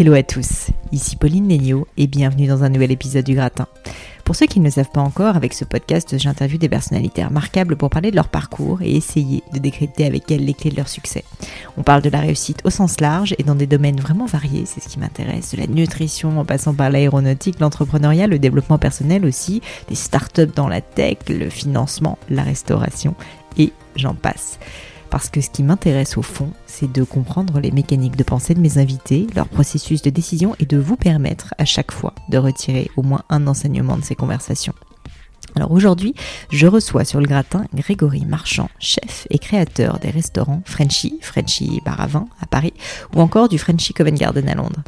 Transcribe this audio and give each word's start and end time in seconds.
Hello 0.00 0.12
à 0.12 0.22
tous, 0.22 0.68
ici 0.92 1.16
Pauline 1.16 1.48
Léniaud 1.48 1.88
et 1.96 2.06
bienvenue 2.06 2.46
dans 2.46 2.62
un 2.62 2.68
nouvel 2.68 2.92
épisode 2.92 3.24
du 3.24 3.34
Gratin. 3.34 3.66
Pour 4.22 4.36
ceux 4.36 4.46
qui 4.46 4.60
ne 4.60 4.66
le 4.66 4.70
savent 4.70 4.92
pas 4.92 5.00
encore, 5.00 5.34
avec 5.34 5.52
ce 5.52 5.64
podcast, 5.64 6.16
j'interviewe 6.16 6.60
des 6.60 6.68
personnalités 6.68 7.24
remarquables 7.24 7.74
pour 7.74 7.90
parler 7.90 8.12
de 8.12 8.16
leur 8.16 8.28
parcours 8.28 8.80
et 8.80 8.94
essayer 8.94 9.42
de 9.52 9.58
décrypter 9.58 10.06
avec 10.06 10.30
elles 10.30 10.44
les 10.44 10.54
clés 10.54 10.70
de 10.70 10.76
leur 10.76 10.86
succès. 10.86 11.24
On 11.76 11.82
parle 11.82 12.02
de 12.02 12.10
la 12.10 12.20
réussite 12.20 12.60
au 12.62 12.70
sens 12.70 13.00
large 13.00 13.34
et 13.38 13.42
dans 13.42 13.56
des 13.56 13.66
domaines 13.66 13.98
vraiment 13.98 14.26
variés, 14.26 14.66
c'est 14.66 14.80
ce 14.80 14.88
qui 14.88 15.00
m'intéresse, 15.00 15.50
de 15.50 15.56
la 15.56 15.66
nutrition 15.66 16.38
en 16.38 16.44
passant 16.44 16.74
par 16.74 16.90
l'aéronautique, 16.90 17.58
l'entrepreneuriat, 17.58 18.28
le 18.28 18.38
développement 18.38 18.78
personnel 18.78 19.26
aussi, 19.26 19.62
des 19.88 19.96
startups 19.96 20.46
dans 20.54 20.68
la 20.68 20.80
tech, 20.80 21.16
le 21.28 21.50
financement, 21.50 22.18
la 22.30 22.44
restauration 22.44 23.16
et 23.56 23.72
j'en 23.96 24.14
passe. 24.14 24.60
Parce 25.10 25.30
que 25.30 25.40
ce 25.40 25.50
qui 25.50 25.62
m'intéresse 25.62 26.16
au 26.18 26.22
fond, 26.22 26.50
c'est 26.66 26.90
de 26.90 27.02
comprendre 27.02 27.60
les 27.60 27.70
mécaniques 27.70 28.16
de 28.16 28.24
pensée 28.24 28.54
de 28.54 28.60
mes 28.60 28.78
invités, 28.78 29.26
leur 29.34 29.48
processus 29.48 30.02
de 30.02 30.10
décision 30.10 30.54
et 30.58 30.66
de 30.66 30.76
vous 30.76 30.96
permettre 30.96 31.54
à 31.58 31.64
chaque 31.64 31.92
fois 31.92 32.14
de 32.28 32.38
retirer 32.38 32.90
au 32.96 33.02
moins 33.02 33.22
un 33.30 33.46
enseignement 33.46 33.96
de 33.96 34.04
ces 34.04 34.14
conversations. 34.14 34.74
Alors 35.56 35.72
aujourd'hui, 35.72 36.14
je 36.50 36.66
reçois 36.66 37.04
sur 37.04 37.20
le 37.20 37.26
gratin 37.26 37.64
Grégory 37.74 38.24
Marchand, 38.26 38.68
chef 38.78 39.26
et 39.30 39.38
créateur 39.38 39.98
des 39.98 40.10
restaurants 40.10 40.62
Frenchy, 40.64 41.18
Frenchy 41.22 41.80
Bar 41.84 42.00
à 42.00 42.06
Vin 42.06 42.26
à 42.40 42.46
Paris, 42.46 42.74
ou 43.14 43.20
encore 43.20 43.48
du 43.48 43.58
Frenchy 43.58 43.94
Covent 43.94 44.14
Garden 44.14 44.48
à 44.48 44.54
Londres. 44.54 44.82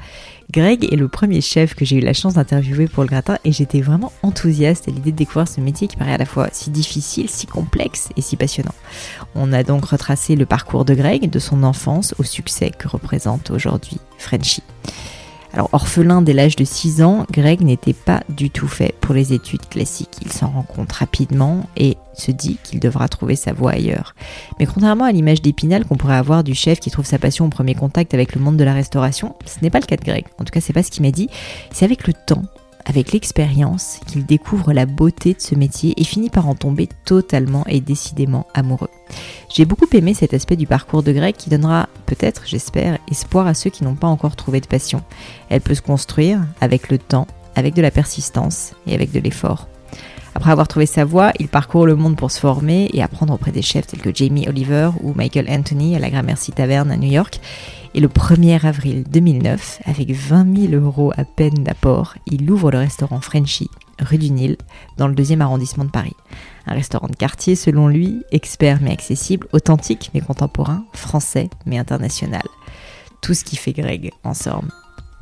Greg 0.51 0.93
est 0.93 0.97
le 0.97 1.07
premier 1.07 1.41
chef 1.41 1.75
que 1.75 1.85
j'ai 1.85 1.99
eu 1.99 2.01
la 2.01 2.13
chance 2.13 2.35
d'interviewer 2.35 2.89
pour 2.89 3.05
le 3.05 3.09
gratin 3.09 3.39
et 3.45 3.53
j'étais 3.53 3.81
vraiment 3.81 4.11
enthousiaste 4.25 4.89
à 4.89 4.91
l'idée 4.91 5.13
de 5.13 5.17
découvrir 5.17 5.47
ce 5.47 5.61
métier 5.61 5.87
qui 5.87 5.97
paraît 5.97 6.15
à 6.15 6.19
la 6.19 6.25
fois 6.25 6.49
si 6.51 6.71
difficile, 6.71 7.31
si 7.31 7.47
complexe 7.47 8.09
et 8.17 8.21
si 8.21 8.35
passionnant. 8.35 8.75
On 9.37 9.53
a 9.53 9.63
donc 9.63 9.85
retracé 9.85 10.35
le 10.35 10.47
parcours 10.47 10.85
de 10.85 10.95
Greg, 10.95 11.31
de 11.31 11.39
son 11.39 11.63
enfance 11.63 12.17
au 12.19 12.25
succès 12.25 12.71
que 12.71 12.89
représente 12.89 13.51
aujourd'hui 13.53 13.99
Frenchy. 14.19 14.65
Alors, 15.53 15.69
orphelin 15.73 16.23
dès 16.23 16.33
l'âge 16.33 16.57
de 16.57 16.65
6 16.65 17.03
ans, 17.03 17.27
Greg 17.31 17.61
n'était 17.61 17.93
pas 17.93 18.23
du 18.29 18.51
tout 18.51 18.69
fait 18.69 18.95
pour 19.01 19.15
les 19.15 19.33
études 19.33 19.69
classiques. 19.69 20.19
Il 20.23 20.33
s'en 20.33 20.49
rend 20.49 20.63
compte 20.63 20.93
rapidement 20.93 21.67
et 21.77 21.97
se 22.15 22.31
dit 22.31 22.59
qu'il 22.63 22.79
devra 22.79 23.09
trouver 23.09 23.35
sa 23.35 23.53
voie 23.53 23.73
ailleurs. 23.73 24.15
Mais 24.59 24.67
contrairement 24.67 25.05
à 25.05 25.13
l'image 25.13 25.43
d'Épinal 25.43 25.85
qu'on 25.85 25.97
pourrait 25.97 26.17
avoir 26.17 26.45
du 26.45 26.55
chef 26.55 26.79
qui 26.79 26.91
trouve 26.91 27.07
sa 27.07 27.19
passion 27.19 27.47
au 27.47 27.49
premier 27.49 27.75
contact 27.75 28.15
avec 28.15 28.35
le 28.35 28.41
monde 28.41 28.57
de 28.57 28.65
la 28.65 28.75
restauration, 28.75 29.35
ce 29.45 29.57
n'est 29.63 29.71
pas 29.71 29.81
le 29.81 29.87
cas 29.87 29.97
de 29.97 30.05
Greg. 30.05 30.27
En 30.39 30.45
tout 30.45 30.53
cas, 30.53 30.61
c'est 30.61 30.73
pas 30.73 30.83
ce 30.83 30.91
qu'il 30.91 31.03
m'a 31.03 31.11
dit. 31.11 31.29
C'est 31.73 31.85
avec 31.85 32.07
le 32.07 32.13
temps 32.13 32.43
avec 32.91 33.13
l'expérience 33.13 34.01
qu'il 34.09 34.27
découvre 34.27 34.73
la 34.73 34.85
beauté 34.85 35.35
de 35.35 35.41
ce 35.41 35.55
métier 35.55 35.95
et 35.97 36.03
finit 36.03 36.29
par 36.29 36.49
en 36.49 36.57
tomber 36.57 36.89
totalement 37.05 37.65
et 37.69 37.81
décidément 37.81 38.49
amoureux. 38.53 38.91
J'ai 39.49 39.65
beaucoup 39.65 39.87
aimé 39.93 40.13
cet 40.13 40.35
aspect 40.35 40.57
du 40.57 40.67
parcours 40.67 41.05
de 41.05 41.13
Greg 41.13 41.37
qui 41.37 41.51
donnera 41.51 41.89
peut-être, 42.07 42.43
j'espère, 42.47 42.99
espoir 43.09 43.47
à 43.47 43.55
ceux 43.55 43.71
qui 43.71 43.85
n'ont 43.85 43.95
pas 43.95 44.09
encore 44.09 44.35
trouvé 44.35 44.61
de 44.61 44.67
passion. 44.67 45.03
Elle 45.51 45.61
peut 45.61 45.77
se 45.77 45.83
construire 45.83 46.41
avec 46.61 46.91
le 46.91 46.99
temps, 46.99 47.29
avec 47.55 47.75
de 47.75 47.83
la 47.83 47.93
persistance 47.93 48.73
et 48.89 48.95
avec 48.97 49.13
de 49.13 49.21
l'effort. 49.21 49.69
Après 50.35 50.51
avoir 50.51 50.67
trouvé 50.67 50.87
sa 50.87 51.05
voie, 51.05 51.33
il 51.39 51.47
parcourt 51.47 51.87
le 51.87 51.95
monde 51.95 52.17
pour 52.17 52.33
se 52.33 52.41
former 52.41 52.91
et 52.93 53.05
apprendre 53.05 53.35
auprès 53.35 53.53
des 53.53 53.63
chefs 53.63 53.87
tels 53.87 54.01
que 54.01 54.13
Jamie 54.13 54.49
Oliver 54.49 54.91
ou 55.01 55.15
Michael 55.15 55.47
Anthony 55.49 55.95
à 55.95 56.01
la 56.01 56.11
Gramercy 56.11 56.51
Taverne 56.51 56.91
à 56.91 56.97
New 56.97 57.11
York. 57.11 57.41
Et 57.93 58.01
le 58.01 58.07
1er 58.07 58.65
avril 58.65 59.05
2009, 59.11 59.81
avec 59.85 60.13
20 60.13 60.71
000 60.71 60.73
euros 60.75 61.13
à 61.17 61.25
peine 61.25 61.65
d'apport, 61.65 62.15
il 62.27 62.49
ouvre 62.49 62.71
le 62.71 62.79
restaurant 62.79 63.21
Frenchy, 63.21 63.69
rue 63.99 64.19
du 64.19 64.31
Nil, 64.31 64.57
dans 64.97 65.09
le 65.09 65.15
deuxième 65.15 65.43
arrondissement 65.43 65.85
de 65.85 65.91
Paris. 65.91 66.15
Un 66.67 66.75
restaurant 66.75 67.09
de 67.09 67.17
quartier, 67.17 67.57
selon 67.57 67.89
lui, 67.89 68.23
expert 68.31 68.79
mais 68.81 68.93
accessible, 68.93 69.49
authentique 69.53 70.11
mais 70.15 70.21
contemporain, 70.21 70.85
français 70.93 71.51
mais 71.67 71.79
international. 71.79 72.45
Tout 73.23 73.35
ce 73.35 73.45
qui 73.45 73.57
fait 73.57 73.73
Greg 73.73 74.13
en 74.23 74.35
somme. 74.35 74.71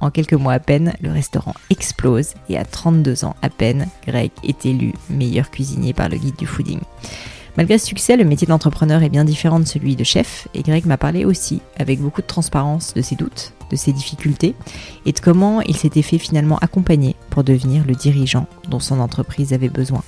En 0.01 0.11
quelques 0.11 0.35
mois 0.35 0.53
à 0.53 0.61
peine, 0.61 0.93
le 1.01 1.11
restaurant 1.11 1.55
explose 1.71 2.35
et 2.51 2.59
à 2.59 2.65
32 2.65 3.25
ans 3.25 3.35
à 3.41 3.49
peine, 3.49 3.89
Greg 4.07 4.31
est 4.45 4.67
élu 4.67 4.93
meilleur 5.09 5.51
cuisinier 5.51 5.95
par 5.95 6.09
le 6.09 6.19
guide 6.19 6.37
du 6.37 6.47
fooding. 6.47 6.81
Malgré 7.57 7.79
ce 7.79 7.87
succès, 7.87 8.17
le 8.17 8.25
métier 8.25 8.47
d'entrepreneur 8.47 9.03
est 9.03 9.09
bien 9.09 9.25
différent 9.25 9.61
de 9.61 9.67
celui 9.67 9.97
de 9.97 10.05
chef 10.05 10.49
et 10.55 10.63
Greg 10.63 10.87
m'a 10.87 10.97
parlé 10.97 11.25
aussi, 11.25 11.61
avec 11.77 12.01
beaucoup 12.01 12.23
de 12.23 12.27
transparence, 12.27 12.95
de 12.95 13.03
ses 13.03 13.17
doutes, 13.17 13.53
de 13.71 13.77
ses 13.77 13.93
difficultés 13.93 14.55
et 15.07 15.13
de 15.13 15.21
comment 15.21 15.61
il 15.63 15.77
s'était 15.77 16.03
fait 16.03 16.19
finalement 16.19 16.59
accompagner 16.59 17.17
pour 17.31 17.45
devenir 17.45 17.85
le 17.87 17.95
dirigeant 17.95 18.47
dont 18.69 18.81
son 18.81 19.01
entreprise 19.01 19.53
avait 19.53 19.69
besoin. 19.69 20.03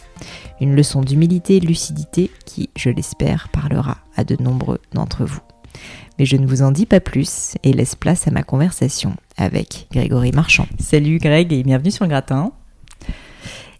Une 0.60 0.76
leçon 0.76 1.00
d'humilité 1.00 1.56
et 1.56 1.60
de 1.60 1.66
lucidité 1.66 2.30
qui, 2.46 2.70
je 2.76 2.90
l'espère, 2.90 3.48
parlera 3.48 3.98
à 4.16 4.24
de 4.24 4.36
nombreux 4.40 4.80
d'entre 4.92 5.24
vous. 5.24 5.40
Mais 6.18 6.26
je 6.26 6.36
ne 6.36 6.46
vous 6.46 6.62
en 6.62 6.70
dis 6.70 6.86
pas 6.86 7.00
plus 7.00 7.54
et 7.62 7.72
laisse 7.72 7.94
place 7.94 8.28
à 8.28 8.30
ma 8.30 8.42
conversation 8.42 9.14
avec 9.36 9.88
Grégory 9.90 10.32
Marchand. 10.32 10.66
Salut 10.78 11.18
Greg 11.18 11.52
et 11.52 11.62
bienvenue 11.62 11.90
sur 11.90 12.04
le 12.04 12.10
gratin. 12.10 12.52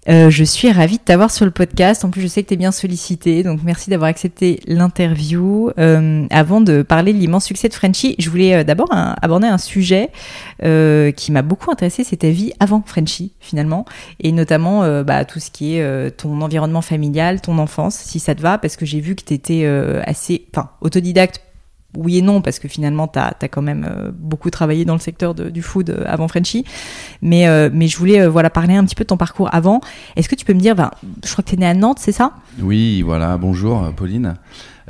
Euh, 0.09 0.31
je 0.31 0.45
suis 0.45 0.71
ravie 0.73 0.97
de 0.97 1.03
t'avoir 1.03 1.31
sur 1.31 1.45
le 1.45 1.51
podcast. 1.51 2.05
En 2.05 2.11
plus, 2.11 2.23
je 2.23 2.27
sais 2.27 2.43
que 2.43 2.49
tu 2.49 2.55
es 2.55 2.57
bien 2.57 2.73
sollicité, 2.73 3.43
donc 3.43 3.61
merci 3.63 3.91
d'avoir 3.91 4.09
accepté 4.09 4.61
l'interview. 4.67 5.71
Euh, 5.79 6.27
avant 6.31 6.61
de 6.61 6.83
parler 6.83 7.13
de 7.13 7.19
l'immense 7.19 7.45
succès 7.45 7.69
de 7.69 7.75
Frenchy, 7.75 8.15
je 8.19 8.31
voulais 8.31 8.55
euh, 8.55 8.65
d'abord 8.65 8.89
aborder 8.93 9.47
un 9.47 9.59
sujet 9.59 10.11
euh, 10.63 11.11
qui 11.13 11.33
m'a 11.33 11.43
beaucoup 11.43 11.71
intéressé, 11.71 12.05
c'est 12.05 12.19
ta 12.19 12.31
vie 12.31 12.53
avant 12.61 12.83
Frenchy, 12.85 13.33
finalement, 13.41 13.85
et 14.21 14.33
notamment 14.33 14.85
euh, 14.85 15.05
bah, 15.05 15.25
tout 15.25 15.41
ce 15.41 15.51
qui 15.51 15.77
est 15.77 16.11
ton 16.17 16.41
environnement 16.41 16.83
familial, 16.83 17.41
ton 17.41 17.59
enfance, 17.59 17.97
si 17.97 18.19
ça 18.21 18.35
te 18.35 18.41
va, 18.41 18.59
parce 18.59 18.77
que 18.77 18.87
j'ai 18.87 19.01
vu 19.01 19.15
que 19.15 19.25
tu 19.25 19.35
étais 19.35 19.67
assez, 20.07 20.47
autodidacte 20.81 21.43
oui 21.97 22.19
et 22.19 22.23
non, 22.23 22.41
parce 22.41 22.59
que 22.59 22.69
finalement, 22.69 23.09
tu 23.09 23.19
as, 23.19 23.35
quand 23.51 23.63
même 23.63 23.87
euh, 23.89 24.11
beaucoup 24.15 24.51
travaillé 24.51 24.85
dans 24.85 24.95
le 24.95 25.01
secteur 25.01 25.35
du 25.35 25.63
food 25.63 25.91
euh, 25.91 26.05
avant 26.07 26.29
Frenchy. 26.29 26.65
Mais, 27.23 27.49
euh, 27.49 27.69
mais 27.73 27.89
je 27.89 27.97
voulais 27.97 28.27
voilà, 28.27 28.51
parler 28.51 28.75
un 28.75 28.85
petit 28.85 28.95
peu 28.95 29.05
de 29.05 29.09
ton 29.09 29.17
parcours 29.17 29.49
avant. 29.53 29.81
Est-ce 30.17 30.29
que 30.29 30.37
tu 30.37 30.45
peux 30.45 30.55
me 30.55 30.61
dire, 30.61 30.77
ben, 30.77 30.91
je 31.25 31.33
crois 31.33 31.43
que 31.43 31.51
tu 31.51 31.57
es 31.57 31.59
né 31.59 31.67
à 31.67 31.75
Nantes, 31.75 31.99
c'est 32.01 32.13
ça? 32.13 32.33
Oui, 32.61 33.03
voilà, 33.03 33.37
bonjour 33.37 33.93
Pauline. 33.97 34.37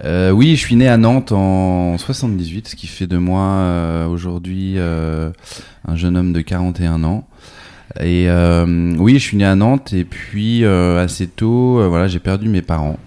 oui, 0.05 0.57
je 0.57 0.61
suis 0.61 0.77
né 0.77 0.89
à 0.89 0.97
Nantes 0.97 1.33
en 1.33 1.97
78, 1.97 2.69
ce 2.69 2.77
qui 2.77 2.87
fait 2.87 3.07
de 3.07 3.17
moi 3.17 4.07
aujourd'hui 4.11 4.79
un 4.79 5.97
jeune 5.97 6.17
homme 6.17 6.33
de 6.33 6.41
41 6.41 7.05
ans. 7.05 7.27
Et 8.01 8.29
oui, 8.99 9.15
je 9.15 9.19
suis 9.19 9.37
né 9.37 9.45
à 9.45 9.55
Nantes 9.55 9.93
et 9.93 10.05
puis 10.05 10.65
assez 10.65 11.27
tôt, 11.27 11.89
voilà, 11.89 12.09
j'ai 12.09 12.21
perdu 12.21 12.49
mes 12.49 12.63
parents. 12.63 12.99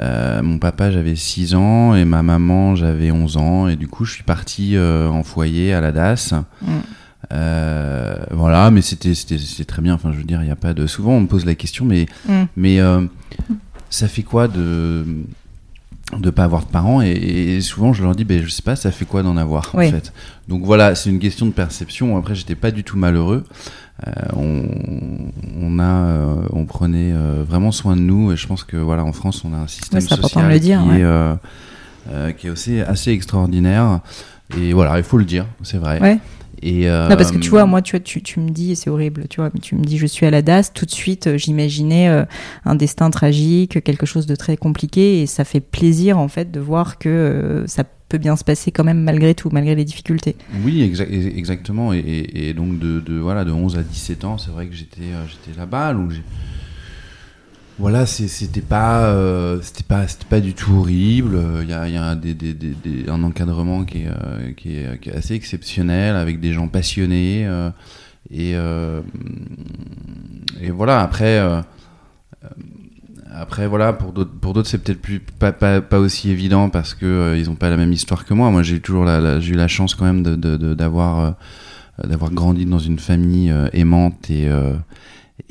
Euh, 0.00 0.42
mon 0.42 0.58
papa, 0.58 0.90
j'avais 0.90 1.16
6 1.16 1.54
ans 1.54 1.94
et 1.94 2.04
ma 2.04 2.22
maman, 2.22 2.74
j'avais 2.74 3.10
11 3.10 3.36
ans. 3.36 3.68
Et 3.68 3.76
du 3.76 3.88
coup, 3.88 4.04
je 4.04 4.12
suis 4.12 4.24
parti 4.24 4.76
euh, 4.76 5.08
en 5.08 5.22
foyer 5.22 5.72
à 5.72 5.80
la 5.80 5.92
DAS. 5.92 6.34
Mm. 6.62 6.66
Euh, 7.32 8.16
voilà, 8.30 8.70
mais 8.70 8.82
c'était 8.82 9.64
très 9.64 9.82
bien. 9.82 9.94
Enfin, 9.94 10.12
je 10.12 10.18
veux 10.18 10.24
dire, 10.24 10.42
il 10.42 10.46
n'y 10.46 10.50
a 10.50 10.56
pas 10.56 10.74
de. 10.74 10.86
Souvent, 10.86 11.12
on 11.12 11.20
me 11.20 11.26
pose 11.26 11.44
la 11.44 11.54
question, 11.54 11.84
mais, 11.84 12.06
mm. 12.28 12.42
mais 12.56 12.78
ça 13.90 14.08
fait 14.08 14.22
quoi 14.22 14.48
de 14.48 15.04
de 16.18 16.30
pas 16.30 16.44
avoir 16.44 16.64
de 16.64 16.70
parents 16.70 17.00
et, 17.00 17.60
souvent 17.60 17.92
je 17.92 18.02
leur 18.02 18.14
dis 18.14 18.24
ben 18.24 18.42
je 18.42 18.48
sais 18.48 18.62
pas 18.62 18.76
ça 18.76 18.90
fait 18.90 19.04
quoi 19.04 19.22
d'en 19.22 19.36
avoir 19.36 19.74
en 19.74 19.78
fait? 19.78 20.12
Donc 20.48 20.64
voilà 20.64 20.94
c'est 20.94 21.10
une 21.10 21.18
question 21.18 21.46
de 21.46 21.52
perception. 21.52 22.16
Après 22.16 22.34
j'étais 22.34 22.54
pas 22.54 22.70
du 22.70 22.84
tout 22.84 22.96
malheureux. 22.96 23.44
Euh, 24.06 24.10
on, 24.34 25.78
a, 25.78 25.82
euh, 25.82 26.42
on 26.52 26.64
prenait 26.64 27.12
euh, 27.12 27.44
vraiment 27.46 27.70
soin 27.70 27.94
de 27.94 28.00
nous 28.00 28.32
et 28.32 28.36
je 28.36 28.46
pense 28.48 28.64
que 28.64 28.76
voilà 28.76 29.04
en 29.04 29.12
France 29.12 29.44
on 29.44 29.54
a 29.54 29.58
un 29.58 29.68
système 29.68 30.00
social 30.00 30.48
le 30.48 30.58
dire, 30.58 30.82
qui, 30.82 31.00
est, 31.00 32.36
qui 32.36 32.46
est 32.48 32.50
aussi 32.50 32.80
assez 32.80 33.12
extraordinaire. 33.12 34.00
Et 34.58 34.72
voilà 34.72 34.98
il 34.98 35.04
faut 35.04 35.18
le 35.18 35.24
dire 35.24 35.46
c'est 35.62 35.78
vrai. 35.78 36.18
Et 36.62 36.86
non, 36.86 37.16
parce 37.16 37.32
que 37.32 37.38
tu 37.38 37.50
vois, 37.50 37.66
moi, 37.66 37.82
tu, 37.82 38.00
tu, 38.00 38.22
tu 38.22 38.40
me 38.40 38.50
dis, 38.50 38.76
c'est 38.76 38.90
horrible, 38.90 39.26
tu 39.28 39.40
vois, 39.40 39.50
mais 39.52 39.60
tu 39.60 39.74
me 39.74 39.82
dis, 39.82 39.98
je 39.98 40.06
suis 40.06 40.26
à 40.26 40.30
la 40.30 40.42
DAS, 40.42 40.72
tout 40.72 40.86
de 40.86 40.90
suite, 40.90 41.36
j'imaginais 41.36 42.24
un 42.64 42.74
destin 42.74 43.10
tragique, 43.10 43.82
quelque 43.82 44.06
chose 44.06 44.26
de 44.26 44.36
très 44.36 44.56
compliqué, 44.56 45.22
et 45.22 45.26
ça 45.26 45.44
fait 45.44 45.60
plaisir, 45.60 46.18
en 46.18 46.28
fait, 46.28 46.50
de 46.50 46.60
voir 46.60 46.98
que 46.98 47.64
ça 47.66 47.84
peut 48.12 48.18
bien 48.18 48.36
se 48.36 48.44
passer 48.44 48.70
quand 48.70 48.84
même 48.84 49.02
malgré 49.02 49.34
tout, 49.34 49.48
malgré 49.50 49.74
les 49.74 49.86
difficultés. 49.86 50.36
Oui, 50.64 50.82
exactement. 50.82 51.94
Et, 51.94 52.52
donc 52.54 52.78
de, 52.78 53.18
voilà, 53.18 53.44
de 53.44 53.50
11 53.50 53.78
à 53.78 53.82
17 53.82 54.24
ans, 54.24 54.36
c'est 54.36 54.50
vrai 54.50 54.66
que 54.66 54.74
j'étais 54.74 55.00
euh, 55.00 55.26
j'étais 55.26 55.58
là-bas. 55.58 55.94
Donc 55.94 56.12
voilà, 57.78 58.06
c'était 58.06 58.60
pas, 58.60 59.06
euh, 59.06 59.60
c'était 59.62 59.82
pas, 59.82 60.06
c'était 60.06 60.26
pas 60.26 60.40
du 60.40 60.54
tout 60.54 60.72
horrible. 60.74 61.38
Il 61.62 61.68
y 61.68 61.72
a, 61.72 61.82
un, 61.82 63.22
encadrement 63.22 63.84
qui 63.84 64.02
est, 64.02 64.08
euh, 64.08 64.52
qui, 64.52 64.76
est, 64.76 65.14
assez 65.14 65.34
exceptionnel, 65.34 66.16
avec 66.16 66.40
des 66.40 66.52
gens 66.52 66.68
passionnés. 66.68 67.48
et, 68.30 68.52
et 70.60 70.70
voilà, 70.70 71.00
après 71.00 71.40
après 73.34 73.68
pour 73.98 74.12
d'autres 74.12 74.30
pour 74.30 74.52
d'autres 74.52 74.68
c'est 74.68 74.78
peut-être 74.78 75.00
plus 75.00 75.20
pas, 75.20 75.98
aussi 75.98 76.30
évident 76.30 76.68
parce 76.68 76.94
que 76.94 77.06
euh, 77.06 77.38
ils 77.38 77.50
ont 77.50 77.54
pas 77.54 77.70
la 77.70 77.76
même 77.76 77.92
histoire 77.92 78.24
que 78.24 78.34
moi. 78.34 78.50
Moi 78.50 78.62
j'ai 78.62 78.80
toujours 78.80 79.04
eu 79.04 79.54
la 79.54 79.68
chance 79.68 79.94
quand 79.94 80.04
même 80.04 80.22
d'avoir 80.22 81.20
euh, 81.20 81.30
d'avoir 82.06 82.30
grandi 82.30 82.66
dans 82.66 82.78
une 82.78 82.98
famille 82.98 83.50
euh, 83.50 83.68
aimante 83.72 84.30
et 84.30 84.48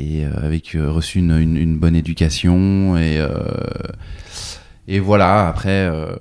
et 0.01 0.25
avec 0.25 0.75
reçu 0.75 1.19
une, 1.19 1.77
bonne 1.77 1.95
éducation 1.95 2.97
et 2.97 3.21
et 4.91 4.99
voilà. 4.99 5.47
Après, 5.47 5.87
euh, 5.89 6.15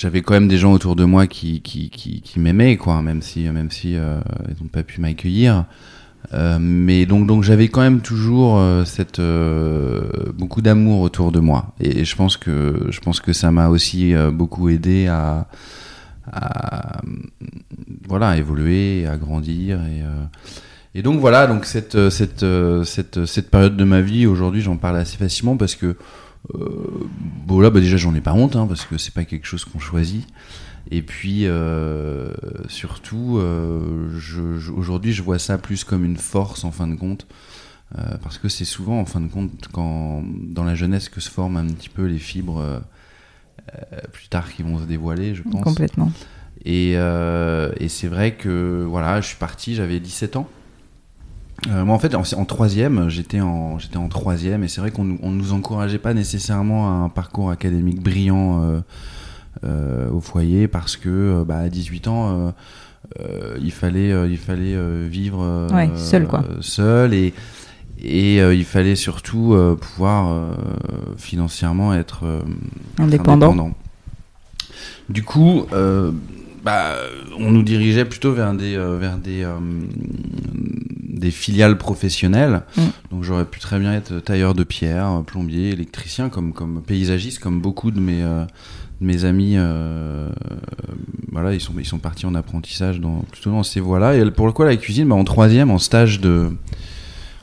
j'avais 0.00 0.20
quand 0.22 0.34
même 0.34 0.48
des 0.48 0.58
gens 0.58 0.72
autour 0.72 0.96
de 0.96 1.04
moi 1.04 1.26
qui 1.28 1.62
m'aimaient, 2.36 2.76
quoi. 2.76 3.00
Même 3.00 3.22
si 3.22 3.48
même 3.48 3.70
si 3.70 3.96
euh, 3.96 4.18
ils 4.48 4.62
n'ont 4.62 4.68
pas 4.68 4.82
pu 4.82 5.00
m'accueillir. 5.00 5.64
Euh, 6.34 6.58
mais 6.60 7.06
donc 7.06 7.28
donc 7.28 7.44
j'avais 7.44 7.68
quand 7.68 7.82
même 7.82 8.00
toujours 8.00 8.58
euh, 8.58 8.82
euh, 9.20 10.02
beaucoup 10.34 10.60
d'amour 10.60 11.02
autour 11.02 11.30
de 11.30 11.38
moi 11.38 11.76
et, 11.78 12.04
je 12.04 12.16
pense 12.16 12.36
que 12.36 12.88
je 12.90 12.98
pense 12.98 13.20
que 13.20 13.32
ça 13.32 13.52
m'a 13.52 13.68
aussi 13.68 14.12
euh, 14.12 14.32
beaucoup 14.32 14.68
aidé 14.68 15.06
à, 15.06 15.46
voilà 18.08 18.30
à 18.30 18.36
évoluer 18.38 19.06
à 19.06 19.16
grandir 19.16 19.78
euh, 19.80 20.24
et 20.96 21.02
donc 21.02 21.20
voilà 21.20 21.46
donc 21.46 21.64
cette 21.66 22.08
cette 22.10 22.44
cette 22.84 23.26
cette 23.26 23.50
période 23.50 23.76
de 23.76 23.84
ma 23.84 24.00
vie 24.00 24.26
aujourd'hui 24.26 24.62
j'en 24.62 24.76
parle 24.76 24.96
assez 24.96 25.16
facilement 25.16 25.56
parce 25.56 25.74
que 25.74 25.96
bon 26.52 27.60
là 27.60 27.70
bah 27.70 27.80
déjà 27.80 27.96
j'en 27.96 28.14
ai 28.14 28.20
pas 28.20 28.32
honte 28.32 28.56
hein, 28.56 28.66
parce 28.66 28.84
que 28.86 28.96
c'est 28.96 29.12
pas 29.12 29.24
quelque 29.24 29.46
chose 29.46 29.64
qu'on 29.64 29.78
choisit 29.78 30.26
et 30.90 31.02
puis 31.02 31.46
euh, 31.46 32.32
surtout, 32.68 33.38
euh, 33.38 34.08
je, 34.16 34.58
je, 34.58 34.70
aujourd'hui, 34.70 35.12
je 35.12 35.22
vois 35.22 35.38
ça 35.38 35.58
plus 35.58 35.84
comme 35.84 36.04
une 36.04 36.16
force 36.16 36.64
en 36.64 36.70
fin 36.70 36.86
de 36.86 36.94
compte, 36.94 37.26
euh, 37.98 38.16
parce 38.22 38.38
que 38.38 38.48
c'est 38.48 38.64
souvent 38.64 39.00
en 39.00 39.04
fin 39.04 39.20
de 39.20 39.28
compte 39.28 39.68
quand 39.72 40.22
dans 40.24 40.64
la 40.64 40.74
jeunesse 40.74 41.08
que 41.08 41.20
se 41.20 41.30
forment 41.30 41.56
un 41.56 41.66
petit 41.66 41.88
peu 41.88 42.04
les 42.04 42.18
fibres 42.18 42.60
euh, 42.60 42.78
plus 44.12 44.28
tard 44.28 44.52
qui 44.52 44.62
vont 44.62 44.78
se 44.78 44.84
dévoiler, 44.84 45.34
je 45.34 45.42
pense. 45.42 45.62
Complètement. 45.62 46.12
Et, 46.64 46.92
euh, 46.96 47.72
et 47.78 47.88
c'est 47.88 48.08
vrai 48.08 48.34
que 48.34 48.84
voilà, 48.88 49.20
je 49.20 49.26
suis 49.26 49.36
parti, 49.36 49.74
j'avais 49.74 49.98
17 49.98 50.36
ans. 50.36 50.48
Euh, 51.68 51.84
moi, 51.84 51.94
en 51.94 51.98
fait, 51.98 52.14
en, 52.14 52.22
en 52.22 52.44
troisième, 52.44 53.08
j'étais 53.08 53.40
en, 53.40 53.78
j'étais 53.78 53.96
en 53.96 54.08
troisième, 54.08 54.62
et 54.62 54.68
c'est 54.68 54.80
vrai 54.80 54.90
qu'on 54.90 55.04
nous- 55.04 55.18
on 55.22 55.30
nous 55.30 55.52
encourageait 55.52 55.98
pas 55.98 56.14
nécessairement 56.14 56.88
à 56.88 57.04
un 57.04 57.08
parcours 57.08 57.50
académique 57.50 58.00
brillant 58.02 58.62
euh, 58.62 58.80
euh, 59.64 60.10
au 60.10 60.20
foyer 60.20 60.68
parce 60.68 60.96
que 60.96 61.08
euh, 61.08 61.44
bah, 61.44 61.58
à 61.58 61.68
18 61.70 62.08
ans 62.08 62.28
euh, 62.30 62.50
euh, 63.20 63.58
il 63.62 63.72
fallait 63.72 64.12
euh, 64.12 64.28
il 64.28 64.36
fallait 64.36 64.74
euh, 64.74 65.08
vivre 65.10 65.40
euh, 65.42 65.68
Ouais, 65.70 65.88
seul, 65.96 66.26
quoi. 66.26 66.44
seul 66.60 67.14
et 67.14 67.32
et 68.02 68.42
euh, 68.42 68.54
il 68.54 68.66
fallait 68.66 68.94
surtout 68.96 69.54
euh, 69.54 69.74
pouvoir 69.74 70.28
euh, 70.30 70.52
financièrement 71.16 71.94
être, 71.94 72.24
euh, 72.26 72.40
être 72.98 73.02
Indépendant. 73.02 73.72
Du 75.08 75.22
coup, 75.22 75.64
euh, 75.72 76.12
bah, 76.62 76.96
on 77.38 77.50
nous 77.50 77.62
dirigeait 77.62 78.04
plutôt 78.04 78.32
vers 78.32 78.52
des 78.52 78.76
euh, 78.76 78.98
vers 78.98 79.16
des 79.16 79.42
euh, 79.44 79.54
des 81.08 81.30
filiales 81.30 81.78
professionnelles. 81.78 82.62
Mm. 82.76 82.82
Donc 83.10 83.22
j'aurais 83.24 83.44
pu 83.44 83.60
très 83.60 83.78
bien 83.78 83.92
être 83.94 84.18
tailleur 84.20 84.54
de 84.54 84.64
pierre, 84.64 85.22
plombier, 85.26 85.70
électricien, 85.70 86.28
comme 86.28 86.52
comme 86.52 86.82
paysagiste, 86.82 87.38
comme 87.38 87.60
beaucoup 87.60 87.90
de 87.90 88.00
mes 88.00 88.22
euh, 88.22 88.44
de 89.00 89.06
mes 89.06 89.24
amis. 89.24 89.54
euh, 89.56 90.28
voilà, 91.32 91.52
ils 91.54 91.60
sont 91.60 91.72
ils 91.78 91.84
sont 91.86 91.98
partis 91.98 92.26
en 92.26 92.34
apprentissage 92.34 93.00
dans 93.00 93.24
plutôt 93.30 93.50
dans 93.50 93.62
ces 93.62 93.80
voies-là. 93.80 94.16
Et 94.16 94.30
pour 94.30 94.46
le 94.46 94.52
coup, 94.52 94.62
la 94.62 94.76
cuisine, 94.76 95.08
bah, 95.08 95.14
en 95.14 95.24
troisième, 95.24 95.70
en 95.70 95.78
stage 95.78 96.20
de 96.20 96.50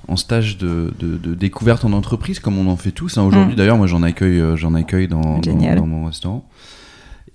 en 0.10 0.18
stage 0.18 0.58
de, 0.58 0.94
de, 1.00 1.16
de 1.18 1.34
découverte 1.34 1.86
en 1.86 1.94
entreprise, 1.94 2.40
comme 2.40 2.58
on 2.58 2.68
en 2.70 2.76
fait 2.76 2.92
tous. 2.92 3.18
hein. 3.18 3.24
Aujourd'hui, 3.24 3.54
Mm. 3.54 3.58
d'ailleurs, 3.58 3.78
moi, 3.78 3.88
j'en 3.88 4.04
accueille, 4.04 4.40
euh, 4.42 4.58
j'en 4.58 4.74
accueille 4.76 5.08
dans, 5.08 5.40
dans, 5.40 5.76
dans 5.76 5.86
mon 5.88 6.06
restaurant. 6.08 6.46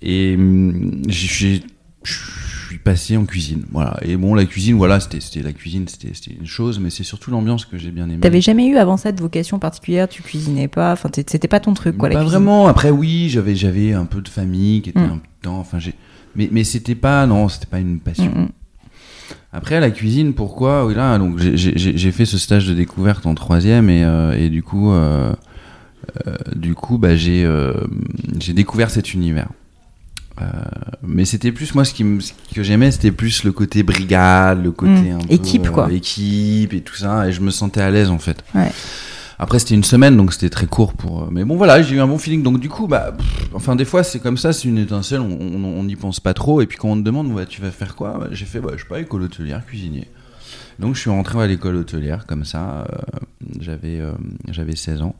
Et 0.03 0.35
hum, 0.37 1.01
j'ai- 1.07 1.63
suis 2.69 2.79
passé 2.79 3.17
en 3.17 3.25
cuisine. 3.25 3.63
Voilà. 3.71 3.97
Et 4.01 4.15
bon, 4.17 4.33
la 4.35 4.45
cuisine, 4.45 4.75
voilà, 4.75 4.99
c'était 4.99 5.41
la 5.41 5.53
cuisine, 5.53 5.85
c'était 5.87 6.35
une 6.39 6.45
chose, 6.47 6.79
mais 6.79 6.89
c'est 6.89 7.03
surtout 7.03 7.31
l'ambiance 7.31 7.65
que 7.65 7.77
j'ai 7.77 7.91
bien 7.91 8.05
aimé. 8.05 8.19
T'avais 8.21 8.41
jamais 8.41 8.67
eu 8.67 8.77
avant 8.77 8.97
ça 8.97 9.11
de 9.11 9.19
vocation 9.21 9.59
particulière 9.59 10.07
Tu 10.07 10.21
cuisinais 10.21 10.67
pas 10.67 10.91
Enfin, 10.93 11.09
c'était 11.13 11.47
pas 11.47 11.59
ton 11.59 11.73
truc, 11.73 11.97
quoi, 11.97 12.09
la 12.09 12.15
Pas 12.15 12.23
vraiment. 12.23 12.67
Après, 12.67 12.89
oui, 12.91 13.29
j'avais 13.29 13.55
j'avais 13.55 13.93
un 13.93 14.05
peu 14.05 14.21
de 14.21 14.29
famille 14.29 14.81
qui 14.81 14.89
était 14.91 14.99
Mm. 14.99 15.03
un 15.03 15.17
peu 15.17 15.27
dedans. 15.43 15.57
Enfin, 15.59 15.79
j'ai. 15.79 15.93
Mais 16.35 16.47
mais 16.51 16.63
c'était 16.63 16.95
pas 16.95 17.25
non, 17.25 17.49
c'était 17.49 17.65
pas 17.67 17.79
une 17.79 17.99
passion. 17.99 18.31
Mm, 18.35 18.41
mm. 18.43 18.49
Après 19.51 19.79
la 19.79 19.89
cuisine, 19.89 20.33
pourquoi? 20.33 20.85
Oui 20.85 20.93
là, 20.93 21.17
donc 21.17 21.39
j'ai- 21.39 22.11
fait 22.11 22.25
ce 22.25 22.37
stage 22.37 22.67
de 22.67 22.73
découverte 22.75 23.25
en 23.25 23.33
troisième 23.33 23.89
et, 23.89 24.03
euh, 24.03 24.37
et 24.37 24.49
du 24.49 24.61
coup, 24.61 24.91
euh, 24.91 25.33
euh, 26.27 26.35
du 26.55 26.75
coup, 26.75 26.97
bah 26.99 27.15
j'ai 27.15 27.49
j'ai 28.39 28.53
découvert 28.53 28.89
cet 28.91 29.13
univers. 29.13 29.49
Euh, 30.41 30.45
mais 31.03 31.25
c'était 31.25 31.51
plus 31.51 31.75
moi 31.75 31.83
ce 31.85 31.93
qui 31.93 32.03
me- 32.03 32.19
ce 32.21 32.31
que 32.55 32.63
j'aimais, 32.63 32.91
c'était 32.91 33.11
plus 33.11 33.43
le 33.43 33.51
côté 33.51 33.83
brigade, 33.83 34.63
le 34.63 34.71
côté 34.71 34.91
Mm. 35.11 35.15
un 35.15 35.19
peu, 35.19 35.33
Équipe, 35.33 35.67
euh, 35.67 35.71
quoi. 35.71 35.91
équipe 35.91 36.73
et 36.73 36.81
tout 36.81 36.95
ça, 36.95 37.27
et 37.27 37.31
je 37.31 37.41
me 37.41 37.51
sentais 37.51 37.81
à 37.81 37.91
l'aise 37.91 38.09
en 38.09 38.19
fait. 38.19 38.43
Ouais. 38.55 38.71
Après 39.41 39.59
c'était 39.59 39.75
une 39.75 39.83
semaine 39.85 40.17
donc 40.17 40.33
c'était 40.33 40.49
très 40.49 40.65
court 40.67 40.93
pour. 40.93 41.23
euh, 41.23 41.27
Mais 41.31 41.43
bon 41.45 41.55
voilà, 41.55 41.81
j'ai 41.81 41.95
eu 41.95 41.99
un 41.99 42.07
bon 42.07 42.17
feeling. 42.17 42.43
Donc 42.43 42.59
du 42.59 42.69
coup 42.69 42.87
bah, 42.87 43.13
pff, 43.17 43.49
enfin 43.53 43.75
des 43.75 43.85
fois 43.85 44.03
c'est 44.03 44.19
comme 44.19 44.37
ça, 44.37 44.51
c'est 44.53 44.67
une 44.67 44.77
étincelle, 44.77 45.21
on 45.21 45.83
n'y 45.83 45.95
pense 45.95 46.19
pas 46.19 46.33
trop. 46.33 46.61
Et 46.61 46.65
puis 46.67 46.77
quand 46.77 46.89
on 46.89 46.97
te 46.97 47.01
demande 47.03 47.31
ouais, 47.31 47.45
tu 47.45 47.61
vas 47.61 47.71
faire 47.71 47.95
quoi, 47.95 48.17
Bah, 48.19 48.27
j'ai 48.31 48.45
fait 48.45 48.59
bah, 48.59 48.71
je 48.75 48.81
sais 48.83 48.87
pas 48.87 48.99
école 48.99 49.23
hôtelière, 49.23 49.65
cuisinier. 49.65 50.07
Donc 50.77 50.95
je 50.95 51.01
suis 51.01 51.09
rentré 51.09 51.41
à 51.41 51.47
l'école 51.47 51.75
hôtelière 51.75 52.25
comme 52.25 52.45
ça. 52.45 52.85
euh, 52.91 52.95
j'avais 53.59 53.99
euh, 53.99 54.11
j'avais 54.49 54.75
16 54.77 55.01
ans. 55.01 55.15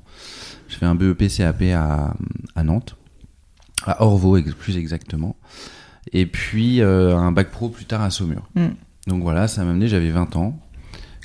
Je 0.69 0.75
fais 0.75 0.86
un 0.86 0.95
BEP 0.95 1.27
CAP 1.30 1.62
à, 1.74 2.13
à 2.56 2.63
Nantes, 2.63 2.95
à 3.86 4.04
Orvaux 4.04 4.38
plus 4.58 4.78
exactement. 4.78 5.36
Et 6.12 6.26
puis 6.26 6.81
euh, 6.81 7.16
un 7.16 7.31
bac 7.31 7.50
pro 7.52 7.70
plus 7.70 7.86
tard 7.86 8.02
à 8.02 8.10
Saumur. 8.10 8.50
Mm. 8.56 8.68
Donc 9.08 9.24
voilà, 9.24 9.48
ça 9.48 9.64
m'a 9.64 9.72
amené, 9.72 9.88
j'avais 9.88 10.12
20 10.12 10.36
ans. 10.36 10.60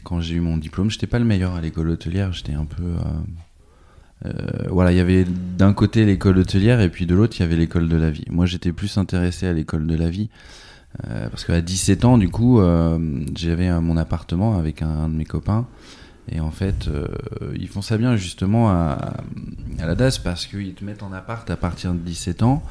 Quand 0.04 0.20
j'ai 0.20 0.34
eu 0.34 0.40
mon 0.40 0.58
diplôme, 0.58 0.90
j'étais 0.90 1.06
pas 1.06 1.18
le 1.18 1.24
meilleur 1.24 1.54
à 1.54 1.60
l'école 1.60 1.88
hôtelière, 1.88 2.32
j'étais 2.32 2.52
un 2.54 2.66
peu. 2.66 2.82
euh, 2.82 4.26
euh, 4.26 4.30
voilà, 4.70 4.92
il 4.92 4.96
y 4.96 5.00
avait 5.00 5.24
d'un 5.58 5.72
côté 5.72 6.04
l'école 6.04 6.38
hôtelière 6.38 6.80
et 6.80 6.88
puis 6.88 7.06
de 7.06 7.14
l'autre, 7.14 7.36
il 7.38 7.40
y 7.40 7.44
avait 7.44 7.56
l'école 7.56 7.88
de 7.88 7.96
la 7.96 8.10
vie. 8.10 8.24
Moi, 8.30 8.46
j'étais 8.46 8.72
plus 8.72 8.96
intéressé 8.96 9.46
à 9.46 9.52
l'école 9.52 9.86
de 9.86 9.96
la 9.96 10.08
vie. 10.08 10.30
euh, 11.10 11.28
parce 11.28 11.44
qu'à 11.44 11.60
17 11.60 12.04
ans, 12.04 12.18
du 12.18 12.28
coup, 12.28 12.60
euh, 12.60 12.98
j'avais 13.34 13.68
mon 13.80 13.96
appartement 13.96 14.56
avec 14.58 14.82
un, 14.82 14.88
un 14.88 15.08
de 15.08 15.14
mes 15.14 15.24
copains. 15.24 15.66
Et 16.30 16.40
en 16.40 16.50
fait, 16.50 16.88
euh, 16.88 17.06
ils 17.58 17.68
font 17.68 17.82
ça 17.82 17.98
bien 17.98 18.16
justement 18.16 18.70
à, 18.70 19.14
à 19.78 19.86
la 19.86 19.94
DAS 19.94 20.18
parce 20.18 20.46
qu'ils 20.46 20.74
te 20.74 20.84
mettent 20.84 21.02
en 21.02 21.12
appart 21.12 21.48
à 21.50 21.56
partir 21.56 21.92
de 21.92 21.98
17 21.98 22.42
ans 22.42 22.62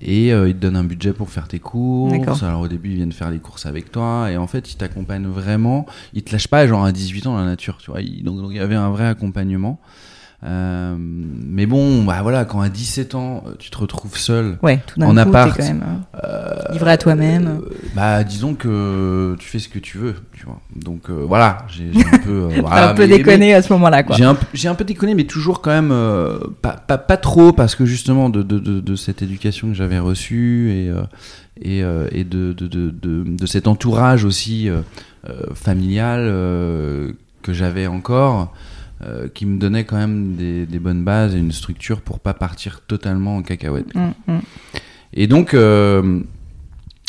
et 0.00 0.32
euh, 0.32 0.48
ils 0.48 0.54
te 0.54 0.60
donnent 0.60 0.76
un 0.76 0.84
budget 0.84 1.12
pour 1.12 1.28
faire 1.30 1.48
tes 1.48 1.58
courses. 1.58 2.12
Alors 2.42 2.60
au 2.60 2.68
début, 2.68 2.90
ils 2.90 2.96
viennent 2.96 3.12
faire 3.12 3.30
les 3.30 3.38
courses 3.38 3.66
avec 3.66 3.90
toi 3.90 4.30
et 4.30 4.36
en 4.36 4.46
fait, 4.46 4.72
ils 4.72 4.76
t'accompagnent 4.76 5.26
vraiment. 5.26 5.84
Ils 6.14 6.22
te 6.22 6.32
lâchent 6.32 6.48
pas 6.48 6.66
genre 6.66 6.84
à 6.84 6.92
18 6.92 7.26
ans 7.26 7.32
dans 7.32 7.40
la 7.40 7.46
nature, 7.46 7.78
tu 7.78 7.90
vois. 7.90 8.00
Donc, 8.02 8.50
il 8.50 8.56
y 8.56 8.60
avait 8.60 8.76
un 8.76 8.90
vrai 8.90 9.06
accompagnement. 9.06 9.80
Euh, 10.44 10.96
mais 10.98 11.66
bon, 11.66 12.02
bah 12.02 12.18
voilà, 12.22 12.44
quand 12.44 12.60
à 12.60 12.68
17 12.68 13.14
ans, 13.14 13.44
euh, 13.46 13.52
tu 13.60 13.70
te 13.70 13.78
retrouves 13.78 14.16
seul, 14.18 14.58
Ouais, 14.60 14.80
tout 14.86 14.98
d'un 14.98 15.06
En 15.06 15.12
coup, 15.12 15.20
appart. 15.30 15.56
quand 15.56 15.62
même 15.62 15.84
euh, 16.24 16.54
livré 16.72 16.90
à 16.90 16.96
toi-même. 16.98 17.60
euh, 17.62 17.68
bah 17.94 18.24
disons 18.24 18.54
que 18.54 19.36
tu 19.38 19.48
fais 19.48 19.60
ce 19.60 19.68
que 19.68 19.78
tu 19.78 19.98
veux, 19.98 20.14
tu 20.32 20.44
vois. 20.44 20.58
Donc 20.74 21.10
voilà, 21.10 21.58
j'ai 21.68 21.90
un 22.12 22.18
peu, 22.18 22.48
T'as 22.54 22.60
voilà, 22.60 22.90
un 22.90 22.94
peu 22.94 23.02
mais- 23.06 23.18
déconné 23.18 23.54
à 23.54 23.62
ce 23.62 23.72
moment-là, 23.74 24.02
quoi. 24.02 24.16
j'ai 24.16 24.24
un, 24.24 24.34
peu- 24.34 24.46
j'ai 24.52 24.66
un 24.66 24.74
peu 24.74 24.82
déconné, 24.84 25.14
mais 25.14 25.24
toujours 25.24 25.60
quand 25.62 25.70
même 25.70 25.94
pas, 26.60 26.72
pas, 26.72 26.98
pas 26.98 27.16
trop, 27.16 27.52
parce 27.52 27.76
que 27.76 27.84
justement 27.84 28.28
de, 28.28 28.42
de, 28.42 28.58
de, 28.58 28.80
de 28.80 28.96
cette 28.96 29.22
éducation 29.22 29.68
que 29.68 29.74
j'avais 29.74 30.00
reçue 30.00 30.70
et, 30.72 30.90
et, 31.62 31.84
et 32.10 32.24
de, 32.24 32.52
de, 32.52 32.66
de, 32.66 32.90
de, 32.90 33.22
de 33.24 33.46
cet 33.46 33.68
entourage 33.68 34.24
aussi 34.24 34.68
familial 35.54 36.26
que 37.42 37.52
j'avais 37.52 37.86
encore, 37.86 38.52
euh, 39.04 39.28
qui 39.32 39.46
me 39.46 39.58
donnait 39.58 39.84
quand 39.84 39.96
même 39.96 40.34
des, 40.36 40.66
des 40.66 40.78
bonnes 40.78 41.04
bases 41.04 41.34
et 41.34 41.38
une 41.38 41.52
structure 41.52 42.00
pour 42.00 42.20
pas 42.20 42.34
partir 42.34 42.80
totalement 42.86 43.36
en 43.36 43.42
cacahuète. 43.42 43.94
Mm, 43.94 44.32
mm. 44.32 44.40
Et 45.14 45.26
donc, 45.26 45.54
euh, 45.54 46.20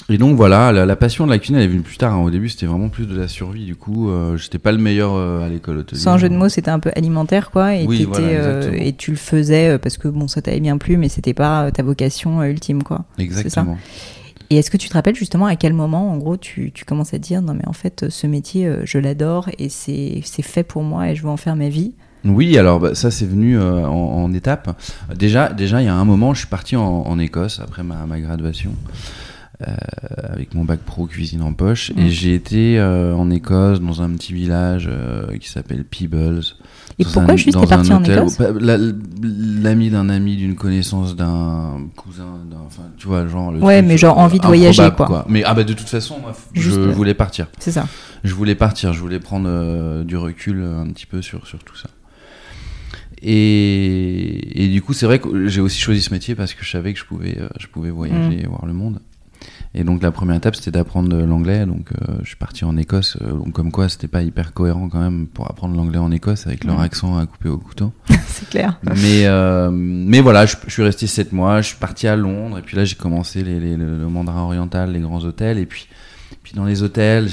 et 0.09 0.17
donc 0.17 0.35
voilà, 0.35 0.73
la, 0.73 0.85
la 0.85 0.95
passion 0.97 1.25
de 1.25 1.31
la 1.31 1.37
cuisine 1.37 1.55
elle 1.55 1.63
est 1.63 1.67
venue 1.67 1.81
plus 1.81 1.95
tard. 1.97 2.13
hein. 2.13 2.21
Au 2.21 2.29
début, 2.29 2.49
c'était 2.49 2.65
vraiment 2.65 2.89
plus 2.89 3.05
de 3.07 3.17
la 3.17 3.29
survie. 3.29 3.65
Du 3.65 3.75
coup, 3.75 4.09
euh, 4.09 4.35
j'étais 4.35 4.57
pas 4.57 4.73
le 4.73 4.77
meilleur 4.77 5.13
euh, 5.13 5.45
à 5.45 5.47
l'école 5.49 5.77
hôtelière. 5.77 6.03
Sans 6.03 6.17
jeu 6.17 6.27
de 6.27 6.35
mots, 6.35 6.49
c'était 6.49 6.71
un 6.71 6.79
peu 6.79 6.91
alimentaire, 6.95 7.51
quoi. 7.51 7.75
Et, 7.75 7.85
Oui, 7.85 8.03
voilà, 8.03 8.27
euh, 8.27 8.71
et 8.73 8.91
tu 8.93 9.11
le 9.11 9.17
faisais 9.17 9.77
parce 9.79 9.97
que 9.97 10.09
bon, 10.09 10.27
ça 10.27 10.41
t'avait 10.41 10.59
bien 10.59 10.77
plu, 10.77 10.97
mais 10.97 11.07
c'était 11.07 11.33
pas 11.33 11.71
ta 11.71 11.83
vocation 11.83 12.43
ultime, 12.43 12.83
quoi. 12.83 13.05
Exactement. 13.17 13.77
Et 14.49 14.57
est-ce 14.57 14.69
que 14.69 14.77
tu 14.77 14.89
te 14.89 14.93
rappelles 14.93 15.15
justement 15.15 15.45
à 15.45 15.55
quel 15.55 15.73
moment, 15.73 16.11
en 16.11 16.17
gros, 16.17 16.37
tu, 16.37 16.71
commences 16.85 17.13
à 17.13 17.17
te 17.17 17.23
dire 17.23 17.41
non, 17.41 17.53
mais 17.53 17.67
en 17.67 17.73
fait, 17.73 18.09
ce 18.09 18.27
métier, 18.27 18.67
euh, 18.67 18.81
je 18.85 18.97
l'adore 18.97 19.49
et 19.57 19.69
c'est 19.69 20.21
fait 20.23 20.63
pour 20.63 20.83
moi 20.83 21.09
et 21.09 21.15
je 21.15 21.23
veux 21.23 21.29
en 21.29 21.37
faire 21.37 21.55
ma 21.55 21.69
vie? 21.69 21.93
Oui, 22.25 22.57
alors 22.57 22.79
bah, 22.79 22.95
ça 22.95 23.11
c'est 23.11 23.25
venu 23.25 23.57
euh, 23.57 23.85
en, 23.85 24.23
en 24.23 24.33
étapes. 24.33 24.79
Déjà, 25.13 25.49
déjà, 25.49 25.81
il 25.81 25.85
y 25.85 25.89
a 25.89 25.95
un 25.95 26.05
moment, 26.05 26.33
je 26.33 26.39
suis 26.39 26.47
parti 26.47 26.75
en, 26.75 27.19
Écosse 27.19 27.59
après 27.59 27.83
ma, 27.83 28.19
graduation 28.19 28.71
euh, 28.71 28.91
avec 30.17 30.53
mon 30.53 30.63
bac 30.65 30.79
pro 30.79 31.05
cuisine 31.05 31.41
en 31.41 31.53
poche 31.53 31.91
Mm. 31.95 31.99
et 31.99 32.09
j'ai 32.09 32.33
été 32.33 32.79
euh, 32.79 33.15
en 33.15 33.29
Écosse 33.29 33.79
dans 33.81 34.01
un 34.01 34.09
petit 34.11 34.33
village 34.33 34.87
euh, 34.91 35.37
qui 35.37 35.49
s'appelle 35.49 35.83
Peebles. 35.85 36.41
Et 36.99 37.03
pourquoi 37.05 37.33
un- 37.33 37.35
juste 37.35 37.59
t'es 37.59 37.65
parti 37.67 37.91
en. 37.93 38.03
Écosse 38.03 38.37
Bah, 38.37 38.49
la- 38.59 38.77
L'ami 39.23 39.89
d'un 39.89 40.09
ami, 40.09 40.35
d'une 40.35 40.55
connaissance 40.55 41.15
d'un 41.15 41.87
cousin, 41.95 42.25
enfin, 42.65 42.83
tu 42.97 43.07
vois, 43.07 43.25
genre. 43.27 43.51
Le 43.51 43.59
Ouais, 43.59 43.77
truc, 43.79 43.87
mais 43.87 43.97
genre 43.97 44.17
euh, 44.19 44.21
envie 44.21 44.39
de 44.39 44.45
voyager, 44.45 44.89
quoi. 44.95 45.25
Mais 45.29 45.43
ah 45.43 45.53
bah 45.53 45.63
de 45.63 45.73
toute 45.73 45.87
façon, 45.89 46.19
moi, 46.19 46.33
Juste, 46.53 46.75
je 46.75 46.81
euh, 46.81 46.91
voulais 46.91 47.13
partir. 47.15 47.47
C'est 47.59 47.71
ça. 47.71 47.87
Je 48.23 48.33
voulais 48.35 48.55
partir, 48.55 48.93
je 48.93 48.99
voulais 48.99 49.19
prendre 49.19 49.47
euh, 49.49 50.03
du 50.03 50.17
recul 50.17 50.59
euh, 50.61 50.81
un 50.81 50.87
petit 50.87 51.05
peu 51.05 51.21
sur, 51.21 51.47
sur 51.47 51.59
tout 51.63 51.75
ça. 51.75 51.89
Et, 53.21 54.63
et 54.65 54.67
du 54.67 54.81
coup, 54.81 54.93
c'est 54.93 55.05
vrai 55.05 55.19
que 55.19 55.47
j'ai 55.47 55.61
aussi 55.61 55.79
choisi 55.79 56.01
ce 56.01 56.13
métier 56.13 56.35
parce 56.35 56.53
que 56.53 56.63
je 56.63 56.69
savais 56.71 56.93
que 56.93 56.99
je 56.99 57.05
pouvais, 57.05 57.37
euh, 57.39 57.47
je 57.59 57.67
pouvais 57.67 57.89
voyager 57.89 58.41
et 58.43 58.47
voir 58.47 58.65
le 58.65 58.73
monde. 58.73 58.99
Et 59.75 59.83
donc 59.83 60.03
la 60.03 60.11
première 60.11 60.35
étape, 60.35 60.55
c'était 60.55 60.69
d'apprendre 60.71 61.15
l'anglais. 61.17 61.65
Donc 61.65 61.91
euh, 61.93 62.15
je 62.21 62.27
suis 62.27 62.35
parti 62.35 62.63
en 62.63 62.77
Écosse. 62.77 63.17
euh, 63.21 63.31
donc 63.31 63.53
comme 63.53 63.71
quoi, 63.71 63.89
c'était 63.89 64.07
pas 64.07 64.21
hyper 64.21 64.53
cohérent 64.53 64.87
quand 64.87 64.99
même 64.99 65.25
pour 65.27 65.49
apprendre 65.49 65.75
l'anglais 65.75 65.97
en 65.97 66.11
Écosse 66.11 66.45
avec 66.45 66.63
leur 66.63 66.77
Mm. 66.77 66.81
accent 66.81 67.17
à 67.17 67.25
couper 67.25 67.49
au 67.49 67.57
couteau. 67.57 67.91
C'est 68.27 68.49
clair. 68.49 68.79
mais 68.83 69.25
euh, 69.25 69.71
mais 69.71 70.21
voilà, 70.21 70.45
je, 70.45 70.55
je 70.67 70.71
suis 70.71 70.83
resté 70.83 71.07
sept 71.07 71.31
mois. 71.33 71.61
Je 71.61 71.67
suis 71.69 71.77
parti 71.77 72.07
à 72.07 72.15
Londres 72.15 72.59
et 72.59 72.61
puis 72.61 72.77
là 72.77 72.85
j'ai 72.85 72.95
commencé 72.95 73.43
les, 73.43 73.59
les- 73.59 73.75
le, 73.77 73.97
le 73.97 74.07
mandarin 74.07 74.41
oriental, 74.43 74.91
les 74.91 74.99
grands 74.99 75.23
hôtels 75.23 75.57
et 75.57 75.65
puis 75.65 75.87
puis 76.43 76.53
dans 76.53 76.65
les 76.65 76.83
hôtels. 76.83 77.29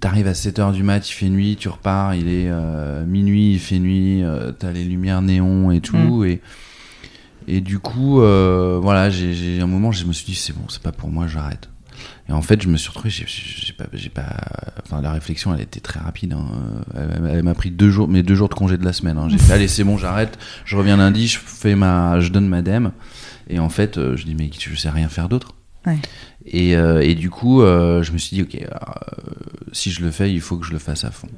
T'arrives 0.00 0.26
à 0.26 0.32
7h 0.32 0.72
du 0.72 0.82
mat, 0.82 1.08
il 1.08 1.12
fait 1.12 1.28
nuit, 1.28 1.54
tu 1.56 1.68
repars, 1.68 2.14
il 2.16 2.26
est 2.26 2.48
euh, 2.50 3.06
minuit, 3.06 3.52
il 3.52 3.60
fait 3.60 3.78
nuit, 3.78 4.24
euh, 4.24 4.50
t'as 4.50 4.72
les 4.72 4.82
lumières 4.84 5.22
néons 5.22 5.70
et 5.70 5.80
tout, 5.80 6.24
et, 6.24 6.40
et 7.48 7.60
du 7.60 7.78
coup, 7.78 8.20
euh, 8.20 8.78
voilà, 8.82 9.10
j'ai 9.10 9.60
un 9.60 9.66
moment, 9.66 9.92
je 9.92 10.04
me 10.04 10.12
suis 10.12 10.26
dit, 10.26 10.34
c'est 10.34 10.52
bon, 10.52 10.64
c'est 10.68 10.82
pas 10.82 10.92
pour 10.92 11.10
moi, 11.10 11.26
j'arrête. 11.26 11.68
Et 12.28 12.32
en 12.32 12.42
fait, 12.42 12.62
je 12.62 12.68
me 12.68 12.76
suis 12.76 12.88
retrouvé, 12.88 13.10
j'ai 13.10 13.72
pas, 13.74 13.84
j'ai 13.92 14.08
pas, 14.08 14.36
enfin, 14.84 15.02
la 15.02 15.12
réflexion, 15.12 15.54
elle 15.54 15.60
était 15.60 15.80
très 15.80 16.00
rapide. 16.00 16.32
hein. 16.32 16.46
Elle, 16.94 17.28
elle 17.30 17.42
m'a 17.42 17.54
pris 17.54 17.70
deux 17.70 17.90
jours, 17.90 18.08
mes 18.08 18.22
deux 18.22 18.34
jours 18.34 18.48
de 18.48 18.54
congé 18.54 18.76
de 18.78 18.84
la 18.84 18.92
semaine. 18.92 19.18
hein. 19.18 19.28
J'ai 19.28 19.38
fait, 19.38 19.52
allez, 19.54 19.68
c'est 19.68 19.84
bon, 19.84 19.98
j'arrête. 19.98 20.38
Je 20.64 20.76
reviens 20.76 20.96
lundi, 20.96 21.26
je 21.28 21.38
fais 21.38 21.74
ma, 21.74 22.20
je 22.20 22.30
donne 22.30 22.48
ma 22.48 22.62
dème. 22.62 22.92
Et 23.48 23.58
en 23.58 23.68
fait, 23.68 23.98
euh, 23.98 24.16
je 24.16 24.24
dis, 24.24 24.34
mais 24.34 24.50
je 24.56 24.74
sais 24.76 24.88
rien 24.90 25.08
faire 25.08 25.28
d'autre. 25.28 25.54
Ouais. 25.86 25.98
Et, 26.46 26.76
euh, 26.76 27.00
et 27.02 27.14
du 27.14 27.28
coup, 27.28 27.60
euh, 27.62 28.02
je 28.02 28.12
me 28.12 28.18
suis 28.18 28.36
dit, 28.36 28.42
ok, 28.42 28.66
si 29.72 29.90
je 29.90 30.02
le 30.02 30.10
fais, 30.10 30.32
il 30.32 30.40
faut 30.40 30.56
que 30.56 30.64
je 30.66 30.72
le 30.72 30.78
fasse 30.78 31.04
à 31.04 31.10
fond. 31.10 31.28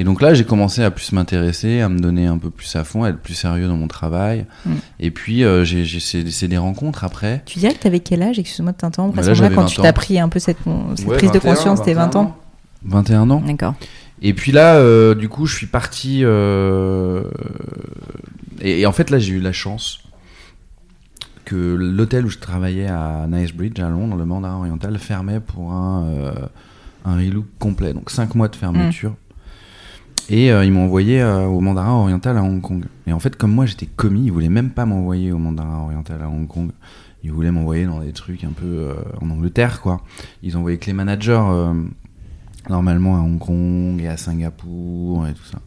Et 0.00 0.04
donc 0.04 0.22
là, 0.22 0.32
j'ai 0.32 0.44
commencé 0.44 0.82
à 0.84 0.90
plus 0.92 1.10
m'intéresser, 1.12 1.80
à 1.80 1.88
me 1.88 1.98
donner 1.98 2.26
un 2.26 2.38
peu 2.38 2.50
plus 2.50 2.74
à 2.76 2.84
fond, 2.84 3.02
à 3.02 3.08
être 3.10 3.18
plus 3.18 3.34
sérieux 3.34 3.66
dans 3.66 3.76
mon 3.76 3.88
travail. 3.88 4.46
Mm. 4.64 4.70
Et 5.00 5.10
puis, 5.10 5.42
euh, 5.44 5.64
j'ai 5.64 5.84
j'ai- 5.84 5.98
c'est 6.00 6.30
c'est 6.30 6.46
des 6.46 6.56
rencontres 6.56 7.02
après. 7.04 7.42
Tu 7.46 7.58
dirais 7.58 7.74
que 7.74 7.80
t'avais 7.80 7.98
quel 8.00 8.22
âge? 8.22 8.38
Excuse-moi 8.38 8.70
de 8.72 8.76
t'interrompre. 8.76 9.18
À 9.18 9.22
là, 9.22 9.34
ce 9.34 9.40
moment-là, 9.42 9.54
quand 9.56 9.62
20 9.62 9.66
tu 9.68 9.80
t'as 9.82 9.92
pris 9.92 10.20
un 10.20 10.28
peu 10.28 10.38
cette, 10.38 10.58
cette 10.94 11.06
Ouais, 11.06 11.16
prise 11.16 11.32
de 11.32 11.38
21, 11.40 11.54
conscience, 11.54 11.82
t'es 11.82 11.94
20 11.94 12.14
ans? 12.14 12.36
21 12.84 13.28
ans. 13.30 13.42
D'accord. 13.44 13.74
Et 14.22 14.34
puis 14.34 14.52
là, 14.52 14.76
euh, 14.76 15.14
du 15.16 15.28
coup, 15.28 15.46
je 15.46 15.56
suis 15.56 15.66
parti. 15.66 16.20
euh, 16.22 17.24
et, 18.60 18.80
et 18.80 18.86
en 18.86 18.92
fait, 18.92 19.10
là, 19.10 19.18
j'ai 19.18 19.32
eu 19.34 19.40
la 19.40 19.52
chance 19.52 19.98
que 21.44 21.56
l'hôtel 21.56 22.24
où 22.26 22.28
je 22.28 22.38
travaillais 22.38 22.86
à 22.86 23.26
Knightsbridge, 23.28 23.80
à 23.80 23.88
Londres, 23.88 24.16
le 24.16 24.24
Mandarin 24.26 24.58
Oriental, 24.58 24.96
fermait 24.98 25.40
pour 25.40 25.72
un, 25.72 26.04
euh, 26.04 26.32
un 27.04 27.16
relook 27.16 27.46
complet. 27.58 27.92
Donc 27.94 28.10
5 28.10 28.34
mois 28.34 28.48
de 28.48 28.56
fermeture. 28.56 29.14
Et 30.30 30.52
euh, 30.52 30.64
ils 30.64 30.72
m'ont 30.72 30.84
envoyé 30.84 31.22
euh, 31.22 31.44
au 31.46 31.60
Mandarin 31.60 31.92
Oriental 31.92 32.36
à 32.36 32.42
Hong 32.42 32.60
Kong. 32.60 32.84
Et 33.06 33.12
en 33.12 33.18
fait, 33.18 33.36
comme 33.36 33.52
moi, 33.52 33.64
j'étais 33.66 33.86
commis, 33.86 34.24
ils 34.26 34.32
voulaient 34.32 34.48
même 34.50 34.70
pas 34.70 34.84
m'envoyer 34.84 35.32
au 35.32 35.38
Mandarin 35.38 35.78
Oriental 35.84 36.20
à 36.22 36.28
Hong 36.28 36.46
Kong. 36.46 36.70
Ils 37.24 37.32
voulaient 37.32 37.50
m'envoyer 37.50 37.86
dans 37.86 38.00
des 38.00 38.12
trucs 38.12 38.44
un 38.44 38.50
peu 38.52 38.66
euh, 38.66 38.94
en 39.22 39.30
Angleterre, 39.30 39.80
quoi. 39.80 40.02
Ils 40.42 40.56
envoyaient 40.56 40.76
que 40.78 40.86
les 40.86 40.92
managers. 40.92 41.40
normalement 42.68 43.16
à 43.16 43.20
Hong 43.20 43.38
Kong 43.38 44.00
et 44.02 44.08
à 44.08 44.16
Singapour 44.18 45.26
et 45.26 45.32
tout 45.32 45.44
ça. 45.50 45.58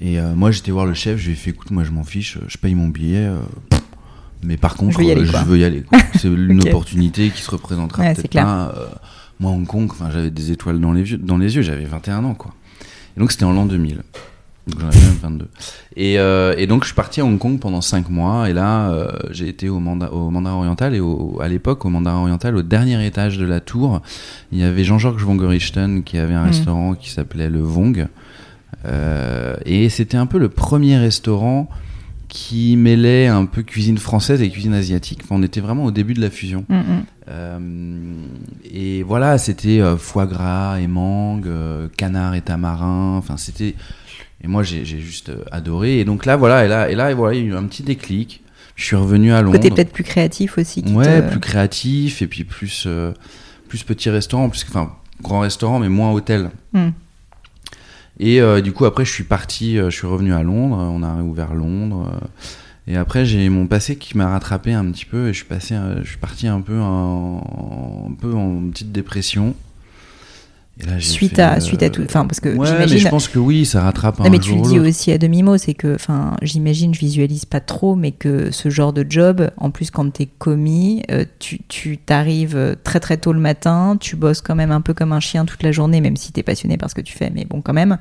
Et 0.00 0.18
moi 0.34 0.50
j'étais 0.50 0.70
voir 0.70 0.86
le 0.86 0.94
chef, 0.94 1.18
je 1.18 1.26
lui 1.26 1.32
ai 1.32 1.36
fait 1.36 1.50
écoute, 1.50 1.70
moi 1.70 1.84
je 1.84 1.90
m'en 1.90 2.02
fiche, 2.02 2.38
je 2.48 2.58
paye 2.58 2.74
mon 2.74 2.88
billet, 2.88 3.30
mais 4.42 4.56
par 4.56 4.74
contre 4.74 4.92
Je 4.92 4.98
veux 4.98 5.04
y 5.04 5.12
aller, 5.12 5.26
quoi. 5.26 5.40
je 5.40 5.44
veux 5.44 5.58
y 5.58 5.64
aller. 5.64 5.82
quoi. 5.82 5.98
C'est 6.18 6.28
une 6.28 6.60
opportunité 6.66 7.30
qui 7.30 7.40
se 7.42 7.50
représentera 7.50 8.02
Ouais, 8.02 8.14
peut-être 8.14 8.32
pas. 8.32 8.74
moi 9.38 9.52
Hong 9.52 9.66
Kong, 9.66 9.90
j'avais 10.10 10.30
des 10.30 10.50
étoiles 10.50 10.80
dans 10.80 10.92
les 10.92 11.10
yeux, 11.12 11.18
dans 11.18 11.36
les 11.38 11.54
yeux, 11.56 11.62
j'avais 11.62 11.84
21 11.84 12.24
ans 12.24 12.34
quoi. 12.34 12.52
Et 13.16 13.20
donc 13.20 13.32
c'était 13.32 13.44
en 13.44 13.52
l'an 13.52 13.66
2000. 13.66 14.02
Donc 14.66 14.80
j'en 14.80 14.86
avais 14.88 14.98
même 14.98 15.18
22. 15.22 15.48
Et, 15.96 16.18
euh, 16.18 16.54
et 16.56 16.66
donc 16.66 16.82
je 16.84 16.86
suis 16.86 16.94
parti 16.94 17.20
à 17.20 17.24
Hong 17.26 17.38
Kong 17.38 17.58
pendant 17.60 17.82
5 17.82 18.08
mois 18.08 18.48
et 18.48 18.54
là 18.54 18.90
euh, 18.90 19.08
j'ai 19.30 19.46
été 19.48 19.68
au, 19.68 19.78
manda, 19.78 20.10
au 20.10 20.30
Mandarin 20.30 20.56
Oriental 20.56 20.94
et 20.94 21.00
au, 21.00 21.38
à 21.42 21.48
l'époque 21.48 21.84
au 21.84 21.90
Mandarin 21.90 22.20
Oriental 22.22 22.56
au 22.56 22.62
dernier 22.62 23.04
étage 23.06 23.36
de 23.36 23.44
la 23.44 23.60
tour 23.60 24.00
il 24.52 24.58
y 24.58 24.64
avait 24.64 24.82
Jean-Georges 24.82 25.22
Von 25.22 25.34
Gorichten 25.36 26.02
qui 26.02 26.16
avait 26.16 26.32
un 26.34 26.40
Mhm. 26.44 26.48
restaurant 26.48 26.94
qui 26.94 27.10
s'appelait 27.10 27.50
le 27.50 27.60
Vong 27.60 28.08
Euh, 28.86 29.54
et 29.64 29.88
c'était 29.88 30.16
un 30.18 30.26
peu 30.26 30.38
le 30.38 30.48
premier 30.48 30.96
restaurant 30.98 31.68
qui 32.28 32.76
mêlait 32.76 33.28
un 33.28 33.46
peu 33.46 33.62
cuisine 33.62 33.96
française 33.98 34.42
et 34.42 34.50
cuisine 34.50 34.74
asiatique. 34.74 35.20
Enfin, 35.24 35.36
on 35.38 35.42
était 35.42 35.60
vraiment 35.60 35.84
au 35.84 35.90
début 35.90 36.14
de 36.14 36.20
la 36.20 36.28
fusion. 36.30 36.64
Mm, 36.68 36.74
mm. 36.76 37.04
Et 38.64 39.02
voilà, 39.02 39.38
c'était 39.38 39.80
euh, 39.80 39.96
foie 39.96 40.26
gras 40.26 40.78
et 40.78 40.86
mangue, 40.86 41.46
euh, 41.48 41.88
canard 41.96 42.34
et 42.34 42.42
tamarin. 42.42 43.16
Enfin, 43.16 43.36
c'était. 43.36 43.74
Et 44.42 44.46
moi, 44.48 44.62
j'ai 44.62 44.84
juste 44.84 45.30
euh, 45.30 45.42
adoré. 45.50 46.00
Et 46.00 46.04
donc 46.04 46.26
là, 46.26 46.36
voilà, 46.36 46.64
et 46.64 46.68
là, 46.68 46.90
et 46.90 46.94
là, 46.94 47.10
et 47.10 47.14
voilà, 47.14 47.34
il 47.34 47.44
y 47.44 47.46
a 47.46 47.50
eu 47.52 47.56
un 47.56 47.64
petit 47.64 47.82
déclic. 47.82 48.42
Je 48.76 48.84
suis 48.84 48.96
revenu 48.96 49.32
à 49.32 49.40
Londres. 49.40 49.56
Côté 49.56 49.70
peut-être 49.70 49.92
plus 49.92 50.04
créatif 50.04 50.58
aussi. 50.58 50.82
qui 50.82 50.92
Ouais, 50.92 51.22
te- 51.22 51.30
plus 51.30 51.40
créatif 51.40 52.20
et 52.22 52.26
puis 52.26 52.44
plus, 52.44 52.84
euh, 52.86 53.12
plus 53.68 53.84
petit 53.84 54.10
restaurant, 54.10 54.48
plus, 54.50 54.66
enfin, 54.68 54.92
grand 55.22 55.40
restaurant, 55.40 55.78
mais 55.78 55.88
moins 55.88 56.10
hôtel. 56.10 56.50
Mm. 56.72 56.88
Et 58.20 58.40
euh, 58.40 58.60
du 58.60 58.72
coup, 58.72 58.84
après, 58.84 59.04
je 59.04 59.12
suis 59.12 59.24
parti, 59.24 59.78
euh, 59.78 59.90
je 59.90 59.96
suis 59.96 60.06
revenu 60.06 60.34
à 60.34 60.42
Londres, 60.42 60.76
on 60.76 61.02
a 61.02 61.22
ouvert 61.22 61.54
Londres. 61.54 62.10
euh, 62.12 62.26
et 62.86 62.96
après, 62.96 63.24
j'ai 63.24 63.48
mon 63.48 63.66
passé 63.66 63.96
qui 63.96 64.16
m'a 64.16 64.28
rattrapé 64.28 64.72
un 64.74 64.84
petit 64.90 65.06
peu 65.06 65.28
et 65.28 65.32
je 65.32 65.38
suis, 65.38 65.46
passé, 65.46 65.74
euh, 65.74 66.02
je 66.02 66.08
suis 66.10 66.18
parti 66.18 66.46
un 66.46 66.60
peu 66.60 66.78
en, 66.78 68.08
un 68.10 68.14
peu 68.14 68.34
en 68.34 68.68
petite 68.70 68.92
dépression. 68.92 69.54
Et 70.80 70.86
là, 70.86 70.98
Suite 71.00 71.36
fait, 71.36 71.42
à, 71.42 71.54
euh, 71.56 71.60
suite 71.60 71.82
à 71.84 71.88
tout. 71.88 72.02
Enfin, 72.04 72.26
parce 72.26 72.40
que 72.40 72.48
Ouais, 72.48 72.66
j'imagine. 72.66 72.98
je 72.98 73.08
pense 73.08 73.28
que 73.28 73.38
oui, 73.38 73.64
ça 73.64 73.82
rattrape 73.82 74.20
un 74.20 74.24
Non, 74.24 74.30
mais 74.30 74.40
tu 74.40 74.56
le 74.56 74.60
dis 74.60 74.80
aussi 74.80 75.12
à 75.12 75.18
demi-mot, 75.18 75.56
c'est 75.56 75.72
que, 75.72 75.94
enfin, 75.94 76.36
j'imagine, 76.42 76.92
je 76.92 76.98
visualise 76.98 77.44
pas 77.44 77.60
trop, 77.60 77.94
mais 77.94 78.10
que 78.10 78.50
ce 78.50 78.68
genre 78.70 78.92
de 78.92 79.06
job, 79.08 79.50
en 79.56 79.70
plus, 79.70 79.90
quand 79.92 80.12
t'es 80.12 80.26
commis, 80.26 81.04
euh, 81.12 81.24
tu, 81.38 81.60
tu 81.68 81.96
t'arrives 81.96 82.76
très 82.82 82.98
très 82.98 83.16
tôt 83.16 83.32
le 83.32 83.38
matin, 83.40 83.96
tu 83.98 84.16
bosses 84.16 84.40
quand 84.40 84.56
même 84.56 84.72
un 84.72 84.80
peu 84.80 84.94
comme 84.94 85.12
un 85.12 85.20
chien 85.20 85.44
toute 85.44 85.62
la 85.62 85.70
journée, 85.70 86.00
même 86.00 86.16
si 86.16 86.32
t'es 86.32 86.42
passionné 86.42 86.76
par 86.76 86.90
ce 86.90 86.96
que 86.96 87.02
tu 87.02 87.16
fais, 87.16 87.30
mais 87.32 87.44
bon, 87.44 87.62
quand 87.62 87.72
même. 87.72 87.96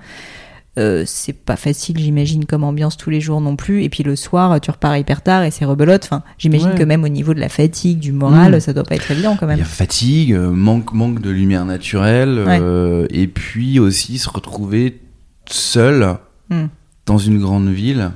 Euh, 0.79 1.03
c'est 1.05 1.33
pas 1.33 1.55
facile, 1.55 1.99
j'imagine, 1.99 2.45
comme 2.45 2.63
ambiance 2.63 2.97
tous 2.97 3.11
les 3.11 3.21
jours 3.21 3.39
non 3.41 3.55
plus. 3.55 3.83
Et 3.83 3.89
puis 3.89 4.01
le 4.01 4.15
soir, 4.15 4.59
tu 4.59 4.71
repars 4.71 4.97
hyper 4.97 5.21
tard 5.21 5.43
et 5.43 5.51
c'est 5.51 5.65
rebelote. 5.65 6.03
Enfin, 6.05 6.23
j'imagine 6.39 6.69
Ouais. 6.69 6.75
que 6.75 6.83
même 6.83 7.03
au 7.03 7.09
niveau 7.09 7.35
de 7.35 7.39
la 7.39 7.49
fatigue, 7.49 7.99
du 7.99 8.11
moral, 8.11 8.55
Mm. 8.55 8.59
ça 8.59 8.73
doit 8.73 8.83
pas 8.83 8.95
être 8.95 9.11
évident 9.11 9.35
quand 9.39 9.45
Il 9.45 9.49
même. 9.49 9.59
y 9.59 9.61
a 9.61 9.65
fatigue, 9.65 10.33
euh, 10.33 10.49
manque, 10.49 10.91
manque 10.93 11.21
de 11.21 11.29
lumière 11.29 11.65
naturelle, 11.65 12.43
euh, 12.47 13.05
et 13.11 13.27
puis 13.27 13.79
aussi 13.79 14.17
se 14.17 14.27
retrouver 14.29 14.99
seul 15.45 16.17
Mm. 16.49 16.65
dans 17.05 17.17
une 17.19 17.39
grande 17.39 17.69
ville. 17.69 18.09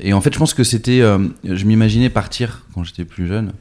Et 0.00 0.12
en 0.12 0.20
fait, 0.20 0.34
je 0.34 0.38
pense 0.38 0.52
que 0.54 0.64
c'était. 0.64 1.00
euh, 1.00 1.18
je 1.44 1.64
m'imaginais 1.64 2.10
partir 2.10 2.66
quand 2.74 2.84
j'étais 2.84 3.04
plus 3.04 3.26
jeune. 3.28 3.52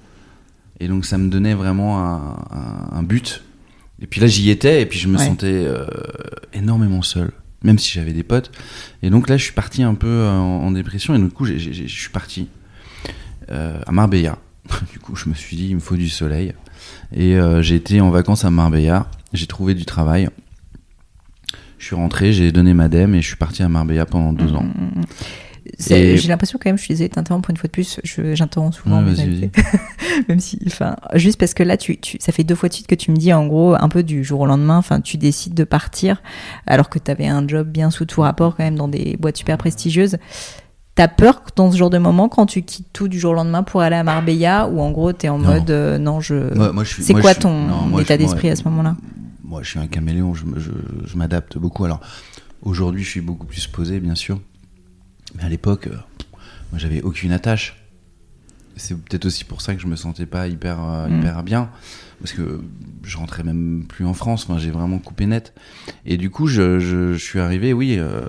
Et 0.82 0.88
donc, 0.89 1.05
ça 1.05 1.17
me 1.17 1.29
donnait 1.29 1.53
vraiment 1.53 2.00
un, 2.03 2.36
un- 2.51 2.98
un 2.98 3.03
but. 3.03 3.43
Et 4.01 4.08
puis 4.08 4.20
là, 4.20 4.27
j'y 4.27 4.50
étais, 4.50 4.82
et 4.82 4.86
puis 4.86 5.00
je 5.00 5.08
me 5.08 5.17
Ouais. 5.17 5.25
sentais 5.25 5.65
énormément 6.53 7.01
seul, 7.03 7.32
même 7.63 7.79
si 7.79 7.91
j'avais 7.91 8.13
des 8.13 8.24
potes. 8.24 8.51
Et 9.01 9.10
donc 9.10 9.29
là, 9.29 9.38
je 9.38 9.43
suis 9.43 9.53
parti 9.53 9.84
un 9.84 9.96
peu 9.96 10.08
euh, 10.08 10.32
en, 10.32 10.72
dépression, 10.72 11.15
et 11.15 11.20
du 11.20 11.29
coup, 11.29 11.46
je 11.46 11.88
suis 11.88 12.10
parti 12.10 12.48
euh, 13.50 13.79
à 13.86 13.91
Marbella. 13.91 14.38
du 14.91 15.00
coup, 15.00 15.15
je 15.15 15.29
me 15.29 15.34
suis 15.34 15.55
dit, 15.55 15.67
il 15.70 15.75
me 15.75 15.82
faut 15.82 15.96
du 15.96 16.10
soleil. 16.10 16.53
Et 17.13 17.36
euh, 17.36 17.62
j'ai 17.62 17.75
été 17.75 18.01
en 18.01 18.10
vacances 18.10 18.46
à 18.46 18.51
Marbella, 18.51 19.10
j'ai 19.32 19.48
trouvé 19.48 19.74
du 19.74 19.86
travail. 19.86 20.29
Je 21.77 21.88
suis 21.88 21.96
rentré, 21.96 22.32
j'ai 22.32 22.51
donné 22.51 22.74
ma 22.74 22.88
dème 22.88 23.13
et 23.13 23.22
je 23.22 23.27
suis 23.27 23.36
parti 23.36 23.62
à 23.62 23.70
Marbella 23.70 24.05
pendant 24.05 24.32
deux 24.32 24.53
ans. 24.53 24.65
Et- 25.89 26.17
J'ai 26.17 26.27
l'impression 26.27 26.60
quand 26.62 26.70
même, 26.70 26.77
je 26.77 26.84
suis 26.84 26.93
désolée 26.93 27.10
de 27.10 27.13
t'interrompre 27.13 27.50
une 27.50 27.58
fois 27.58 27.67
de 27.67 27.72
plus, 27.72 28.00
j'interromps 28.34 28.75
souvent. 28.77 29.01
Ouais, 29.03 29.20
invités. 29.20 29.51
même 30.27 30.39
si, 30.39 30.60
enfin, 30.67 30.96
juste 31.15 31.39
parce 31.39 31.53
que 31.53 31.63
là, 31.63 31.77
tu, 31.77 31.98
tu, 31.98 32.17
ça 32.20 32.32
fait 32.32 32.43
deux 32.43 32.55
fois 32.55 32.70
de 32.70 32.74
suite 32.74 32.88
que 32.88 32.96
tu 32.96 33.12
me 33.12 33.15
dis, 33.17 33.32
en 33.34 33.48
gros, 33.48 33.75
un 33.79 33.89
peu 33.89 34.03
du 34.03 34.24
jour 34.24 34.41
au 34.41 34.46
lendemain, 34.46 34.77
enfin, 34.77 35.00
tu 35.01 35.17
décides 35.17 35.53
de 35.53 35.63
partir, 35.63 36.22
alors 36.67 36.89
que 36.89 37.00
tu 37.00 37.10
avais 37.10 37.27
un 37.27 37.48
job 37.48 37.67
bien 37.70 37.91
sous 37.91 38.05
tout 38.05 38.22
rapport 38.22 38.55
quand 38.55 38.63
même 38.63 38.75
dans 38.75 38.88
des 38.89 39.15
boîtes 39.17 39.38
super 39.38 39.58
prestigieuses. 39.58 40.17
T'as 40.96 41.08
peur 41.08 41.43
que 41.43 41.50
dans 41.55 41.72
ce 41.72 41.77
genre 41.77 41.89
de 41.89 41.98
moment, 41.98 42.29
quand 42.29 42.46
tu 42.46 42.62
quittes 42.62 42.88
tout 42.93 43.08
du 43.08 43.20
jour 43.20 43.32
au 43.32 43.36
lendemain 43.36 43.63
pour 43.63 43.82
aller 43.82 43.96
à 43.96 44.03
Marbella, 44.03 44.67
ou 44.67 44.79
en 44.79 44.91
gros, 44.91 45.12
t'es 45.12 45.27
en 45.29 45.39
Non. 45.39 45.53
mode, 45.53 45.72
euh, 45.72 45.98
non, 45.98 46.20
je. 46.20 46.53
Moi- 46.55 46.72
moi, 46.72 46.84
je 46.84 46.93
suis- 46.93 47.03
C'est 47.03 47.13
quoi 47.13 47.34
je 47.34 47.39
ton 47.39 47.50
non, 47.67 47.82
moi, 47.88 48.01
état 48.01 48.15
d'esprit 48.17 48.50
à 48.50 48.55
ce 48.55 48.63
moment-là? 48.65 48.96
Moi, 49.43 49.63
je 49.63 49.70
suis 49.70 49.79
un 49.79 49.88
caméléon, 49.88 50.34
je, 50.36 50.43
je 51.05 51.17
m'adapte 51.17 51.58
beaucoup. 51.58 51.84
Alors, 51.86 52.00
aujourd'hui, 52.62 53.03
je 53.03 53.10
suis 53.10 53.22
beaucoup 53.22 53.46
plus 53.48 53.65
posé, 53.67 54.00
bien 54.00 54.13
sûr. 54.15 54.39
Mais 55.36 55.44
à 55.44 55.50
l'époque, 55.50 55.88
euh, 55.88 55.96
moi, 56.72 56.80
j'avais 56.80 57.02
aucune 57.02 57.32
attache. 57.32 57.80
C'est 58.75 58.98
peut-être 59.00 59.25
aussi 59.25 59.44
pour 59.44 59.62
ça 59.62 59.75
que 59.75 59.82
je 59.82 59.88
me 59.88 59.96
sentais 59.96 60.25
pas 60.25 60.48
hyper, 60.48 60.84
euh, 60.84 61.08
Mm. 61.08 61.20
hyper 61.20 61.44
bien. 61.44 61.70
Parce 62.20 62.32
que 62.34 62.62
je 63.04 63.18
rentrais 63.18 63.44
même 63.44 63.84
plus 63.88 64.06
en 64.06 64.13
France. 64.13 64.46
Enfin, 64.50 64.58
j'ai 64.58 64.72
vraiment 64.72 64.98
coupé 64.98 65.25
net. 65.25 65.54
Et 66.06 66.18
du 66.18 66.30
coup, 66.30 66.48
je, 66.48 66.80
je, 66.80 67.13
je 67.13 67.18
suis 67.24 67.40
arrivé, 67.40 67.74
oui. 67.74 67.98
euh, 68.00 68.22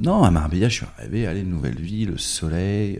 non, 0.00 0.22
à 0.24 0.30
Marbella, 0.30 0.68
je 0.68 0.74
suis 0.74 0.86
arrivé. 0.98 1.26
Allez, 1.26 1.44
nouvelle 1.44 1.80
vie, 1.80 2.04
le 2.04 2.18
soleil. 2.18 2.98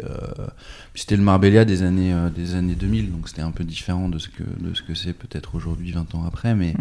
c'était 0.95 1.17
le 1.17 1.23
Marbella 1.23 1.65
des 1.65 1.83
années, 1.83 2.15
des 2.35 2.55
années 2.55 2.77
2000. 2.77 3.11
Donc, 3.11 3.29
c'était 3.29 3.43
un 3.43 3.51
peu 3.51 3.65
différent 3.65 4.09
de 4.09 4.19
ce 4.19 4.29
que, 4.29 4.45
de 4.45 4.73
ce 4.75 4.83
que 4.83 4.95
c'est 4.95 5.13
peut-être 5.15 5.55
aujourd'hui, 5.57 5.93
20 5.93 6.15
ans 6.15 6.25
après. 6.27 6.55
Mais. 6.55 6.75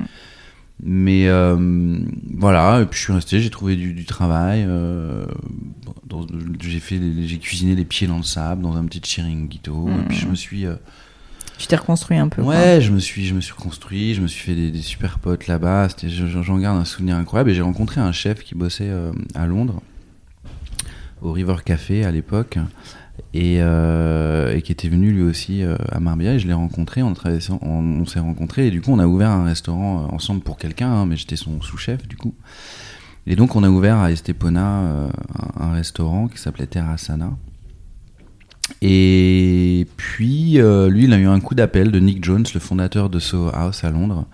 Mais 0.82 1.28
euh, 1.28 2.00
voilà, 2.36 2.82
et 2.82 2.86
puis 2.86 2.98
je 3.00 3.04
suis 3.06 3.14
resté, 3.14 3.40
j'ai 3.40 3.50
trouvé 3.50 3.76
du, 3.76 3.94
du 3.94 4.06
travail. 4.06 4.66
euh, 4.68 5.26
j'ai 6.62 6.80
fait, 6.80 7.00
j'ai 7.26 7.38
cuisiné 7.38 7.76
les 7.76 7.86
pieds 7.86 8.08
dans 8.08 8.18
le 8.18 8.24
sable 8.24 8.62
dans 8.64 8.76
un 8.76 8.86
petit 8.86 9.00
chiringuito. 9.02 9.88
Et 9.90 10.08
puis 10.10 10.18
je 10.18 10.28
me 10.28 10.36
suis, 10.36 10.66
euh, 10.66 10.76
Tu 11.58 11.68
t'es 11.68 11.76
reconstruit 11.76 12.18
un 12.18 12.28
peu. 12.28 12.44
quoi. 12.44 12.54
ouais, 12.54 12.82
je 12.82 12.92
me 12.92 13.00
suis, 13.00 13.26
je 13.26 13.34
me 13.34 13.42
suis 13.42 13.54
construit, 13.54 14.14
je 14.14 14.22
me 14.22 14.28
suis 14.28 14.42
fait 14.44 14.56
des, 14.56 14.72
des 14.72 14.82
super 14.82 15.20
potes 15.20 15.48
là-bas. 15.48 15.88
J'en 16.06 16.58
garde 16.58 16.78
un 16.80 16.86
souvenir 16.86 17.16
incroyable. 17.16 17.52
Et 17.52 17.56
j'ai 17.56 17.62
rencontré 17.62 18.02
un 18.02 18.12
chef 18.12 18.44
qui 18.44 18.54
bossait 18.56 18.92
à 19.36 19.46
Londres, 19.46 19.82
au 21.22 21.32
River 21.32 21.56
Café 21.64 22.04
à 22.04 22.12
l'époque, 22.12 22.58
et, 23.34 23.58
euh, 23.60 24.56
et 24.56 24.62
qui 24.62 24.72
était 24.72 24.90
venu 24.90 25.12
lui 25.12 25.24
aussi 25.24 25.64
euh, 25.64 25.76
à 25.92 26.00
Marbella. 26.00 26.34
Et 26.34 26.40
je 26.40 26.48
l'ai 26.48 26.54
rencontré, 26.54 27.02
on, 27.04 27.16
s'est 28.06 28.20
rencontrés, 28.20 28.68
et 28.68 28.72
du 28.72 28.82
coup 28.82 28.92
on 28.92 29.00
a 29.00 29.08
ouvert 29.08 29.32
un 29.32 29.46
restaurant 29.46 30.04
euh, 30.04 30.16
ensemble 30.16 30.42
pour 30.42 30.58
quelqu'un, 30.58 30.90
hein, 30.90 31.06
mais 31.06 31.16
j'étais 31.16 31.36
son 31.36 31.62
sous-chef 31.62 32.08
du 32.08 32.16
coup. 32.16 32.34
Et 33.26 33.36
donc 33.36 33.56
on 33.56 33.64
a 33.64 33.70
ouvert 33.70 33.98
à 33.98 34.12
Estepona 34.12 35.10
un, 35.60 35.72
restaurant 35.72 36.28
qui 36.28 36.38
s'appelait 36.38 36.68
Terrasana. 36.68 37.32
Et 38.82 39.88
puis, 39.98 40.58
lui, 40.58 41.04
il 41.06 41.14
a 41.14 41.18
eu 41.18 41.28
un 41.28 41.40
coup 41.40 41.56
d'appel 41.56 41.92
de 41.92 42.00
Nick 42.00 42.24
Jones, 42.24 42.46
le 42.54 42.60
fondateur 42.60 43.10
de 43.10 43.20
Soho 43.20 43.50
House 43.54 43.84
à 43.86 43.92
Londres, 43.92 44.26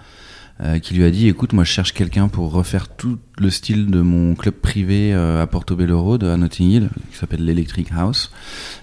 euh, 0.62 0.80
qui 0.80 0.94
lui 0.94 1.06
a 1.06 1.12
dit 1.12 1.30
Écoute, 1.30 1.54
moi, 1.54 1.63
je 1.63 1.72
cherche 1.72 1.94
quelqu'un 1.94 2.28
pour 2.28 2.51
refaire 2.51 2.89
tout 2.89 3.18
le 3.38 3.50
style 3.50 3.89
de 3.89 4.01
mon 4.01 4.36
club 4.36 4.56
privé 4.56 5.13
euh, 5.13 5.42
à 5.42 5.48
Portobello 5.48 6.01
Road, 6.01 6.25
à 6.25 6.36
Notting 6.36 6.70
Hill, 6.70 6.89
qui 7.12 7.18
s'appelle 7.18 7.46
l'Electric 7.46 7.88
House. 7.96 8.32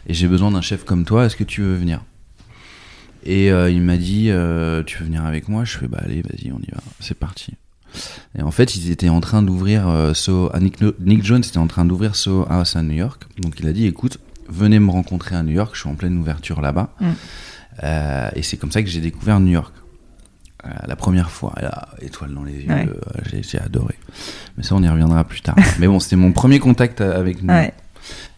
Et 0.07 0.15
j'ai 0.15 0.27
besoin 0.27 0.51
d'un 0.51 0.63
chef 0.63 0.85
comme 0.85 1.05
toi, 1.05 1.27
est-ce 1.27 1.37
que 1.37 1.45
tu 1.45 1.61
veux 1.61 1.75
venir? 1.75 2.03
Et 3.25 3.53
euh, 3.53 3.71
il 3.71 3.83
m'a 3.83 3.99
dit 3.99 4.31
Tu 4.87 4.99
veux 4.99 5.05
venir 5.05 5.27
avec 5.27 5.49
moi? 5.49 5.65
Je 5.65 5.77
fais 5.77 5.87
Bah, 5.87 6.01
allez, 6.03 6.23
vas-y, 6.23 6.51
on 6.51 6.59
y 6.61 6.71
va, 6.73 6.81
c'est 7.01 7.19
parti. 7.19 7.53
Et 8.39 8.43
en 8.43 8.51
fait, 8.51 8.77
ils 8.77 8.91
étaient 8.91 9.11
en 9.11 9.21
train 9.21 9.43
d'ouvrir 9.43 10.13
Soho. 10.15 10.51
ah, 10.55 10.61
Nick, 10.61 10.79
Nick 11.01 11.25
Jones 11.25 11.43
était 11.47 11.59
en 11.59 11.67
train 11.67 11.85
d'ouvrir 11.85 12.17
Soho 12.17 12.47
House 12.49 12.75
à 12.77 12.83
New 12.83 12.95
York. 12.95 13.25
Donc 13.39 13.61
il 13.61 13.67
a 13.69 13.73
dit 13.75 13.87
écoute, 13.87 14.19
venez 14.49 14.79
me 14.79 14.91
rencontrer 14.91 15.37
à 15.37 15.43
New 15.43 15.53
York. 15.53 15.75
Je 15.75 15.81
suis 15.81 15.91
en 15.91 15.95
pleine 15.95 16.17
ouverture 16.17 16.63
là-bas. 16.63 16.95
Mm. 17.01 17.13
Et 18.35 18.43
c'est 18.43 18.57
comme 18.57 18.73
ça 18.73 18.83
que 18.83 18.89
j'ai 18.89 19.01
découvert 19.01 19.41
New 19.41 19.53
York. 19.53 19.75
Euh, 20.67 20.71
la 20.87 20.97
première 20.97 21.31
fois, 21.31 21.55
là, 21.61 21.89
étoile 22.01 22.35
dans 22.35 22.45
les 22.45 22.55
yeux, 22.63 22.69
Ouais. 22.73 22.89
euh, 22.89 23.41
j'ai, 23.43 23.59
adoré. 23.59 23.95
Mais 24.57 24.63
ça, 24.63 24.75
on 24.75 24.83
y 24.83 24.89
reviendra 24.89 25.25
plus 25.25 25.41
tard. 25.41 25.57
Mais 25.79 25.87
bon, 25.87 26.01
c'était 26.01 26.17
mon 26.17 26.33
premier 26.33 26.59
contact 26.59 27.01
avec 27.01 27.43
New 27.43 27.53
York. 27.53 27.67
Ouais. 27.67 27.75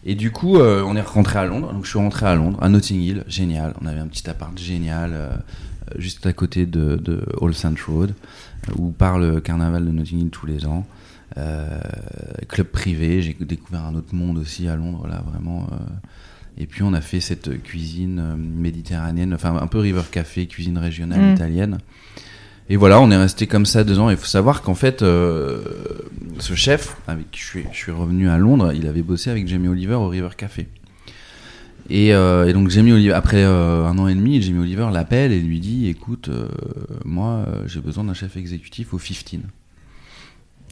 Et 0.05 0.15
du 0.15 0.31
coup, 0.31 0.57
euh, 0.57 0.83
on 0.85 0.95
est 0.95 1.01
rentré 1.01 1.39
à 1.39 1.45
Londres. 1.45 1.73
Donc, 1.73 1.83
je 1.85 1.89
suis 1.89 1.99
rentré 1.99 2.25
à 2.25 2.35
Londres, 2.35 2.57
à 2.61 2.69
Notting 2.69 3.01
Hill, 3.01 3.23
génial. 3.27 3.73
On 3.81 3.85
avait 3.85 3.99
un 3.99 4.07
petit 4.07 4.29
appart 4.29 4.57
génial, 4.57 5.11
euh, 5.13 5.27
euh, 5.29 5.35
juste 5.97 6.25
à 6.25 6.33
côté 6.33 6.65
de, 6.65 6.95
de 6.95 7.23
All 7.41 7.53
Saints 7.53 7.73
Road, 7.87 8.13
euh, 8.69 8.73
où 8.77 8.91
part 8.91 9.19
le 9.19 9.39
carnaval 9.41 9.85
de 9.85 9.91
Notting 9.91 10.19
Hill 10.19 10.29
tous 10.29 10.45
les 10.45 10.65
ans. 10.65 10.85
Euh, 11.37 11.79
club 12.47 12.67
privé, 12.67 13.21
j'ai 13.21 13.35
découvert 13.39 13.85
un 13.85 13.93
autre 13.95 14.15
monde 14.15 14.37
aussi 14.39 14.67
à 14.67 14.75
Londres, 14.75 15.07
là, 15.07 15.21
vraiment. 15.31 15.67
Et 16.59 16.65
puis, 16.67 16.83
on 16.83 16.93
a 16.93 17.01
fait 17.01 17.21
cette 17.21 17.61
cuisine 17.63 18.19
euh, 18.19 18.35
méditerranéenne, 18.35 19.33
enfin, 19.33 19.55
un 19.55 19.67
peu 19.67 19.79
River 19.79 20.01
Café, 20.11 20.45
cuisine 20.45 20.77
régionale 20.77 21.21
Mm. 21.31 21.33
italienne. 21.35 21.77
Et 22.71 22.75
voilà, 22.75 22.99
on 23.01 23.09
est 23.09 23.17
resté 23.17 23.47
comme 23.47 23.65
ça 23.65 23.83
deux 23.83 23.97
ans. 23.97 24.09
Il 24.11 24.17
faut 24.17 24.25
savoir 24.25 24.61
qu'en 24.61 24.75
fait, 24.75 25.01
euh, 25.01 25.63
ce 26.37 26.53
chef, 26.53 26.97
avec 27.07 27.31
qui 27.31 27.39
je 27.39 27.45
suis, 27.45 27.63
je 27.71 27.77
suis 27.77 27.91
revenu 27.91 28.29
à 28.29 28.37
Londres, 28.37 28.73
il 28.75 28.85
avait 28.87 29.01
bossé 29.01 29.31
avec 29.31 29.47
Jamie 29.47 29.67
Oliver 29.67 29.95
au 29.95 30.07
River 30.07 30.29
Café. 30.37 30.67
Et, 31.89 32.13
euh, 32.13 32.47
et 32.47 32.53
donc 32.53 32.69
Jamie 32.69 32.91
Oliver, 32.91 33.13
après 33.13 33.43
euh, 33.43 33.85
un 33.87 33.97
an 33.97 34.07
et 34.07 34.13
demi, 34.13 34.39
Jamie 34.41 34.59
Oliver 34.59 34.89
l'appelle 34.91 35.31
et 35.31 35.39
lui 35.39 35.59
dit, 35.59 35.87
écoute, 35.87 36.29
euh, 36.29 36.47
moi, 37.05 37.45
j'ai 37.65 37.81
besoin 37.81 38.03
d'un 38.03 38.13
chef 38.13 38.37
exécutif 38.37 38.93
au 38.93 38.97
15. 38.99 39.39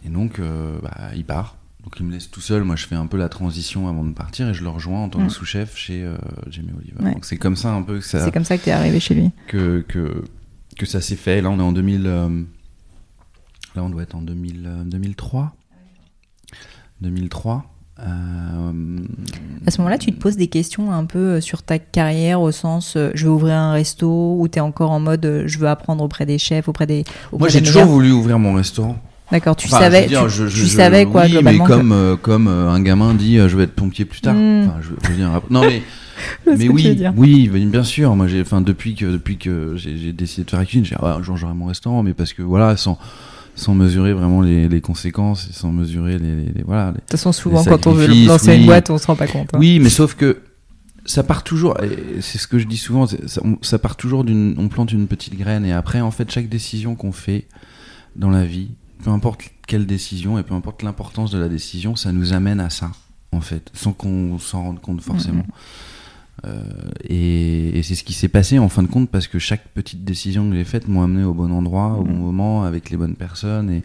Et 0.06 0.10
donc, 0.10 0.40
bah, 0.84 0.92
il 1.16 1.26
part. 1.26 1.56
Donc 1.88 1.96
il 2.02 2.06
me 2.06 2.12
laisse 2.12 2.30
tout 2.30 2.42
seul. 2.42 2.66
Moi, 2.66 2.76
je 2.76 2.86
fais 2.86 2.96
un 2.96 3.08
peu 3.08 3.16
la 3.16 3.30
transition 3.30 3.88
avant 3.88 4.04
de 4.04 4.12
partir 4.12 4.50
et 4.50 4.54
je 4.54 4.62
le 4.62 4.68
rejoins 4.68 5.04
en 5.04 5.08
tant 5.10 5.20
Mm. 5.22 5.28
que 5.28 5.32
sous-chef 5.32 5.78
chez 5.78 6.04
euh, 6.04 6.18
Jamie 6.50 6.74
Oliver. 6.78 7.02
Ouais. 7.02 7.14
Donc 7.14 7.24
c'est 7.24 7.38
comme 7.38 7.56
ça 7.56 7.72
un 7.72 7.82
peu 7.82 8.00
que 8.00 8.06
ça, 8.06 8.26
C'est 8.26 8.32
comme 8.34 8.44
ça 8.44 8.58
que 8.58 8.66
t'es 8.66 8.72
arrivé 8.72 9.00
chez 9.00 9.16
lui. 9.16 9.32
que, 9.48 9.86
que, 9.88 10.22
que 10.78 10.86
ça 10.86 11.00
s'est 11.00 11.16
fait. 11.16 11.42
Là, 11.42 11.50
on 11.50 11.58
est 11.60 11.64
en 11.64 11.72
2000. 11.72 12.04
euh, 12.06 12.42
là, 13.74 13.84
on 13.86 13.90
doit 13.90 14.04
être 14.04 14.16
en 14.16 14.22
2000, 14.22 14.64
euh, 14.68 14.84
2003. 14.84 15.56
2003. 17.00 17.74
Euh, 18.00 19.00
À 19.66 19.72
ce 19.72 19.78
moment-là, 19.80 19.98
tu 19.98 20.12
te 20.12 20.20
poses 20.20 20.36
des 20.36 20.48
questions 20.48 20.92
un 20.92 21.06
peu 21.06 21.36
euh, 21.36 21.42
sur 21.42 21.64
ta 21.64 21.80
carrière 21.80 22.42
au 22.42 22.52
sens 22.52 22.98
je 23.14 23.26
veux 23.26 23.32
ouvrir 23.32 23.56
un 23.56 23.72
resto 23.72 24.36
ou 24.38 24.48
tu 24.50 24.58
es 24.58 24.62
encore 24.62 24.92
en 24.92 25.00
mode 25.00 25.44
je 25.48 25.58
veux 25.58 25.68
apprendre 25.70 26.04
auprès 26.04 26.26
des 26.26 26.38
chefs, 26.38 26.68
auprès 26.68 26.86
des. 26.86 27.06
auprès 27.32 27.38
Moi, 27.40 27.48
j'ai 27.50 27.64
toujours 27.64 27.86
voulu 27.86 28.12
ouvrir 28.12 28.40
mon 28.40 28.54
restaurant. 28.54 28.98
D'accord, 29.32 29.56
tu 29.58 29.68
Enfin, 29.68 29.80
savais, 29.80 30.04
je 30.04 30.08
dire, 30.08 30.24
tu, 30.24 30.30
je- 30.30 30.48
je- 30.48 30.62
tu 30.64 30.68
savais 30.70 31.06
quoi 31.06 31.24
oui, 31.26 31.32
globalement. 31.32 31.66
mais 31.66 31.70
que- 31.70 31.76
comme, 31.78 31.92
euh, 31.92 32.16
comme 32.16 32.48
euh, 32.48 32.70
un 32.70 32.80
gamin 32.82 33.14
dit, 33.14 33.38
euh, 33.40 33.50
je 33.50 33.58
vais 33.58 33.64
être 33.64 33.76
pompier 33.76 34.06
plus 34.06 34.22
tard. 34.22 34.36
Mm. 34.36 34.64
Enfin, 34.68 34.76
je, 34.82 34.90
je 35.04 35.10
veux 35.12 35.16
dire, 35.18 35.42
non 35.50 35.62
mais, 35.62 35.82
mais 36.58 36.70
oui, 36.70 37.50
oui, 37.52 37.66
bien 37.66 37.84
sûr. 37.84 38.16
Moi, 38.16 38.28
j'ai, 38.28 38.42
enfin, 38.42 38.62
depuis 38.62 38.96
que 38.96 39.06
depuis 39.06 39.38
que 39.38 39.74
j'ai, 39.76 40.14
décidé 40.14 40.46
de 40.46 40.50
faire 40.50 40.60
la 40.60 40.66
cuisine, 40.66 40.86
j'ai 40.86 40.96
dit, 40.96 41.02
ah, 41.04 41.16
un 41.20 41.24
jour 41.24 41.36
j'aurai 41.36 41.54
mon 41.54 41.66
restaurant, 41.66 42.04
mais 42.04 42.14
parce 42.14 42.32
que 42.34 42.42
voilà, 42.42 42.78
sans 42.78 42.98
sans 43.56 43.74
mesurer 43.74 44.14
vraiment 44.14 44.42
les, 44.42 44.70
les 44.70 44.82
conséquences, 44.82 45.48
et 45.50 45.54
sans 45.54 45.72
mesurer 45.72 46.20
les, 46.20 46.36
les- 46.36 46.52
les- 46.54 46.64
voilà. 46.64 46.92
De 46.92 46.98
toute 47.00 47.10
façon, 47.12 47.32
souvent, 47.32 47.64
quand 47.64 47.88
on 47.88 47.92
veut 47.92 48.06
lancer 48.28 48.56
une 48.56 48.66
boîte, 48.68 48.92
on 48.92 48.98
se 49.00 49.08
rend 49.08 49.16
pas 49.16 49.26
compte. 49.28 49.50
hein. 49.54 49.58
Oui, 49.60 49.80
mais 49.80 49.90
sauf 49.90 50.14
que 50.14 50.38
ça 51.06 51.24
part 51.24 51.44
toujours, 51.44 51.76
c'est 52.22 52.38
ce 52.38 52.48
que 52.48 52.60
je 52.60 52.66
dis 52.68 52.78
souvent, 52.78 53.08
c'est- 53.08 53.28
ça, 53.28 53.42
on- 53.44 53.58
ça 53.64 53.80
part 53.80 53.96
toujours 53.96 54.24
d'une, 54.24 54.54
on 54.60 54.68
plante 54.68 54.92
une 54.92 55.08
petite 55.08 55.36
graine 55.38 55.66
et 55.66 55.74
après, 55.74 56.02
en 56.02 56.12
fait, 56.12 56.30
chaque 56.32 56.50
décision 56.50 56.94
qu'on 56.96 57.12
fait 57.12 57.48
dans 58.16 58.30
la 58.30 58.44
vie, 58.46 58.70
peu 59.04 59.10
importe 59.12 59.42
quelle 59.68 59.86
décision 59.86 60.38
et 60.40 60.44
peu 60.44 60.54
importe 60.54 60.84
l'importance 60.84 61.32
de 61.32 61.38
la 61.38 61.50
décision, 61.50 61.96
ça 61.96 62.12
nous 62.12 62.34
amène 62.34 62.60
à 62.60 62.70
ça, 62.70 62.92
en 63.32 63.42
fait, 63.42 63.70
sans 63.74 63.94
qu'on 63.94 64.38
s'en 64.40 64.64
rende 64.64 64.82
compte 64.82 65.02
forcément. 65.02 65.46
Euh, 66.46 66.62
et, 67.04 67.80
et 67.80 67.82
c'est 67.84 67.96
ce 67.96 68.04
qui 68.04 68.14
s'est 68.14 68.28
passé 68.28 68.60
en 68.60 68.70
fin 68.70 68.84
de 68.84 68.88
compte 68.88 69.10
parce 69.10 69.26
que 69.28 69.40
chaque 69.40 69.68
petite 69.70 70.04
décision 70.06 70.48
que 70.48 70.56
j'ai 70.56 70.66
faite 70.66 70.88
m'a 70.88 71.04
amené 71.04 71.24
au 71.24 71.34
bon 71.34 71.52
endroit, 71.52 71.94
au 71.98 72.04
bon 72.04 72.14
moment, 72.14 72.64
avec 72.64 72.92
les 72.92 72.98
bonnes 72.98 73.16
personnes. 73.16 73.72
Et, 73.72 73.84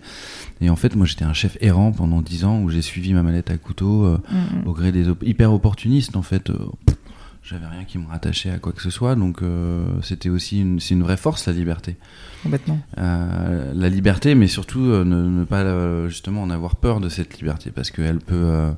et 0.61 0.69
en 0.69 0.77
fait, 0.77 0.95
moi 0.95 1.07
j'étais 1.07 1.25
un 1.25 1.33
chef 1.33 1.57
errant 1.63 1.93
pendant 1.93 2.21
10 2.21 2.45
ans 2.45 2.61
où 2.61 2.69
j'ai 2.69 2.83
suivi 2.83 3.15
ma 3.15 3.23
mallette 3.23 3.51
à 3.51 3.57
couteau. 3.57 4.05
euh, 4.05 4.19
au 4.67 4.73
gré 4.73 4.93
des 4.93 5.07
hyper 5.23 5.51
opportunistes 5.53 6.15
en 6.15 6.23
fait 6.23 6.51
euh, 6.51 6.59
pff, 6.85 6.97
j'avais 7.43 7.67
rien 7.67 7.85
qui 7.85 7.99
me 7.99 8.07
rattachait 8.07 8.51
à 8.51 8.59
quoi 8.59 8.73
que 8.73 8.83
ce 8.83 8.91
soit 8.91 9.17
donc 9.17 9.43
euh, 9.43 9.85
c'était 10.03 10.29
aussi 10.29 10.61
une, 10.61 10.79
c'est 10.79 10.95
une 10.95 11.03
vraie 11.03 11.17
force 11.17 11.47
la 11.47 11.53
liberté. 11.53 11.97
Complètement. 12.43 12.79
Euh, 12.99 13.73
la 13.75 13.89
liberté 13.89 14.35
mais 14.35 14.47
surtout 14.47 14.85
euh, 14.85 15.05
ne, 15.05 15.23
ne 15.23 15.45
pas 15.45 16.09
justement 16.09 16.43
en 16.43 16.51
avoir 16.51 16.77
peur 16.77 17.01
de 17.01 17.09
cette 17.09 17.39
liberté 17.39 17.71
parce 17.71 17.91
que 17.91 18.03
elle 18.03 18.19
peut 18.19 18.73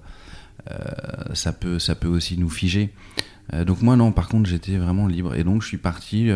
ça 1.34 1.52
peut 1.52 1.78
ça 1.78 1.94
peut 1.94 2.08
aussi 2.08 2.38
nous 2.38 2.48
figer. 2.48 2.90
Donc 3.66 3.82
moi 3.82 3.96
non 3.96 4.12
par 4.12 4.28
contre 4.28 4.48
j'étais 4.48 4.78
vraiment 4.78 5.06
libre. 5.06 5.34
Et 5.34 5.44
donc 5.44 5.62
je 5.62 5.68
suis 5.68 5.76
parti 5.76 6.30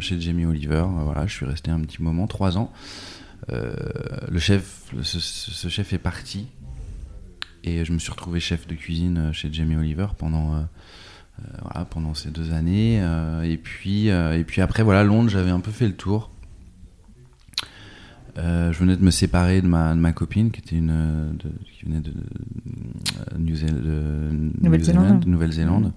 chez 0.00 0.18
Jamie 0.18 0.46
Oliver. 0.46 0.86
Voilà 1.04 1.26
je 1.26 1.34
suis 1.34 1.46
resté 1.46 1.70
un 1.70 1.80
petit 1.80 2.02
moment 2.02 2.26
trois 2.26 2.56
ans. 2.56 2.72
Le 3.48 4.38
chef 4.38 4.94
ce, 5.02 5.68
chef 5.68 5.92
est 5.92 5.98
parti. 5.98 6.46
Et 7.64 7.84
je 7.84 7.92
me 7.92 7.98
suis 7.98 8.10
retrouvé 8.10 8.40
chef 8.40 8.66
de 8.66 8.74
cuisine 8.74 9.30
chez 9.34 9.52
Jamie 9.52 9.76
Oliver 9.76 10.06
pendant, 10.16 10.66
voilà, 11.62 11.84
pendant 11.86 12.14
ces 12.14 12.30
deux 12.30 12.52
années. 12.52 12.98
euh, 13.02 13.42
et, 13.42 13.56
puis, 13.56 14.10
euh, 14.10 14.38
et 14.38 14.44
puis 14.44 14.60
après, 14.60 14.82
voilà, 14.82 15.04
Londres, 15.04 15.28
j'avais 15.30 15.50
un 15.50 15.60
peu 15.60 15.70
fait 15.70 15.86
le 15.86 15.94
tour. 15.94 16.30
Euh, 18.38 18.72
je 18.72 18.78
venais 18.78 18.96
de 18.96 19.02
me 19.02 19.10
séparer 19.10 19.60
de 19.62 19.66
ma, 19.66 19.94
de 19.94 19.98
ma 20.00 20.12
copine 20.12 20.50
qui 20.52 20.60
était 20.60 20.76
une 20.76 20.90
euh, 20.92 21.30
de- 21.32 21.50
qui 21.76 21.86
venait 21.86 22.00
de, 22.00 22.12
euh, 23.38 24.30
Nouvelle-Zélande. 24.60 25.20
de 25.24 25.28
Nouvelle-Zélande. 25.28 25.92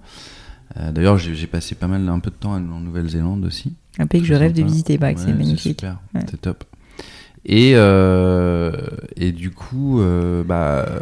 Euh, 0.78 0.90
D'ailleurs, 0.90 1.18
j'ai 1.18 1.46
passé 1.46 1.74
pas 1.74 1.86
mal 1.86 2.08
un 2.08 2.18
peu 2.18 2.30
de 2.30 2.34
temps 2.36 2.54
en 2.54 2.60
Nouvelle-Zélande 2.80 3.44
aussi. 3.44 3.74
Un 3.98 4.06
pays 4.06 4.22
que 4.22 4.26
je 4.26 4.34
rêve 4.34 4.52
de 4.54 4.62
visiter, 4.62 4.98
bah, 4.98 5.12
que 5.14 5.20
c'est 5.20 5.26
Ouais, 5.26 5.34
magnifique. 5.34 5.84
Ouais. 6.14 6.20
c'est 6.28 6.40
top. 6.40 6.64
Et, 7.44 7.72
euh, 7.74 8.72
et 9.16 9.32
du 9.32 9.50
coup, 9.50 10.00
euh, 10.00 10.42
bah, 10.44 10.86
euh, 10.88 11.00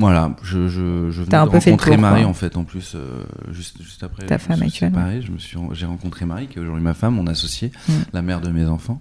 voilà, 0.00 0.34
je, 0.42 0.66
je, 0.68 1.10
je 1.10 1.22
venais 1.22 1.34
un 1.36 1.44
de 1.46 1.50
peu 1.50 1.58
rencontrer 1.58 1.92
tour, 1.92 2.00
Marie 2.00 2.22
quoi. 2.22 2.30
en 2.30 2.34
fait, 2.34 2.56
en 2.56 2.64
plus, 2.64 2.94
euh, 2.96 3.22
juste, 3.52 3.80
juste 3.82 4.02
après. 4.02 4.26
Ta 4.26 4.38
femme 4.38 4.62
actuelle, 4.62 4.90
séparé, 4.90 5.22
je 5.22 5.30
me 5.30 5.38
suis, 5.38 5.56
j'ai 5.72 5.86
rencontré 5.86 6.24
Marie, 6.26 6.48
qui 6.48 6.58
est 6.58 6.60
aujourd'hui 6.60 6.82
ma 6.82 6.94
femme, 6.94 7.14
mon 7.14 7.26
associée, 7.26 7.70
Mm. 7.88 7.92
la 8.12 8.22
mère 8.22 8.40
de 8.40 8.50
mes 8.50 8.64
enfants, 8.64 9.00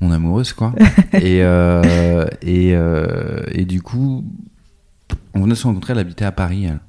mon 0.00 0.10
amoureuse, 0.12 0.52
quoi. 0.54 0.74
et, 1.12 1.42
euh, 1.42 2.26
et, 2.42 2.74
euh, 2.74 3.42
et 3.52 3.64
du 3.66 3.82
coup, 3.82 4.24
on 5.34 5.40
venait 5.42 5.50
de 5.50 5.58
se 5.58 5.66
rencontrer, 5.66 5.92
elle 5.92 5.98
habitait 5.98 6.24
à 6.24 6.32
Paris. 6.32 6.64
elle. 6.64 6.80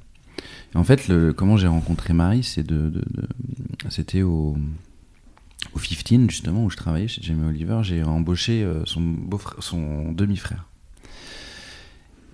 Et 0.74 0.78
en 0.78 0.84
fait, 0.84 1.08
le, 1.08 1.32
comment 1.34 1.56
j'ai 1.58 1.66
rencontré 1.66 2.14
Marie, 2.14 2.42
c'est 2.42 2.62
de, 2.62 2.88
de- 2.88 3.04
de- 3.10 3.28
c'était 3.90 4.22
au, 4.22 4.56
au 5.74 5.78
15 5.78 6.28
justement 6.30 6.64
où 6.64 6.70
je 6.70 6.76
travaillais 6.76 7.08
chez 7.08 7.20
Jamie 7.22 7.46
Oliver. 7.46 7.80
J'ai 7.82 8.02
embauché 8.02 8.66
son 8.86 9.00
beau-frère, 9.02 9.56
son 9.62 10.12
demi-frère. 10.12 10.66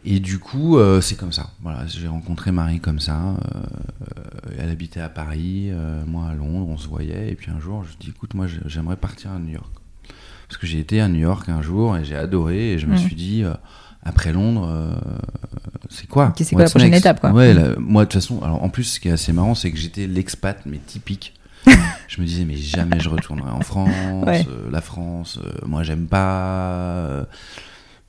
Et 0.04 0.20
du 0.20 0.38
coup, 0.38 0.78
euh, 0.78 1.00
c'est 1.00 1.16
comme 1.16 1.32
ça. 1.32 1.50
Voilà, 1.62 1.87
j'ai 1.87 2.08
rencontré 2.08 2.50
Marie 2.52 2.80
comme 2.80 3.00
ça. 3.00 3.18
euh, 3.20 3.62
elle 4.58 4.70
habitait 4.70 5.00
à 5.00 5.08
Paris, 5.08 5.68
euh, 5.70 6.02
moi 6.06 6.28
à 6.28 6.34
Londres, 6.34 6.66
on 6.68 6.76
se 6.78 6.88
voyait. 6.88 7.30
Et 7.30 7.34
puis 7.34 7.50
un 7.50 7.61
jour, 7.61 7.84
je 7.84 7.96
dis, 7.98 8.11
écoute, 8.11 8.34
moi, 8.34 8.46
j'ai- 8.46 8.61
j'aimerais 8.66 8.96
partir 8.96 9.32
à 9.32 9.38
New 9.38 9.52
York. 9.52 9.70
parce 10.48 10.56
que 10.58 10.66
j'ai 10.66 10.78
été 10.78 10.98
à 11.02 11.08
New 11.08 11.18
York 11.20 11.46
un 11.50 11.61
jour 11.61 11.94
et 11.98 12.06
j'ai 12.06 12.16
adoré 12.16 12.72
et 12.72 12.78
je 12.78 12.87
me 12.87 12.94
Mm. 12.94 12.98
suis 12.98 13.14
dit 13.14 13.44
après 14.02 14.32
Londres, 14.32 14.98
c'est 15.90 16.06
quoi? 16.06 16.32
C'est 16.38 16.54
quoi 16.54 16.62
la 16.64 16.70
prochaine 16.70 16.90
next? 16.90 17.04
étape, 17.04 17.20
quoi? 17.20 17.32
Ouais, 17.32 17.52
Mm. 17.52 17.74
moi 17.80 18.04
de 18.04 18.08
toute 18.08 18.14
façon, 18.22 18.40
alors 18.42 18.62
en 18.64 18.70
plus 18.70 18.84
ce 18.84 18.98
qui 19.00 19.08
est 19.08 19.12
assez 19.12 19.34
marrant, 19.34 19.54
c'est 19.54 19.70
que 19.70 19.76
j'étais 19.76 20.06
l'expat 20.06 20.58
mais 20.64 20.78
typique. 20.78 21.34
je 22.08 22.20
me 22.22 22.26
disais 22.26 22.46
mais 22.46 22.56
jamais 22.56 22.98
je 22.98 23.11
retournerai 23.11 23.50
en 23.50 23.61
France, 23.61 24.24
Ouais. 24.26 24.46
la 24.70 24.80
France, 24.80 25.38
moi 25.66 25.82
j'aime 25.82 26.06
pas. 26.06 27.26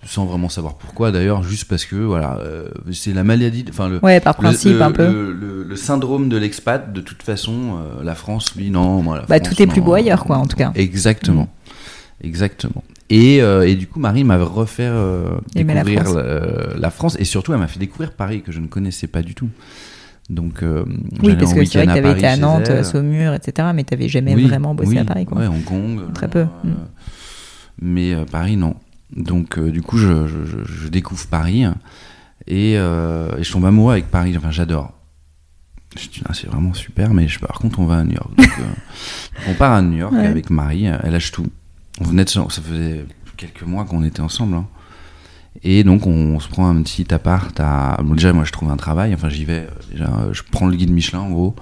Sans 0.06 0.26
vraiment 0.26 0.50
savoir 0.50 0.76
pourquoi 0.76 1.12
d'ailleurs, 1.12 1.44
juste 1.44 1.66
parce 1.66 1.86
que 1.86 1.96
voilà, 1.98 2.38
euh, 2.40 2.70
c'est 2.94 3.14
la 3.14 3.24
maladie, 3.24 3.66
enfin 3.70 3.90
le, 3.90 4.00
Ouais, 4.04 4.20
par 4.20 4.36
principe, 4.36 4.74
le, 4.76 4.82
un 4.82 4.92
peu. 4.92 5.32
Le, 5.68 5.76
syndrome 5.76 6.30
de 6.30 6.38
l'expat, 6.38 6.92
de 6.92 7.02
toute 7.02 7.22
façon, 7.22 7.78
euh, 7.78 8.04
la 8.04 8.16
France, 8.16 8.56
lui, 8.56 8.70
non. 8.72 9.02
Moi, 9.04 9.18
la 9.18 9.26
Bah, 9.26 9.38
France, 9.40 9.50
tout 9.56 9.62
est 9.62 9.68
plus 9.68 9.82
beau 9.82 9.94
ailleurs, 9.94 10.24
quoi, 10.26 10.38
en 10.38 10.46
tout 10.46 10.56
cas. 10.58 10.72
Exactement. 10.76 11.48
Exactement. 12.22 12.84
Et, 13.10 13.42
euh, 13.42 13.68
et 13.68 13.76
du 13.76 13.88
coup, 13.88 14.00
Marie 14.00 14.24
m'a 14.24 14.38
refait 14.38 14.90
la 14.90 15.40
découvrir 15.64 16.04
France. 16.04 16.16
la, 16.16 16.78
la 16.78 16.90
France. 16.92 17.16
Et 17.20 17.26
surtout, 17.26 17.54
elle 17.54 17.60
m'a 17.60 17.68
fait 17.68 17.80
découvrir 17.80 18.12
Paris, 18.14 18.42
que 18.42 18.52
je 18.52 18.60
ne 18.60 18.68
connaissais 18.68 19.08
pas 19.08 19.22
du 19.22 19.36
tout. 19.36 19.50
Donc, 20.30 20.62
euh, 20.64 20.86
Oui, 21.24 21.36
parce 21.36 21.54
que 21.54 21.66
c'est 21.66 21.80
vrai 21.80 21.86
que 21.88 21.92
à 21.92 21.96
t'avais 21.96 22.12
été 22.12 22.28
à 22.28 22.38
Nantes, 22.38 22.68
elle. 22.70 22.78
à 22.80 22.84
Saumur, 22.84 23.34
etc., 23.34 23.70
mais 23.74 23.84
t'avais 23.84 24.08
jamais 24.08 24.36
Oui, 24.36 24.48
vraiment 24.48 24.76
bossé 24.76 24.90
oui, 24.92 24.98
à 25.00 25.06
Paris, 25.06 25.26
quoi. 25.26 25.40
Ouais, 25.40 25.48
Hong 25.48 25.64
Kong. 25.64 26.02
Très 26.14 26.28
non, 26.28 26.32
peu. 26.32 26.40
euh, 26.40 26.46
Mm. 26.64 26.74
Mais 27.82 28.14
euh, 28.14 28.26
Paris, 28.30 28.58
non. 28.58 28.76
Donc, 29.16 29.58
euh, 29.58 29.72
du 29.72 29.82
coup, 29.82 29.98
je, 29.98 30.28
je, 30.28 30.46
je- 30.46 30.64
je 30.84 30.88
découvre 30.88 31.26
Paris 31.28 31.64
et, 32.48 32.76
euh, 32.78 33.38
et 33.38 33.44
je 33.44 33.52
tombe 33.52 33.66
amoureux 33.66 33.94
avec 33.94 34.10
Paris. 34.12 34.36
Enfin, 34.38 34.52
j'adore. 34.52 34.94
Je 36.00 36.08
dis, 36.08 36.22
ah, 36.30 36.34
c'est 36.36 36.48
vraiment 36.48 36.74
super, 36.76 37.14
mais 37.14 37.28
je, 37.28 37.40
par 37.40 37.58
contre, 37.60 37.80
on 37.80 37.86
va 37.86 37.98
à 37.98 38.04
New 38.04 38.14
York. 38.14 38.30
Donc, 38.38 38.48
euh, 38.60 38.64
on 39.50 39.54
part 39.56 39.74
à 39.74 39.82
New 39.82 39.98
York 39.98 40.14
Ouais. 40.14 40.28
avec 40.28 40.50
Marie. 40.52 40.86
Elle 40.86 41.12
lâche 41.12 41.32
tout. 41.32 41.48
On 42.00 42.04
venait 42.04 42.24
de, 42.26 42.30
ça 42.30 42.42
faisait 42.50 43.06
quelques 43.38 43.64
mois 43.64 43.86
qu'on 43.86 44.04
était 44.04 44.22
ensemble. 44.22 44.56
hein. 44.56 44.68
Et 45.64 45.84
donc, 45.84 46.06
on, 46.06 46.40
se 46.40 46.48
prend 46.48 46.70
un 46.70 46.82
petit 46.84 47.12
appart 47.14 47.60
à. 47.60 48.00
Bon, 48.04 48.14
déjà, 48.14 48.32
moi, 48.34 48.44
je 48.46 48.52
trouve 48.52 48.70
un 48.70 48.78
travail. 48.78 49.14
Enfin, 49.16 49.30
j'y 49.30 49.46
vais. 49.46 49.68
Déjà, 49.92 50.08
je 50.32 50.44
prends 50.52 50.68
le 50.68 50.76
guide 50.76 50.92
Michelin, 50.92 51.20
en 51.22 51.32
gros. 51.32 51.56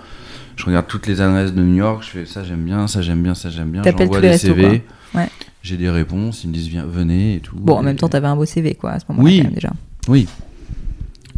Je 0.58 0.66
regarde 0.66 0.88
toutes 0.88 1.08
les 1.08 1.22
adresses 1.22 1.54
de 1.54 1.64
New 1.64 1.76
York. 1.76 2.04
Je 2.04 2.10
fais 2.10 2.26
ça, 2.26 2.44
j'aime 2.44 2.66
bien, 2.66 2.88
ça, 2.88 3.02
j'aime 3.02 3.24
bien, 3.24 3.34
ça, 3.34 3.50
j'aime 3.50 3.72
bien. 3.72 3.82
J'envoie 3.84 4.20
des 4.20 4.38
CV. 4.38 4.84
quoi. 5.14 5.22
Ouais. 5.22 5.30
J'ai 5.64 5.78
des 5.78 5.90
réponses. 5.90 6.44
Ils 6.44 6.48
me 6.50 6.54
disent, 6.54 6.68
viens, 6.68 6.86
venez 6.86 7.36
et 7.36 7.40
tout. 7.40 7.56
Bon, 7.58 7.76
en 7.76 7.82
Et- 7.82 7.86
même 7.86 7.98
temps, 7.98 8.10
t'avais 8.10 8.28
un 8.28 8.36
beau 8.36 8.46
CV, 8.46 8.76
quoi, 8.76 8.92
à 8.92 9.00
ce 9.00 9.06
moment-là, 9.10 9.26
Oui. 9.26 9.38
quand 9.40 9.44
même, 9.46 9.54
déjà. 9.54 9.72
oui. 10.08 10.28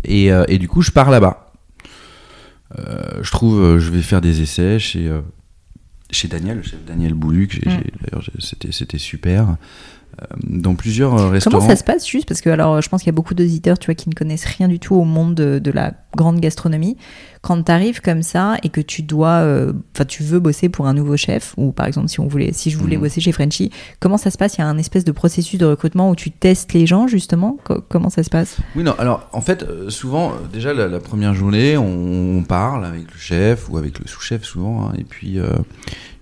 Et, 0.05 0.31
euh, 0.31 0.45
et 0.47 0.57
du 0.57 0.67
coup, 0.67 0.81
je 0.81 0.91
pars 0.91 1.09
là-bas. 1.09 1.51
Euh, 2.77 3.21
je 3.23 3.31
trouve, 3.31 3.59
euh, 3.59 3.79
je 3.79 3.89
vais 3.91 4.01
faire 4.01 4.21
des 4.21 4.41
essais 4.41 4.79
chez, 4.79 5.11
chez 6.11 6.27
Daniel, 6.27 6.57
le 6.57 6.63
chef 6.63 6.83
Daniel 6.85 7.13
Boulu, 7.13 7.47
que 7.47 7.55
j'ai, 7.55 7.67
Mm. 7.67 7.71
j'ai- 7.71 7.93
d'ailleurs, 8.11 8.29
c'était 8.39 8.97
super. 8.97 9.57
Euh, 10.21 10.25
dans 10.43 10.75
plusieurs 10.75 11.15
euh, 11.15 11.29
restaurants. 11.29 11.59
Comment 11.59 11.69
ça 11.69 11.77
se 11.77 11.83
passe 11.83 12.05
juste? 12.05 12.27
Parce 12.27 12.41
que 12.41 12.49
alors, 12.49 12.81
je 12.81 12.89
pense 12.89 13.01
qu'il 13.03 13.07
y 13.07 13.15
a 13.15 13.15
beaucoup 13.15 13.35
d'auditeurs, 13.35 13.79
tu 13.79 13.85
vois, 13.85 13.95
qui 13.95 14.09
ne 14.09 14.13
connaissent 14.15 14.43
rien 14.43 14.67
du 14.67 14.77
tout 14.77 14.95
au 14.95 15.05
monde 15.05 15.33
de, 15.33 15.59
de 15.59 15.71
la 15.71 15.93
grande 16.17 16.41
gastronomie. 16.41 16.97
Quand 17.41 17.63
tu 17.63 17.71
arrives 17.71 18.01
comme 18.01 18.21
ça 18.21 18.57
et 18.63 18.67
que 18.69 18.81
tu 18.81 19.01
dois, 19.01 19.37
euh, 19.43 19.71
enfin, 19.95 20.03
tu 20.03 20.23
veux 20.23 20.39
bosser 20.39 20.67
pour 20.67 20.87
un 20.87 20.93
nouveau 20.93 21.15
chef, 21.15 21.53
ou 21.55 21.71
par 21.71 21.85
exemple, 21.85 22.09
si 22.09 22.19
on 22.19 22.27
voulait, 22.27 22.51
si 22.51 22.69
je 22.69 22.77
voulais 22.77 22.97
Mhm. 22.97 23.03
bosser 23.03 23.21
chez 23.21 23.31
Frenchy, 23.31 23.71
comment 24.01 24.17
ça 24.17 24.29
se 24.29 24.37
passe? 24.37 24.57
Il 24.57 24.59
y 24.59 24.63
a 24.63 24.67
un 24.67 24.77
espèce 24.77 25.05
de 25.05 25.13
processus 25.13 25.57
de 25.57 25.65
recrutement 25.65 26.09
où 26.09 26.15
tu 26.17 26.31
testes 26.31 26.73
les 26.73 26.85
gens 26.85 27.07
justement? 27.07 27.57
Co- 27.63 27.81
comment 27.87 28.09
ça 28.09 28.23
se 28.23 28.29
passe? 28.29 28.57
Oui, 28.75 28.83
non, 28.83 28.95
alors 28.99 29.29
en 29.31 29.39
fait, 29.41 29.65
souvent, 29.89 30.33
déjà 30.51 30.73
la, 30.73 30.89
la 30.89 30.99
première 30.99 31.33
journée, 31.33 31.77
on, 31.77 32.39
on 32.39 32.43
parle 32.43 32.83
avec 32.83 33.03
le 33.03 33.17
chef 33.19 33.69
ou 33.69 33.77
avec 33.77 33.99
le 33.99 34.07
sous-chef 34.07 34.43
souvent, 34.43 34.87
hein, 34.89 34.93
et 34.97 35.05
puis. 35.05 35.39
euh, 35.39 35.47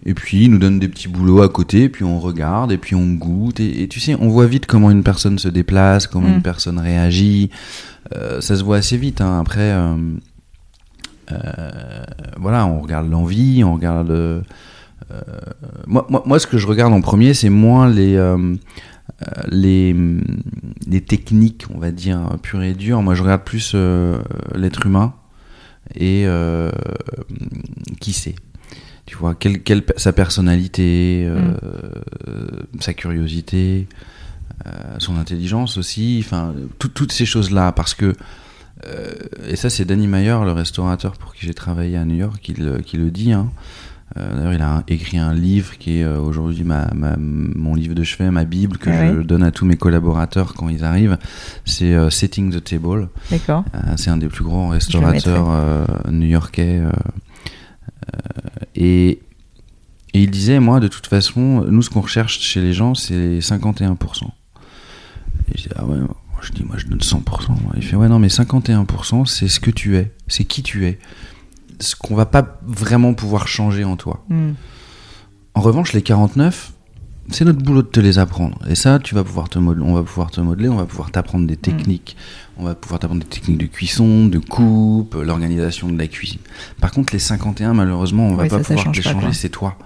et 0.07 0.13
puis 0.15 0.45
il 0.45 0.51
nous 0.51 0.57
donne 0.57 0.79
des 0.79 0.87
petits 0.87 1.07
boulots 1.09 1.41
à 1.43 1.49
côté, 1.49 1.89
puis 1.89 2.03
on 2.03 2.17
regarde, 2.19 2.71
et 2.71 2.77
puis 2.79 2.95
on 2.95 3.13
goûte, 3.13 3.59
et, 3.59 3.83
et 3.83 3.87
tu 3.87 3.99
sais, 3.99 4.15
on 4.19 4.29
voit 4.29 4.47
vite 4.47 4.65
comment 4.65 4.89
une 4.89 5.03
personne 5.03 5.37
se 5.37 5.49
déplace, 5.49 6.07
comment 6.07 6.27
Mm. 6.29 6.33
une 6.35 6.41
personne 6.41 6.79
réagit. 6.79 7.49
Euh, 8.15 8.39
ça 8.41 8.55
se 8.55 8.63
voit 8.63 8.77
assez 8.77 8.97
vite. 8.97 9.19
hein. 9.21 9.37
Après, 9.39 9.59
euh, 9.73 9.95
euh, 11.31 12.03
voilà, 12.39 12.65
on 12.65 12.79
regarde 12.81 13.09
l'envie, 13.11 13.63
on 13.63 13.73
regarde. 13.73 14.43
moi, 15.87 16.05
moi, 16.09 16.23
moi, 16.25 16.39
ce 16.39 16.47
que 16.47 16.57
je 16.57 16.67
regarde 16.67 16.93
en 16.93 17.01
premier, 17.01 17.33
c'est 17.33 17.49
moins 17.49 17.89
les 17.89 18.15
euh, 18.15 18.37
euh, 18.37 19.41
les 19.49 19.95
les 20.87 21.01
techniques, 21.01 21.65
on 21.73 21.79
va 21.79 21.91
dire 21.91 22.37
pures 22.43 22.63
et 22.63 22.73
dures. 22.73 23.01
Moi, 23.01 23.13
je 23.15 23.23
regarde 23.23 23.43
plus 23.43 23.75
l'être 24.55 24.85
humain 24.85 25.13
et 25.95 26.25
qui 27.99 28.13
c'est. 28.13 28.35
Tu 29.07 29.15
vois, 29.17 29.33
quelle, 29.33 29.63
quelle 29.63 29.83
sa 29.95 30.13
personnalité, 30.13 31.25
euh, 31.27 31.53
sa 32.79 32.93
curiosité, 32.93 33.87
euh, 34.65 34.69
son 34.99 35.17
intelligence 35.17 35.77
aussi, 35.77 36.21
enfin, 36.23 36.53
tout- 36.77 36.89
toutes 36.89 37.11
ces 37.11 37.25
choses-là, 37.25 37.71
parce 37.71 37.93
que 37.95 38.13
euh, 38.85 39.11
et 39.49 39.55
ça, 39.55 39.69
c'est 39.71 39.85
Danny 39.85 40.07
Meyer, 40.07 40.37
le 40.45 40.51
restaurateur 40.51 41.13
pour 41.13 41.33
qui 41.33 41.45
j'ai 41.47 41.53
travaillé 41.55 41.97
à 41.97 42.05
New 42.05 42.15
York, 42.17 42.39
qui 42.41 42.53
le, 42.53 42.77
qui 42.79 42.97
le 42.97 43.09
dit. 43.09 43.31
Hein. 43.33 43.49
Euh, 44.17 44.35
D'ailleurs, 44.35 44.53
il 44.53 44.61
a 44.61 44.75
un- 44.77 44.83
écrit 44.87 45.17
un 45.17 45.33
livre 45.33 45.77
qui 45.79 45.99
est 45.99 46.03
euh, 46.03 46.19
aujourd'hui 46.19 46.63
ma, 46.63 46.87
ma- 46.93 47.17
mon 47.17 47.73
livre 47.75 47.95
de 47.95 48.03
chevet, 48.03 48.29
ma 48.29 48.45
bible 48.45 48.77
que 48.77 48.89
Ah 48.89 49.13
je 49.15 49.21
donne 49.21 49.41
à 49.43 49.51
tous 49.51 49.65
mes 49.65 49.77
collaborateurs 49.77 50.53
quand 50.53 50.69
ils 50.69 50.83
arrivent. 50.83 51.17
C'est 51.65 51.93
euh, 51.93 52.09
Setting 52.09 52.51
the 52.51 52.63
Table. 52.63 53.09
D'accord. 53.31 53.63
Euh, 53.73 53.79
c'est 53.95 54.09
un 54.11 54.17
des 54.17 54.27
plus 54.27 54.43
grands 54.43 54.69
restaurateurs 54.69 55.47
euh, 55.49 55.85
new-yorkais. 56.11 56.81
Euh, 58.15 58.65
et, 58.75 59.19
et 60.13 60.21
il 60.21 60.31
disait, 60.31 60.59
moi, 60.59 60.79
de 60.79 60.87
toute 60.87 61.07
façon, 61.07 61.65
nous, 61.69 61.81
ce 61.81 61.89
qu'on 61.89 62.01
recherche 62.01 62.39
chez 62.39 62.61
les 62.61 62.73
gens, 62.73 62.95
c'est 62.95 63.13
les 63.13 63.41
51%. 63.41 64.23
Et 64.23 65.57
je 65.57 65.63
dis, 65.63 65.69
ah 65.75 65.85
ouais, 65.85 65.97
moi, 65.97 66.15
je 66.41 66.51
dis, 66.51 66.63
moi, 66.63 66.77
je 66.77 66.87
donne 66.87 66.99
100%. 66.99 67.49
moi. 67.61 67.73
Il 67.75 67.83
fait, 67.83 67.95
ouais, 67.95 68.07
non, 68.07 68.19
mais 68.19 68.27
51%, 68.27 69.25
c'est 69.25 69.47
ce 69.47 69.59
que 69.59 69.71
tu 69.71 69.97
es, 69.97 70.11
c'est 70.27 70.43
qui 70.43 70.63
tu 70.63 70.85
es. 70.85 70.99
Ce 71.79 71.95
qu'on 71.95 72.15
va 72.15 72.25
pas 72.25 72.59
vraiment 72.65 73.13
pouvoir 73.13 73.47
changer 73.47 73.83
en 73.83 73.97
toi. 73.97 74.25
Hmm. 74.29 74.53
En 75.53 75.61
revanche, 75.61 75.93
les 75.93 76.01
49, 76.01 76.73
c'est 77.29 77.45
notre 77.45 77.61
boulot 77.63 77.81
de 77.81 77.87
te 77.87 77.99
les 77.99 78.19
apprendre. 78.19 78.57
Et 78.69 78.75
ça, 78.75 78.99
tu 78.99 79.15
vas 79.15 79.23
pouvoir 79.23 79.49
te 79.49 79.59
modeler, 79.59 79.85
on 79.85 79.93
va 79.93 80.03
pouvoir 80.03 80.31
te 80.31 80.39
modeler, 80.41 80.69
on 80.69 80.75
va 80.77 80.85
pouvoir 80.85 81.11
t'apprendre 81.11 81.45
des 81.47 81.57
techniques. 81.57 82.15
On 82.57 82.63
va 82.63 82.73
pouvoir 82.75 82.99
t'apprendre 82.99 83.21
des 83.21 83.27
techniques 83.29 83.59
de 83.59 83.65
cuisson, 83.67 84.25
de 84.27 84.39
coupe, 84.39 85.15
l'organisation 85.15 85.89
de 85.89 85.97
la 85.97 86.07
cuisine. 86.07 86.39
Par 86.81 86.91
contre, 86.91 87.13
les 87.13 87.19
51, 87.19 87.73
malheureusement, 87.73 88.27
on 88.27 88.35
va 88.35 88.43
Ouais, 88.43 88.49
pas 88.49 88.63
ça, 88.63 88.73
pouvoir 88.75 88.91
les 88.93 89.01
changer, 89.01 89.33
c'est 89.33 89.49
toi. 89.49 89.77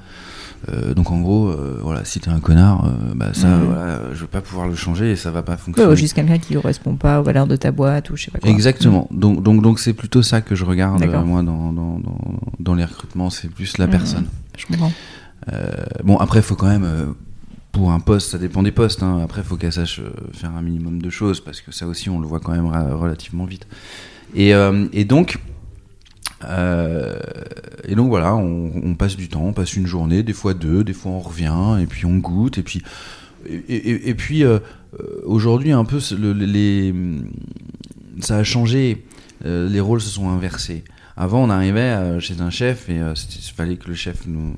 Euh, 0.69 0.93
donc 0.93 1.09
en 1.09 1.19
gros, 1.19 1.47
euh, 1.49 1.79
voilà, 1.81 2.05
si 2.05 2.19
t'es 2.19 2.29
un 2.29 2.39
connard, 2.39 2.85
euh, 2.85 3.13
bah 3.15 3.31
ça, 3.33 3.57
voilà, 3.57 3.99
je 4.13 4.21
vais 4.21 4.27
pas 4.27 4.41
pouvoir 4.41 4.67
le 4.67 4.75
changer 4.75 5.09
et 5.11 5.15
ça 5.15 5.31
va 5.31 5.41
pas 5.41 5.53
Ouais, 5.53 5.57
fonctionner. 5.57 5.91
ou 5.91 5.95
juste 5.95 6.13
quelqu'un 6.13 6.37
qui 6.37 6.53
ne 6.53 6.59
correspond 6.59 6.95
pas 6.95 7.19
aux 7.19 7.23
valeurs 7.23 7.47
de 7.47 7.55
ta 7.55 7.71
boîte 7.71 8.11
ou 8.11 8.15
je 8.15 8.25
sais 8.25 8.31
pas 8.31 8.37
quoi. 8.37 8.47
Exactement. 8.47 9.07
Donc 9.09 9.41
donc 9.41 9.63
donc 9.63 9.79
c'est 9.79 9.93
plutôt 9.93 10.21
ça 10.21 10.41
que 10.41 10.53
je 10.53 10.63
regarde 10.63 11.01
euh, 11.01 11.23
moi 11.23 11.41
dans, 11.41 11.73
dans, 11.73 11.97
dans, 11.97 12.19
dans 12.59 12.75
les 12.75 12.85
recrutements, 12.85 13.31
c'est 13.31 13.49
plus 13.49 13.79
la 13.79 13.87
personne. 13.87 14.27
Je 14.55 14.67
comprends. 14.67 14.91
Euh, 15.51 15.71
bon, 16.03 16.17
après, 16.17 16.39
il 16.39 16.43
faut 16.43 16.55
quand 16.55 16.67
même, 16.67 16.83
euh, 16.85 17.05
pour 17.71 17.91
un 17.91 17.99
poste, 17.99 18.31
ça 18.31 18.37
dépend 18.37 18.63
des 18.63 18.71
postes. 18.71 19.03
hein. 19.03 19.19
Après, 19.23 19.41
il 19.41 19.43
faut 19.43 19.55
qu'elle 19.55 19.73
sache 19.73 19.99
euh, 19.99 20.11
faire 20.33 20.51
un 20.51 20.61
minimum 20.61 21.01
de 21.01 21.09
choses, 21.09 21.39
parce 21.39 21.61
que 21.61 21.71
ça 21.71 21.87
aussi, 21.87 22.09
on 22.09 22.19
le 22.19 22.27
voit 22.27 22.39
quand 22.39 22.51
même 22.51 22.67
relativement 22.67 23.45
vite. 23.45 23.67
Et, 24.35 24.53
euh, 24.53 24.87
donc, 25.05 25.37
euh, 26.45 27.19
et 27.87 27.95
donc 27.95 28.09
voilà, 28.09 28.35
on, 28.35 28.95
passe 28.95 29.15
du 29.15 29.29
temps, 29.29 29.43
on 29.43 29.53
passe 29.53 29.75
une 29.75 29.87
journée, 29.87 30.23
des 30.23 30.33
fois 30.33 30.53
deux, 30.53 30.83
des 30.83 30.93
fois 30.93 31.11
on 31.11 31.19
revient, 31.19 31.77
et 31.81 31.85
puis 31.85 32.05
on 32.05 32.17
goûte, 32.17 32.57
et 32.57 32.63
puis, 32.63 32.81
et, 33.47 34.13
puis 34.15 34.43
aujourd'hui, 35.23 35.71
un 35.71 35.85
peu, 35.85 35.99
les, 36.17 36.93
ça 38.19 38.37
a 38.37 38.43
changé. 38.43 39.05
Les 39.43 39.79
rôles 39.79 40.01
se 40.01 40.09
sont 40.09 40.29
inversés. 40.29 40.83
Avant, 41.17 41.43
on 41.43 41.49
arrivait 41.49 42.19
chez 42.19 42.39
un 42.41 42.51
chef 42.51 42.89
et 42.89 42.97
il 42.97 43.53
fallait 43.55 43.77
que 43.77 43.87
le 43.87 43.95
chef 43.95 44.27
nous, 44.27 44.55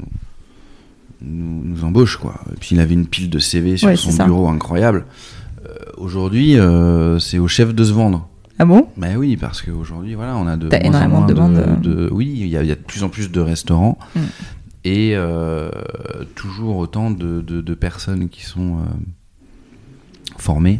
nous, 1.23 1.61
nous 1.63 1.83
embauche, 1.85 2.17
quoi. 2.17 2.39
Et 2.53 2.57
puis 2.59 2.75
il 2.75 2.79
avait 2.79 2.93
une 2.93 3.07
pile 3.07 3.29
de 3.29 3.39
CV 3.39 3.77
sur 3.77 3.87
Ouais, 3.87 3.95
son 3.95 4.11
bureau 4.25 4.47
incroyable. 4.49 5.05
Euh, 5.65 5.69
aujourd'hui, 5.97 6.57
euh, 6.59 7.19
c'est 7.19 7.39
au 7.39 7.47
chef 7.47 7.73
de 7.73 7.83
se 7.83 7.93
vendre. 7.93 8.27
Ah 8.59 8.65
bon? 8.65 8.87
Ben 8.97 9.17
oui, 9.17 9.35
parce 9.37 9.61
qu'aujourd'hui, 9.61 10.13
voilà, 10.13 10.35
on 10.37 10.45
a 10.47 10.57
de 10.57 10.67
moins 10.67 10.77
en 10.77 10.81
énormément 10.83 11.17
moins 11.19 11.25
de 11.27 11.33
demandes, 11.33 11.57
euh. 11.57 11.75
de- 11.77 12.09
oui, 12.11 12.31
il 12.41 12.47
y, 12.47 12.57
a 12.57 12.61
il 12.63 12.67
y 12.67 12.71
a 12.71 12.75
de 12.75 12.81
plus 12.81 13.03
en 13.03 13.09
plus 13.09 13.31
de 13.31 13.39
restaurants 13.41 13.97
Mm. 14.15 14.19
et 14.85 15.11
euh, 15.15 15.69
toujours 16.35 16.77
autant 16.77 17.09
de, 17.09 17.73
personnes 17.73 18.29
qui 18.29 18.43
sont 18.45 18.77
formées. 20.37 20.79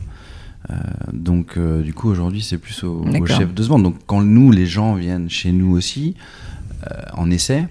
Donc, 1.12 1.58
du 1.60 1.94
coup, 1.94 2.10
aujourd'hui, 2.10 2.42
c'est 2.42 2.58
plus 2.58 2.84
au, 2.84 3.04
au 3.06 3.26
chef 3.26 3.54
de 3.54 3.64
se 3.64 3.68
vendre. 3.70 3.84
Donc, 3.84 3.96
quand 4.06 4.22
nous, 4.22 4.52
les 4.52 4.66
gens 4.66 4.94
viennent 4.96 5.30
chez 5.30 5.52
nous 5.52 5.72
aussi, 5.76 6.16
en 7.14 7.30
essai, 7.32 7.68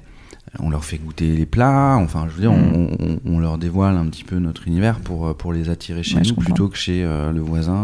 on 0.58 0.68
leur 0.70 0.84
fait 0.84 0.98
goûter 0.98 1.34
les 1.34 1.46
plats. 1.46 1.96
Enfin, 2.00 2.26
je 2.28 2.34
veux 2.34 2.40
dire, 2.42 2.52
Mm. 2.52 2.74
on, 2.74 2.88
on- 3.06 3.20
on 3.24 3.38
leur 3.38 3.58
dévoile 3.58 3.96
un 3.96 4.06
petit 4.06 4.24
peu 4.24 4.36
notre 4.38 4.66
univers 4.68 5.00
pour, 5.00 5.26
euh, 5.28 5.34
pour 5.34 5.52
les 5.52 5.70
attirer 5.70 6.02
chez 6.02 6.16
Ouais, 6.16 6.22
nous 6.26 6.34
plutôt 6.34 6.68
que 6.68 6.76
chez 6.76 7.02
euh, 7.04 7.32
le 7.32 7.40
voisin 7.40 7.74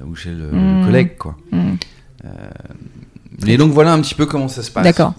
euh, 0.00 0.04
ou 0.06 0.14
chez 0.16 0.30
le, 0.30 0.50
le 0.50 0.82
Mm. 0.82 0.84
collègue, 0.86 1.16
quoi. 1.16 1.36
Hmm. 1.52 1.74
Et 3.46 3.56
donc 3.56 3.72
voilà 3.72 3.92
un 3.92 4.00
petit 4.00 4.14
peu 4.14 4.26
comment 4.26 4.48
ça 4.48 4.62
se 4.62 4.70
passe. 4.70 4.84
D'accord. 4.84 5.14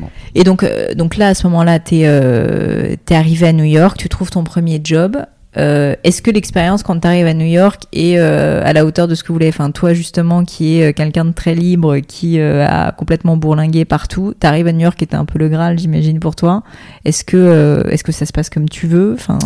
en. 0.00 0.06
Et 0.34 0.44
donc, 0.44 0.64
donc 0.96 1.16
là, 1.16 1.28
à 1.28 1.34
ce 1.34 1.46
moment-là, 1.48 1.78
tu 1.80 1.96
es, 1.96 2.96
arrivé 3.14 3.46
à 3.48 3.52
New 3.52 3.64
York, 3.64 3.98
tu 3.98 4.08
trouves 4.08 4.30
ton 4.30 4.44
premier 4.44 4.80
job. 4.82 5.18
Euh, 5.58 5.94
Est-ce 6.02 6.22
que 6.22 6.30
l'expérience 6.30 6.82
quand 6.82 6.98
tu 7.00 7.06
arrives 7.06 7.26
à 7.26 7.34
New 7.34 7.46
York 7.46 7.82
est 7.92 8.18
euh, 8.18 8.62
à 8.64 8.72
la 8.72 8.86
hauteur 8.86 9.06
de 9.06 9.14
ce 9.14 9.22
que 9.22 9.28
vous 9.28 9.34
voulez? 9.34 9.48
Enfin, 9.48 9.70
toi, 9.70 9.92
justement, 9.92 10.44
qui 10.44 10.78
est 10.78 10.90
euh, 10.90 10.92
quelqu'un 10.92 11.26
de 11.26 11.32
très 11.32 11.54
libre, 11.54 11.98
qui 11.98 12.38
euh, 12.38 12.66
a 12.66 12.92
complètement 12.92 13.36
bourlingué 13.36 13.84
partout, 13.84 14.34
tu 14.40 14.46
arrives 14.46 14.66
à 14.66 14.72
New 14.72 14.80
York 14.80 14.96
qui 14.96 15.04
était 15.04 15.16
un 15.16 15.26
peu 15.26 15.38
le 15.38 15.48
Graal, 15.48 15.78
j'imagine, 15.78 16.20
pour 16.20 16.36
toi. 16.36 16.62
Est-ce 17.04 17.24
que, 17.24 17.84
est-ce 17.90 18.02
que 18.02 18.12
ça 18.12 18.24
se 18.24 18.32
passe 18.32 18.48
comme 18.48 18.68
tu 18.68 18.86
veux? 18.86 19.12
Enfin, 19.12 19.38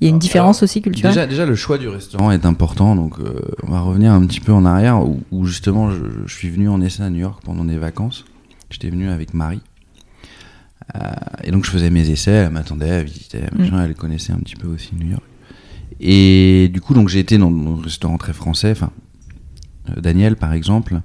il 0.00 0.04
y 0.04 0.06
a 0.06 0.10
une 0.10 0.16
Alors, 0.16 0.20
différence 0.20 0.62
aussi 0.62 0.82
culturelle? 0.82 1.14
Déjà, 1.14 1.26
déjà, 1.26 1.46
le 1.46 1.54
choix 1.54 1.78
du 1.78 1.88
restaurant 1.88 2.30
est 2.30 2.44
important, 2.44 2.94
donc 2.94 3.14
on 3.62 3.70
va 3.70 3.80
revenir 3.80 4.12
un 4.12 4.26
petit 4.26 4.40
peu 4.40 4.52
en 4.52 4.66
arrière, 4.66 5.00
où, 5.00 5.22
où 5.30 5.46
justement 5.46 5.90
je, 5.90 6.02
je 6.26 6.34
suis 6.34 6.50
venu 6.50 6.68
en 6.68 6.82
essai 6.82 7.02
à 7.04 7.10
New 7.10 7.20
York 7.20 7.40
pendant 7.44 7.64
des 7.64 7.78
vacances. 7.78 8.24
J'étais 8.70 8.90
venu 8.90 9.08
avec 9.08 9.32
Marie. 9.32 9.60
Et 11.42 11.50
donc 11.50 11.64
je 11.64 11.70
faisais 11.70 11.88
mes 11.88 12.10
essais, 12.10 12.32
elle 12.32 12.50
m'attendait, 12.50 12.88
elle 12.88 13.04
visitait, 13.04 13.44
machin, 13.56 13.82
elle 13.82 13.94
connaissait 13.94 14.32
un 14.32 14.38
petit 14.38 14.56
peu 14.56 14.68
aussi 14.68 14.90
New 14.98 15.08
York. 15.08 15.22
Et 16.00 16.70
du 16.72 16.80
coup, 16.80 16.94
donc 16.94 17.08
j'ai 17.08 17.20
été 17.20 17.38
dans, 17.38 17.50
un 17.50 17.82
restaurant 17.82 18.18
très 18.18 18.32
français, 18.32 18.72
enfin, 18.72 18.90
euh, 19.90 20.00
Daniel 20.00 20.36
par 20.36 20.52
exemple. 20.52 21.00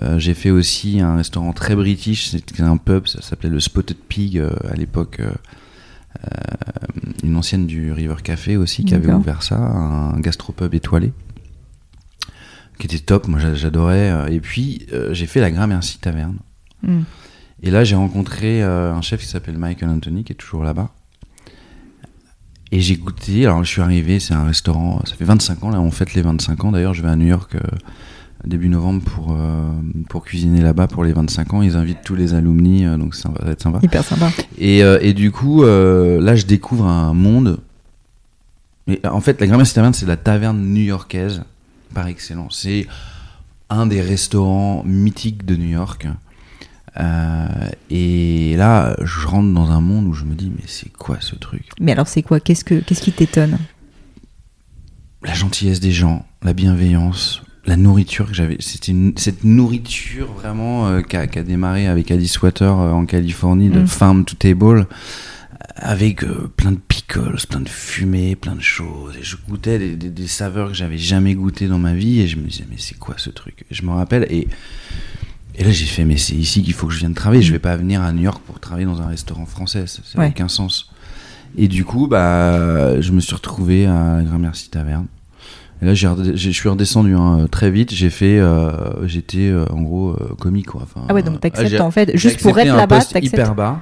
Euh, 0.00 0.18
j'ai 0.18 0.32
fait 0.34 0.50
aussi 0.50 1.00
un 1.00 1.16
restaurant 1.16 1.52
très 1.52 1.76
british, 1.76 2.28
c'était 2.28 2.62
un 2.62 2.78
pub, 2.78 3.06
ça 3.06 3.20
s'appelait 3.20 3.50
le 3.50 3.60
Spotted 3.60 3.98
Pig 4.08 4.38
euh, 4.38 4.50
à 4.70 4.74
l'époque. 4.74 5.20
une 7.22 7.36
ancienne 7.36 7.66
du 7.66 7.92
River 7.92 8.16
Café 8.22 8.56
aussi 8.56 8.84
qui 8.84 8.94
avait 8.94 9.12
ouvert 9.12 9.42
ça, 9.42 9.56
un 9.56 10.18
gastropub 10.20 10.72
étoilé, 10.74 11.12
qui 12.78 12.86
était 12.86 12.98
top, 12.98 13.28
moi 13.28 13.38
j'a- 13.38 13.54
j'adorais. 13.54 14.32
Et 14.32 14.40
puis 14.40 14.86
j'ai 15.10 15.26
fait 15.26 15.40
la 15.40 15.50
Gramercy 15.50 15.98
Taverne. 15.98 16.38
Hmm. 16.82 17.02
Et 17.62 17.70
là 17.70 17.84
j'ai 17.84 17.96
rencontré 17.96 18.62
un 18.62 19.00
chef 19.02 19.20
qui 19.20 19.26
s'appelle 19.26 19.58
Michael 19.58 19.90
Anthony, 19.90 20.24
qui 20.24 20.32
est 20.32 20.36
toujours 20.36 20.64
là-bas. 20.64 20.90
Et 22.74 22.80
j'ai 22.80 22.96
goûté, 22.96 23.44
alors 23.44 23.62
je 23.62 23.68
suis 23.68 23.82
arrivé, 23.82 24.18
c'est 24.18 24.32
un 24.32 24.44
restaurant, 24.44 25.02
ça 25.04 25.14
fait 25.14 25.26
25 25.26 25.62
ans, 25.62 25.70
là 25.70 25.78
on 25.78 25.90
fête 25.90 26.14
les 26.14 26.22
25 26.22 26.64
ans, 26.64 26.72
d'ailleurs 26.72 26.94
je 26.94 27.02
vais 27.02 27.10
à 27.10 27.16
New 27.16 27.26
York 27.26 27.54
euh, 27.54 27.60
début 28.46 28.70
novembre 28.70 29.02
pour, 29.02 29.36
euh, 29.38 29.70
pour 30.08 30.24
cuisiner 30.24 30.62
là-bas 30.62 30.86
pour 30.86 31.04
les 31.04 31.12
25 31.12 31.52
ans, 31.52 31.60
ils 31.60 31.76
invitent 31.76 32.02
tous 32.02 32.14
les 32.14 32.32
alumni, 32.32 32.86
euh, 32.86 32.96
donc 32.96 33.14
ça 33.14 33.28
va 33.28 33.50
être 33.50 33.60
sympa. 33.60 33.78
Hyper 33.82 34.02
sympa. 34.02 34.30
Et, 34.56 34.78
et 34.78 35.12
du 35.12 35.30
coup, 35.30 35.64
là, 35.64 36.34
je 36.34 36.46
découvre 36.46 36.86
un 36.86 37.12
monde. 37.12 37.58
Et, 38.86 39.00
en 39.06 39.20
fait, 39.20 39.38
la 39.40 39.46
Gramercy 39.46 39.74
Taverne, 39.74 39.92
c'est 39.92 40.06
la 40.06 40.16
taverne 40.16 40.58
new-yorkaise 40.58 41.42
par 41.92 42.06
excellence. 42.06 42.60
C'est 42.62 42.86
un 43.68 43.86
des 43.86 44.00
restaurants 44.00 44.82
mythiques 44.86 45.44
de 45.44 45.56
New 45.56 45.68
York. 45.68 46.06
Euh, 47.00 47.46
et 47.90 48.54
là, 48.56 48.96
je 49.02 49.26
rentre 49.26 49.52
dans 49.54 49.70
un 49.70 49.80
monde 49.80 50.06
où 50.06 50.12
je 50.12 50.24
me 50.24 50.34
dis, 50.34 50.50
mais 50.54 50.64
c'est 50.66 50.92
quoi 50.92 51.16
ce 51.20 51.34
truc? 51.36 51.68
Mais 51.80 51.92
alors, 51.92 52.06
c'est 52.08 52.22
quoi? 52.22 52.38
Qu'est-ce 52.40 52.64
que, 52.64 52.80
qu'est-ce 52.80 53.02
qui 53.02 53.12
t'étonne? 53.12 53.58
La 55.24 55.34
gentillesse 55.34 55.80
des 55.80 55.92
gens, 55.92 56.26
la 56.42 56.52
bienveillance, 56.52 57.42
la 57.64 57.76
nourriture 57.76 58.26
que 58.26 58.34
j'avais. 58.34 58.56
C'était 58.60 58.92
cette 59.16 59.44
nourriture 59.44 60.32
vraiment 60.32 60.88
euh, 60.88 61.00
qui 61.00 61.16
a, 61.16 61.26
démarré 61.26 61.86
avec 61.86 62.10
Alice 62.10 62.42
Water 62.42 62.78
euh, 62.78 62.90
en 62.92 63.06
Californie, 63.06 63.70
de 63.70 63.80
Mm. 63.80 63.86
farm 63.86 64.24
to 64.24 64.34
table, 64.34 64.86
avec 65.76 66.24
euh, 66.24 66.52
plein 66.56 66.72
de 66.72 66.78
pickles, 66.88 67.36
plein 67.48 67.60
de 67.60 67.68
fumée, 67.68 68.34
plein 68.36 68.56
de 68.56 68.60
choses. 68.60 69.16
Et 69.16 69.22
je 69.22 69.36
goûtais 69.48 69.78
des, 69.78 69.96
des- 69.96 70.10
des 70.10 70.26
saveurs 70.26 70.68
que 70.68 70.74
j'avais 70.74 70.98
jamais 70.98 71.34
goûtées 71.34 71.68
dans 71.68 71.78
ma 71.78 71.94
vie 71.94 72.20
et 72.20 72.26
je 72.26 72.36
me 72.36 72.48
disais, 72.48 72.64
mais 72.68 72.76
c'est 72.78 72.98
quoi 72.98 73.14
ce 73.16 73.30
truc? 73.30 73.64
Je 73.70 73.82
me 73.82 73.90
rappelle 73.92 74.26
et. 74.28 74.48
Et 75.54 75.64
là, 75.64 75.70
j'ai 75.70 75.84
fait, 75.84 76.04
mais 76.04 76.16
c'est 76.16 76.34
ici 76.34 76.62
qu'il 76.62 76.72
faut 76.72 76.86
que 76.86 76.92
je 76.94 76.98
vienne 77.00 77.14
travailler. 77.14 77.42
Je 77.42 77.52
vais 77.52 77.58
pas 77.58 77.76
venir 77.76 78.00
à 78.02 78.12
New 78.12 78.22
York 78.22 78.40
pour 78.46 78.58
travailler 78.58 78.86
dans 78.86 79.02
un 79.02 79.06
restaurant 79.06 79.44
français. 79.46 79.86
Ça 79.86 80.00
n'a 80.14 80.24
Ouais. 80.24 80.28
aucun 80.30 80.48
sens. 80.48 80.90
Et 81.58 81.68
du 81.68 81.84
coup, 81.84 82.06
bah, 82.06 83.00
je 83.00 83.12
me 83.12 83.20
suis 83.20 83.34
retrouvé 83.34 83.86
à 83.86 84.16
la 84.16 84.22
Gramercy 84.22 84.70
Taverne. 84.70 85.06
Et 85.82 85.84
là, 85.84 85.94
je 85.94 86.50
suis 86.50 86.68
redescendu 86.68 87.14
hein, 87.14 87.46
très 87.50 87.70
vite. 87.70 87.92
J'ai 87.92 88.08
fait, 88.08 88.38
euh, 88.38 89.06
j'étais 89.06 89.48
euh, 89.50 89.66
en 89.70 89.82
gros 89.82 90.10
euh, 90.12 90.34
comique 90.38 90.66
quoi. 90.68 90.82
Enfin, 90.84 91.04
Ah 91.08 91.12
ouais, 91.14 91.22
donc 91.24 91.40
t'acceptes 91.40 91.80
en 91.80 91.90
fait, 91.90 92.16
juste 92.16 92.40
pour 92.40 92.56
être 92.58 92.68
là-bas, 92.74 93.00
t'acceptes. 93.00 93.26
hyper 93.26 93.54
bas 93.56 93.80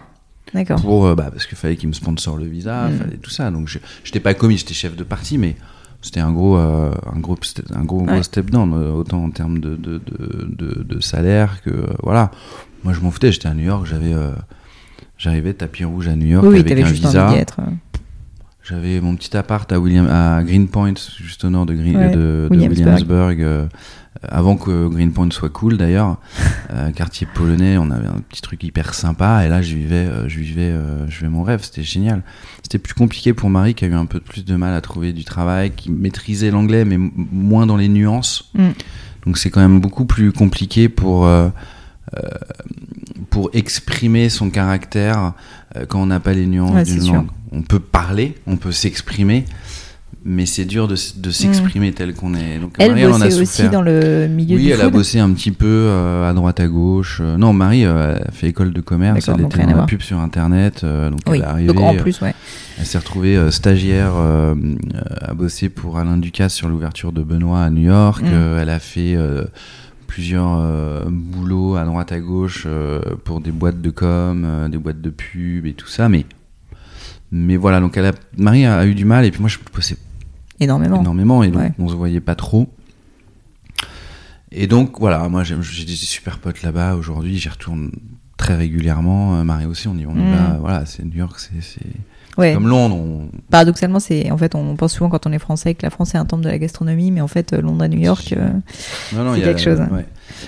D'accord. 0.54 0.80
pour 0.80 1.06
euh, 1.06 1.14
bah, 1.14 1.28
parce 1.30 1.46
qu'il 1.46 1.59
fallait 1.59 1.76
qu'il 1.76 1.88
me 1.90 1.92
sponsor 1.94 2.37
le 2.38 2.46
visa, 2.46 2.88
Mm. 2.88 2.98
fallait 2.98 3.16
tout 3.18 3.30
ça. 3.30 3.50
Donc 3.50 3.68
je- 3.68 3.78
j'étais 4.02 4.18
pas 4.18 4.33
comique, 4.35 4.59
j'étais 4.61 4.72
chef 4.74 4.96
de 4.96 5.04
parti, 5.04 5.37
mais 5.38 5.56
c'était 6.02 6.20
un 6.20 6.32
gros, 6.32 6.56
euh, 6.56 6.92
un 7.14 7.18
gros, 7.20 7.36
step- 7.42 7.70
un 7.74 7.84
gros, 7.84 8.06
step 8.22 8.50
down, 8.50 8.72
euh, 8.72 8.92
autant 8.92 9.24
en 9.24 9.30
termes 9.30 9.58
de 9.58 9.76
de, 9.76 10.00
de, 10.82 11.00
salaire 11.00 11.62
que 11.62 11.70
euh, 11.70 11.86
voilà. 12.02 12.30
Moi, 12.84 12.94
je 12.94 13.00
m'en 13.00 13.10
foutais. 13.10 13.30
J'étais 13.32 13.48
à 13.48 13.54
New 13.54 13.64
York, 13.64 13.86
j'avais, 13.86 14.14
euh, 14.14 14.30
j'arrivais 15.18 15.52
tapis 15.52 15.84
rouge 15.84 16.08
à 16.08 16.16
New 16.16 16.26
York 16.26 16.46
Oui, 16.48 16.60
avec 16.60 16.72
un 16.72 16.86
juste 16.86 17.04
visa. 17.04 17.30
J'avais 18.62 19.00
mon 19.00 19.16
petit 19.16 19.36
appart 19.36 19.70
à, 19.72 19.80
William, 19.80 20.06
à 20.08 20.42
Greenpoint, 20.44 20.94
juste 21.18 21.44
au 21.44 21.50
nord 21.50 21.66
de, 21.66 21.74
Green, 21.74 21.96
Ouais, 21.96 22.10
de, 22.10 22.16
de 22.16 22.48
Williamsburg. 22.50 22.86
Williamsburg, 22.86 23.68
avant 24.22 24.56
que 24.56 24.88
Greenpoint 24.88 25.30
soit 25.30 25.50
cool 25.50 25.76
d'ailleurs. 25.76 26.18
Euh, 26.72 26.92
quartier 26.92 27.26
polonais, 27.26 27.78
on 27.78 27.90
avait 27.90 28.06
un 28.06 28.20
petit 28.28 28.42
truc 28.42 28.62
hyper 28.62 28.94
sympa. 28.94 29.44
Et 29.44 29.48
là, 29.48 29.60
je 29.60 29.74
vivais, 29.74 30.06
euh, 30.06 30.28
je 30.28 30.38
vivais, 30.38 30.70
euh, 30.70 31.04
je 31.08 31.16
vivais 31.16 31.28
mon 31.28 31.42
rêve. 31.42 31.64
C'était 31.64 31.82
génial. 31.82 32.22
C'était 32.62 32.78
plus 32.78 32.94
compliqué 32.94 33.32
pour 33.34 33.50
Marie 33.50 33.74
qui 33.74 33.84
a 33.84 33.88
eu 33.88 33.94
un 33.94 34.06
peu 34.06 34.20
plus 34.20 34.44
de 34.44 34.54
mal 34.54 34.72
à 34.72 34.80
trouver 34.80 35.12
du 35.12 35.24
travail, 35.24 35.72
qui 35.72 35.90
maîtrisait 35.90 36.52
l'anglais, 36.52 36.84
mais 36.84 36.96
moins 36.96 37.66
dans 37.66 37.76
les 37.76 37.88
nuances. 37.88 38.52
Mm. 38.54 38.68
Donc 39.26 39.36
c'est 39.36 39.50
quand 39.50 39.60
même 39.60 39.80
beaucoup 39.80 40.04
plus 40.04 40.30
compliqué 40.30 40.88
pour. 40.88 41.26
euh, 41.26 41.48
euh, 42.14 42.28
pour 43.30 43.50
exprimer 43.52 44.28
son 44.28 44.50
caractère 44.50 45.34
euh, 45.76 45.86
quand 45.86 46.02
on 46.02 46.06
n'a 46.06 46.18
pas 46.18 46.32
les 46.32 46.46
nuances 46.46 46.72
Ouais, 46.72 46.82
d'une 46.82 47.12
langue. 47.12 47.28
On 47.52 47.62
peut 47.62 47.78
parler, 47.78 48.36
on 48.46 48.56
peut 48.56 48.72
s'exprimer, 48.72 49.44
mais 50.24 50.46
c'est 50.46 50.64
dur 50.64 50.87
de, 50.87 50.96
de 51.16 51.30
s'exprimer 51.30 51.92
tel 51.92 52.14
qu'on 52.14 52.35
est. 52.35 52.59
Donc 52.59 52.74
Elle 52.78 52.90
Marie, 52.90 53.02
elle 53.02 53.12
en 53.12 53.20
a 53.20 53.24
bossait 53.24 53.40
aussi 53.40 53.68
dans 53.68 53.83
le 53.83 54.28
milieu 54.28 54.56
Oui, 54.56 54.64
du 54.64 54.70
elle 54.70 54.80
a 54.80 54.90
bossé 54.90 55.18
un 55.18 55.33
petit 55.33 55.52
peu 55.52 55.66
euh, 55.66 56.28
à 56.28 56.33
droite 56.33 56.61
à 56.61 56.68
gauche. 56.68 57.20
Euh, 57.22 57.37
non, 57.37 57.52
Marie 57.52 57.85
euh, 57.85 58.16
elle 58.16 58.28
a 58.28 58.33
fait 58.33 58.48
école 58.48 58.72
de 58.72 58.80
commerce, 58.80 59.28
elle 59.28 59.37
donc 59.37 59.54
était 59.54 59.66
dans 59.66 59.76
la 59.76 59.83
pub 59.85 60.02
sur 60.02 60.18
internet, 60.18 60.83
euh, 60.85 61.11
donc 61.11 61.20
Oui, 61.26 61.38
elle 61.38 61.42
est 61.42 61.46
arrivée. 61.46 61.72
donc 61.72 61.80
en 61.80 61.94
plus, 61.94 62.20
ouais. 62.20 62.35
elle 62.78 62.87
s'est 62.87 62.98
retrouvée 62.98 63.50
stagiaire 63.50 64.12
à 65.20 65.35
bosser 65.35 65.68
pour 65.68 65.98
Alain 65.98 66.16
Ducasse 66.16 66.54
sur 66.54 66.68
l'ouverture 66.68 67.12
de 67.12 67.22
Benoît 67.22 67.62
à 67.62 67.70
New 67.70 67.83
York. 67.83 68.22
Mm. 68.22 68.59
Elle 68.61 68.70
a 68.70 68.78
fait 68.78 69.16
plusieurs 70.11 70.59
euh, 70.59 71.04
boulots 71.09 71.76
à 71.76 71.85
droite 71.85 72.11
à 72.11 72.18
gauche 72.18 72.64
euh, 72.66 73.00
pour 73.24 73.40
des 73.40 73.52
boîtes 73.52 73.80
de 73.80 73.90
com, 73.90 74.42
euh, 74.44 74.68
des 74.68 74.76
boîtes 74.76 75.00
de 75.00 75.11
pub 75.11 75.66
et 75.66 75.72
tout 75.72 75.87
ça. 75.87 76.09
Mais, 76.09 76.26
mais 77.30 77.56
voilà, 77.56 77.80
donc 77.80 77.96
elle 77.96 78.06
a, 78.06 78.12
Marie 78.37 78.66
a, 78.66 78.85
eu 78.87 78.94
du 78.96 79.04
mal 79.04 79.24
et 79.24 79.30
puis 79.30 79.38
moi 79.40 79.48
je 79.48 79.59
bossais 79.72 79.96
Énormément. 80.60 81.00
énormément 81.00 81.42
et 81.42 81.48
donc 81.50 81.62
Ouais. 81.62 81.72
on 81.78 81.88
se 81.88 81.94
voyait 81.94 82.20
pas 82.20 82.34
trop. 82.34 82.68
Et 84.52 84.66
donc 84.66 84.98
voilà, 84.98 85.28
moi 85.28 85.42
j'ai 85.44 85.84
des 85.84 85.92
super 85.94 86.38
potes 86.38 86.62
là-bas 86.62 86.94
aujourd'hui, 86.96 87.38
j'y 87.38 87.48
retourne 87.48 87.90
très 88.36 88.56
régulièrement. 88.56 89.36
Euh, 89.36 89.44
Marie 89.44 89.66
aussi, 89.66 89.86
on 89.88 89.96
y, 89.96 90.06
on 90.06 90.14
Mm. 90.14 90.32
va. 90.34 90.56
Voilà, 90.60 90.86
c'est 90.86 91.04
New 91.04 91.16
York, 91.16 91.38
c'est 91.38 91.80
Ouais. 92.38 92.52
comme 92.54 92.66
Londres. 92.68 92.96
on- 92.96 93.28
Paradoxalement, 93.50 94.00
c'est 94.00 94.30
en 94.30 94.36
fait, 94.38 94.54
on 94.54 94.74
pense 94.76 94.94
souvent 94.94 95.08
quand 95.10 95.26
on 95.26 95.32
est 95.32 95.38
français 95.38 95.74
que 95.74 95.82
la 95.84 95.90
France 95.90 96.14
est 96.14 96.18
un 96.18 96.24
temple 96.24 96.42
de 96.44 96.48
la 96.48 96.58
gastronomie, 96.58 97.10
mais 97.10 97.20
en 97.20 97.28
fait, 97.28 97.52
euh, 97.52 97.60
Londres 97.60 97.84
à 97.84 97.88
New 97.88 97.98
York, 98.00 98.32
euh, 98.36 98.48
C'est 99.10 99.42
quelque 99.42 99.60
chose, 99.60 99.80
hein. 99.80 99.88
ouais. 99.92 100.06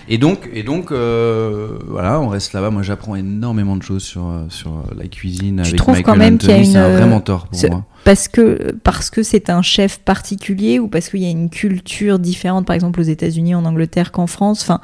Et 0.09 0.19
donc, 0.19 0.49
et 0.53 0.63
donc 0.63 0.91
euh, 0.91 1.79
voilà, 1.87 2.21
on 2.21 2.29
reste 2.29 2.53
là-bas. 2.53 2.71
Moi, 2.71 2.83
j'apprends 2.83 3.15
énormément 3.15 3.77
de 3.77 3.83
choses 3.83 4.03
sur, 4.03 4.27
euh, 4.27 4.45
sur 4.49 4.71
euh, 4.71 4.95
la 4.97 5.09
cuisine. 5.09 5.61
Tu 5.63 5.69
avec 5.69 5.77
trouves 5.77 5.95
Michael 5.95 6.05
quand 6.05 6.19
même 6.19 6.39
qu'il 6.39 6.51
y 6.51 6.53
a 6.53 6.59
une, 6.59 6.65
C'est 6.65 6.79
un 6.79 6.93
vrai 6.93 7.07
mentor 7.07 7.47
pour 7.47 7.71
moi. 7.71 7.85
parce 8.05 8.29
que 8.29 8.73
parce 8.85 9.11
que 9.11 9.23
c'est 9.23 9.51
un 9.51 9.63
chef 9.63 9.99
particulier 9.99 10.79
ou 10.79 10.89
parce 10.89 11.09
qu'il 11.09 11.23
y 11.23 11.27
a 11.27 11.31
une 11.31 11.51
culture 11.51 12.19
différente, 12.19 12.67
par 12.67 12.75
exemple 12.75 13.01
aux 13.01 13.05
États-Unis, 13.05 13.55
en 13.55 13.65
Angleterre 13.65 14.13
qu'en 14.13 14.27
France? 14.27 14.63
Enfin, 14.63 14.81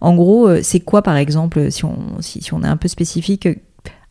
en 0.00 0.14
gros, 0.14 0.48
c'est 0.62 0.80
quoi, 0.80 1.02
par 1.02 1.16
exemple, 1.16 1.70
si 1.70 1.84
on 1.84 1.96
si, 2.20 2.42
si 2.42 2.54
on 2.54 2.62
est 2.62 2.68
un 2.68 2.76
peu 2.76 2.88
spécifique, 2.88 3.48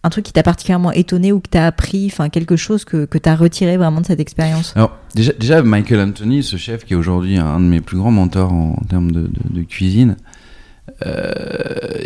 un 0.03 0.09
truc 0.09 0.25
qui 0.25 0.33
t'a 0.33 0.43
particulièrement 0.43 0.91
étonné 0.91 1.31
ou 1.31 1.39
que 1.39 1.49
t'as 1.49 1.65
appris, 1.65 2.13
quelque 2.31 2.55
chose 2.55 2.85
que 2.85 3.05
que 3.05 3.17
t'as 3.17 3.35
retiré 3.35 3.77
vraiment 3.77 4.01
de 4.01 4.05
cette 4.05 4.19
expérience? 4.19 4.73
Alors, 4.75 4.97
déjà, 5.13 5.61
Michael 5.61 5.99
Anthony, 6.01 6.43
ce 6.43 6.57
chef 6.57 6.85
qui 6.85 6.93
est 6.93 6.95
aujourd'hui 6.95 7.37
un 7.37 7.59
de 7.59 7.65
mes 7.65 7.81
plus 7.81 7.97
grands 7.97 8.11
mentors 8.11 8.53
en, 8.53 8.75
termes 8.87 9.11
de, 9.11 9.61
cuisine, 9.63 10.15
euh, 11.05 12.05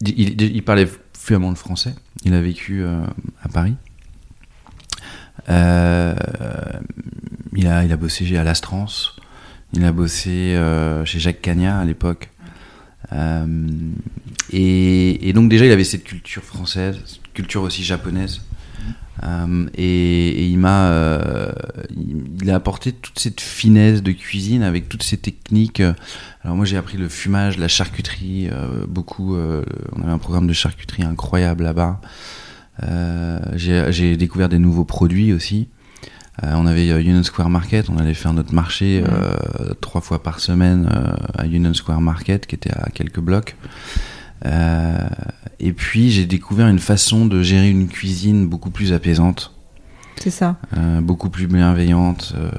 il, 0.00 0.62
parlait 0.64 0.88
fluemment 1.16 1.50
le 1.50 1.56
français. 1.56 1.94
Il 2.24 2.34
a 2.34 2.40
vécu 2.40 2.82
euh, 2.82 3.00
à 3.42 3.48
Paris. 3.48 3.74
Euh, 5.48 6.14
il, 7.54 7.68
a, 7.68 7.96
bossé 7.96 8.36
à 8.36 8.42
l'Astrance. 8.42 9.16
Il 9.72 9.84
a 9.84 9.92
bossé 9.92 10.58
chez 11.04 11.20
Jacques 11.20 11.40
Cagnat 11.40 11.78
à 11.78 11.84
l'époque. 11.84 12.31
Euh, 13.12 13.46
et, 14.52 15.32
donc 15.32 15.48
déjà, 15.48 15.66
il 15.66 15.72
avait 15.72 15.84
cette 15.84 16.04
culture 16.04 16.42
française, 16.42 16.96
cette 17.06 17.32
culture 17.34 17.62
aussi 17.62 17.82
japonaise. 17.82 18.42
Euh, 19.24 19.66
et, 19.74 20.46
il 20.46 20.58
m'a, 20.58 20.88
euh, 20.90 21.52
il, 22.40 22.50
a 22.50 22.54
apporté 22.54 22.92
toute 22.92 23.18
cette 23.18 23.40
finesse 23.40 24.02
de 24.02 24.12
cuisine 24.12 24.62
avec 24.62 24.88
toutes 24.88 25.02
ces 25.02 25.16
techniques. 25.16 25.82
Alors 26.42 26.56
moi 26.56 26.64
j'ai 26.64 26.76
appris 26.76 26.98
le 26.98 27.08
fumage, 27.08 27.58
la 27.58 27.68
charcuterie, 27.68 28.48
beaucoup. 28.88 29.36
on 29.36 30.02
avait 30.02 30.10
un 30.10 30.18
programme 30.18 30.46
de 30.46 30.52
charcuterie 30.52 31.04
incroyable 31.04 31.64
là-bas. 31.64 32.00
J'ai 33.54 34.16
découvert 34.16 34.48
des 34.48 34.58
nouveaux 34.58 34.84
produits 34.84 35.32
aussi. 35.32 35.68
Euh, 36.42 36.52
on 36.56 36.66
avait 36.66 36.90
euh, 36.90 37.00
Union 37.00 37.22
Square 37.22 37.50
Market, 37.50 37.90
on 37.90 37.98
allait 37.98 38.14
faire 38.14 38.32
notre 38.32 38.54
marché 38.54 39.04
euh, 39.06 39.74
trois 39.80 40.00
fois 40.00 40.22
par 40.22 40.40
semaine 40.40 40.88
à 41.36 41.46
Union 41.46 41.74
Square 41.74 42.00
Market, 42.00 42.46
qui 42.46 42.54
était 42.54 42.72
à 42.72 42.88
quelques 42.90 43.20
blocs. 43.20 43.54
Et 45.60 45.72
puis 45.72 46.10
j'ai 46.10 46.26
découvert 46.26 46.66
une 46.68 46.78
façon 46.80 47.26
de 47.26 47.42
gérer 47.42 47.70
une 47.70 47.86
cuisine 47.88 48.46
beaucoup 48.48 48.70
plus 48.70 48.92
apaisante, 48.92 49.52
C'est 50.16 50.30
ça. 50.30 50.56
euh, 50.76 51.00
beaucoup 51.00 51.30
plus 51.30 51.46
bienveillante. 51.46 52.34
euh, 52.36 52.50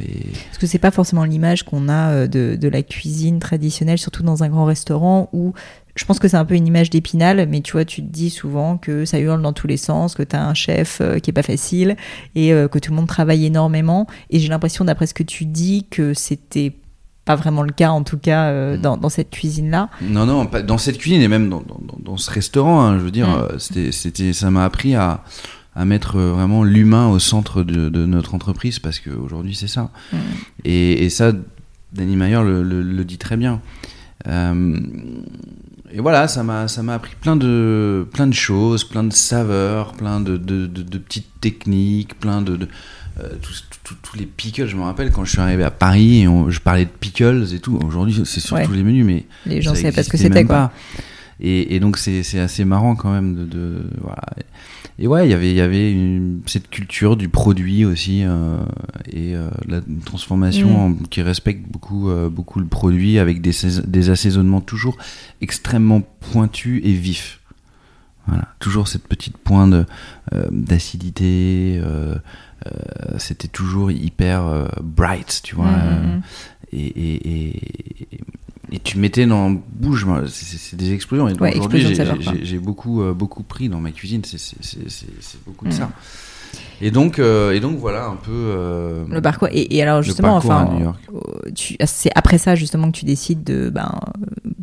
et 0.00 0.26
Parce 0.46 0.58
que 0.58 0.66
c'est 0.68 0.78
pas 0.78 0.92
forcément 0.92 1.24
l'image 1.24 1.64
qu'on 1.64 1.88
a 1.88 2.28
de, 2.28 2.54
de 2.54 2.68
la 2.68 2.82
cuisine 2.82 3.40
traditionnelle, 3.40 3.98
surtout 3.98 4.22
dans 4.22 4.44
un 4.44 4.48
grand 4.48 4.66
restaurant 4.66 5.28
où 5.32 5.52
je 5.94 6.04
pense 6.04 6.18
que 6.18 6.26
c'est 6.28 6.36
un 6.36 6.44
peu 6.44 6.54
une 6.54 6.66
image 6.66 6.88
d'épinal, 6.90 7.46
mais 7.50 7.60
tu 7.60 7.72
vois, 7.72 7.84
tu 7.84 8.02
te 8.02 8.06
dis 8.10 8.30
souvent 8.30 8.78
que 8.78 9.04
ça 9.04 9.18
hurle 9.18 9.42
dans 9.42 9.52
tous 9.52 9.66
les 9.66 9.76
sens, 9.76 10.14
que 10.14 10.22
tu 10.22 10.34
as 10.36 10.42
un 10.46 10.54
chef 10.54 11.00
euh, 11.00 11.18
qui 11.18 11.30
est 11.30 11.34
pas 11.34 11.42
facile 11.42 11.96
et 12.34 12.52
euh, 12.52 12.66
que 12.68 12.78
tout 12.78 12.90
le 12.92 12.96
monde 12.96 13.08
travaille 13.08 13.44
énormément. 13.44 14.06
Et 14.30 14.38
j'ai 14.38 14.48
l'impression, 14.48 14.84
d'après 14.84 15.06
ce 15.06 15.14
que 15.14 15.22
tu 15.22 15.44
dis, 15.44 15.86
que 15.90 16.14
c'était 16.14 16.72
pas 17.24 17.36
vraiment 17.36 17.62
le 17.62 17.72
cas, 17.72 17.90
en 17.90 18.02
tout 18.02 18.18
cas, 18.18 18.46
euh, 18.46 18.76
dans, 18.76 18.96
dans 18.96 19.08
cette 19.10 19.30
cuisine-là. 19.30 19.90
Non, 20.00 20.26
non, 20.26 20.46
pas- 20.46 20.62
dans 20.62 20.78
cette 20.78 20.98
cuisine 20.98 21.20
et 21.22 21.28
même 21.28 21.48
dans, 21.50 21.62
dans- 22.02 22.16
ce 22.16 22.30
restaurant, 22.30 22.80
hein, 22.82 22.98
je 22.98 23.04
veux 23.04 23.10
dire, 23.12 23.28
Mm. 23.28 23.58
c'était, 23.58 23.92
c'était, 23.92 24.32
ça 24.32 24.50
m'a 24.50 24.64
appris 24.64 24.94
à, 24.96 25.22
à 25.76 25.84
mettre 25.84 26.18
vraiment 26.18 26.64
l'humain 26.64 27.08
au 27.08 27.18
centre 27.18 27.62
de, 27.62 27.88
de 27.90 28.06
notre 28.06 28.34
entreprise 28.34 28.78
parce 28.80 28.98
qu'aujourd'hui 28.98 29.54
c'est 29.54 29.68
ça. 29.68 29.90
Mm. 30.12 30.16
Et, 30.64 31.04
et 31.04 31.10
ça, 31.10 31.32
Danny 31.92 32.16
Mayer 32.16 32.42
le, 32.42 32.62
le- 32.62 32.82
le 32.82 33.04
dit 33.04 33.18
très 33.18 33.36
bien. 33.36 33.60
Euh, 34.26 34.80
et 35.94 36.00
voilà, 36.00 36.28
ça 36.28 36.42
m'a, 36.42 36.68
ça 36.68 36.82
m'a 36.82 36.94
appris 36.94 37.12
plein 37.20 37.36
de, 37.36 38.06
plein 38.12 38.26
de 38.26 38.34
choses, 38.34 38.84
plein 38.84 39.04
de 39.04 39.12
saveurs, 39.12 39.92
plein 39.92 40.20
de, 40.20 40.36
de, 40.36 40.66
de- 40.66 40.82
de 40.82 40.98
petites 40.98 41.40
techniques, 41.40 42.18
plein 42.18 42.40
de, 42.42 42.68
euh, 43.20 43.28
tous, 43.42 43.64
les 44.16 44.26
pickles. 44.26 44.66
Je 44.66 44.76
me 44.76 44.82
rappelle 44.82 45.10
quand 45.10 45.24
je 45.24 45.30
suis 45.32 45.40
arrivé 45.40 45.64
à 45.64 45.70
Paris, 45.70 46.22
et 46.22 46.28
on- 46.28 46.50
je 46.50 46.60
parlais 46.60 46.84
de 46.84 46.90
pickles 46.90 47.44
et 47.52 47.58
tout. 47.60 47.78
Aujourd'hui, 47.84 48.22
c'est 48.24 48.40
sur 48.40 48.56
Ouais. 48.56 48.64
tous 48.64 48.72
les 48.72 48.82
menus, 48.82 49.04
mais 49.04 49.26
Les 49.46 49.60
gens 49.62 49.74
ça 49.74 49.82
savaient 49.82 49.92
pas 49.92 50.02
ce 50.02 50.08
que 50.10 50.16
c'était, 50.16 50.44
quoi. 50.44 50.54
pas. 50.54 50.72
Et, 51.40 51.74
et 51.74 51.80
donc 51.80 51.98
c'est 51.98 52.38
assez 52.38 52.64
marrant 52.64 52.94
quand 52.94 53.12
même 53.12 53.34
de, 53.34 53.44
de- 53.44 53.84
voilà. 54.00 54.22
Et 54.98 55.06
ouais, 55.08 55.26
il 55.26 55.30
y 55.30 55.34
avait 55.34 55.50
il 55.50 55.56
y 55.56 55.60
avait 55.60 55.90
une- 55.90 56.42
cette 56.46 56.68
culture 56.70 57.16
du 57.16 57.28
produit 57.28 57.84
aussi 57.84 58.22
euh, 58.24 58.58
et 59.10 59.34
euh, 59.34 59.48
la 59.66 59.80
transformation 60.04 60.68
Mm. 60.88 60.92
en- 60.92 60.94
qui 61.10 61.22
respecte 61.22 61.66
beaucoup 61.70 62.10
euh, 62.10 62.28
beaucoup 62.28 62.60
le 62.60 62.66
produit 62.66 63.18
avec 63.18 63.40
des 63.40 63.52
sais- 63.52 63.86
des 63.86 64.10
assaisonnements 64.10 64.60
toujours 64.60 64.96
extrêmement 65.40 66.02
pointus 66.32 66.80
et 66.84 66.92
vifs. 66.92 67.40
Voilà, 68.28 68.46
toujours 68.60 68.86
cette 68.86 69.08
petite 69.08 69.36
pointe 69.36 69.74
d'acidité. 70.52 71.82
C'était 73.18 73.48
toujours 73.48 73.90
hyper 73.90 74.68
bright, 74.80 75.40
tu 75.42 75.56
vois. 75.56 75.66
Mm, 75.66 76.16
mm, 76.18 76.22
et, 76.72 76.86
et, 76.86 77.48
et, 77.50 78.20
et 78.72 78.78
tu 78.78 78.98
mettais 78.98 79.26
dans 79.26 79.50
moi, 79.80 80.22
c'est- 80.28 80.74
des 80.76 80.92
explosions. 80.94 81.28
Et 81.28 81.34
Ouais, 81.34 81.56
aujourd'hui, 81.56 81.86
j'ai- 82.42 82.58
beaucoup, 82.58 83.02
euh, 83.02 83.12
beaucoup 83.12 83.42
pris 83.42 83.68
dans 83.68 83.80
ma 83.80 83.90
cuisine. 83.92 84.22
C'est- 84.24 84.56
beaucoup 85.46 85.64
de 85.66 85.70
Mm. 85.70 85.76
ça. 85.76 85.90
Et 86.80 86.90
donc, 86.90 87.18
euh, 87.18 87.52
et 87.52 87.60
donc 87.60 87.78
voilà 87.78 88.06
un 88.06 88.16
peu. 88.16 88.30
euh, 88.32 89.04
Le 89.08 89.20
parcours. 89.22 89.48
Et, 89.52 89.74
et 89.76 89.82
alors, 89.82 90.02
justement, 90.02 90.36
enfin, 90.36 90.94
tu- 91.54 91.76
c'est 91.84 92.10
après 92.14 92.38
ça, 92.38 92.54
justement, 92.54 92.90
que 92.90 92.98
tu 92.98 93.04
décides 93.04 93.44
de 93.44 93.70
ben, 93.70 93.92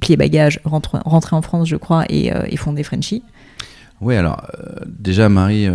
plier 0.01 0.17
bagage, 0.17 0.59
rentre- 0.65 1.01
rentrer 1.05 1.35
en 1.35 1.41
France, 1.41 1.67
je 1.69 1.77
crois, 1.77 2.03
et, 2.09 2.27
et 2.47 2.57
fonder 2.57 2.83
Frenchy. 2.83 3.23
Oui, 4.01 4.15
alors 4.15 4.41
déjà 4.87 5.29
Marie, 5.29 5.67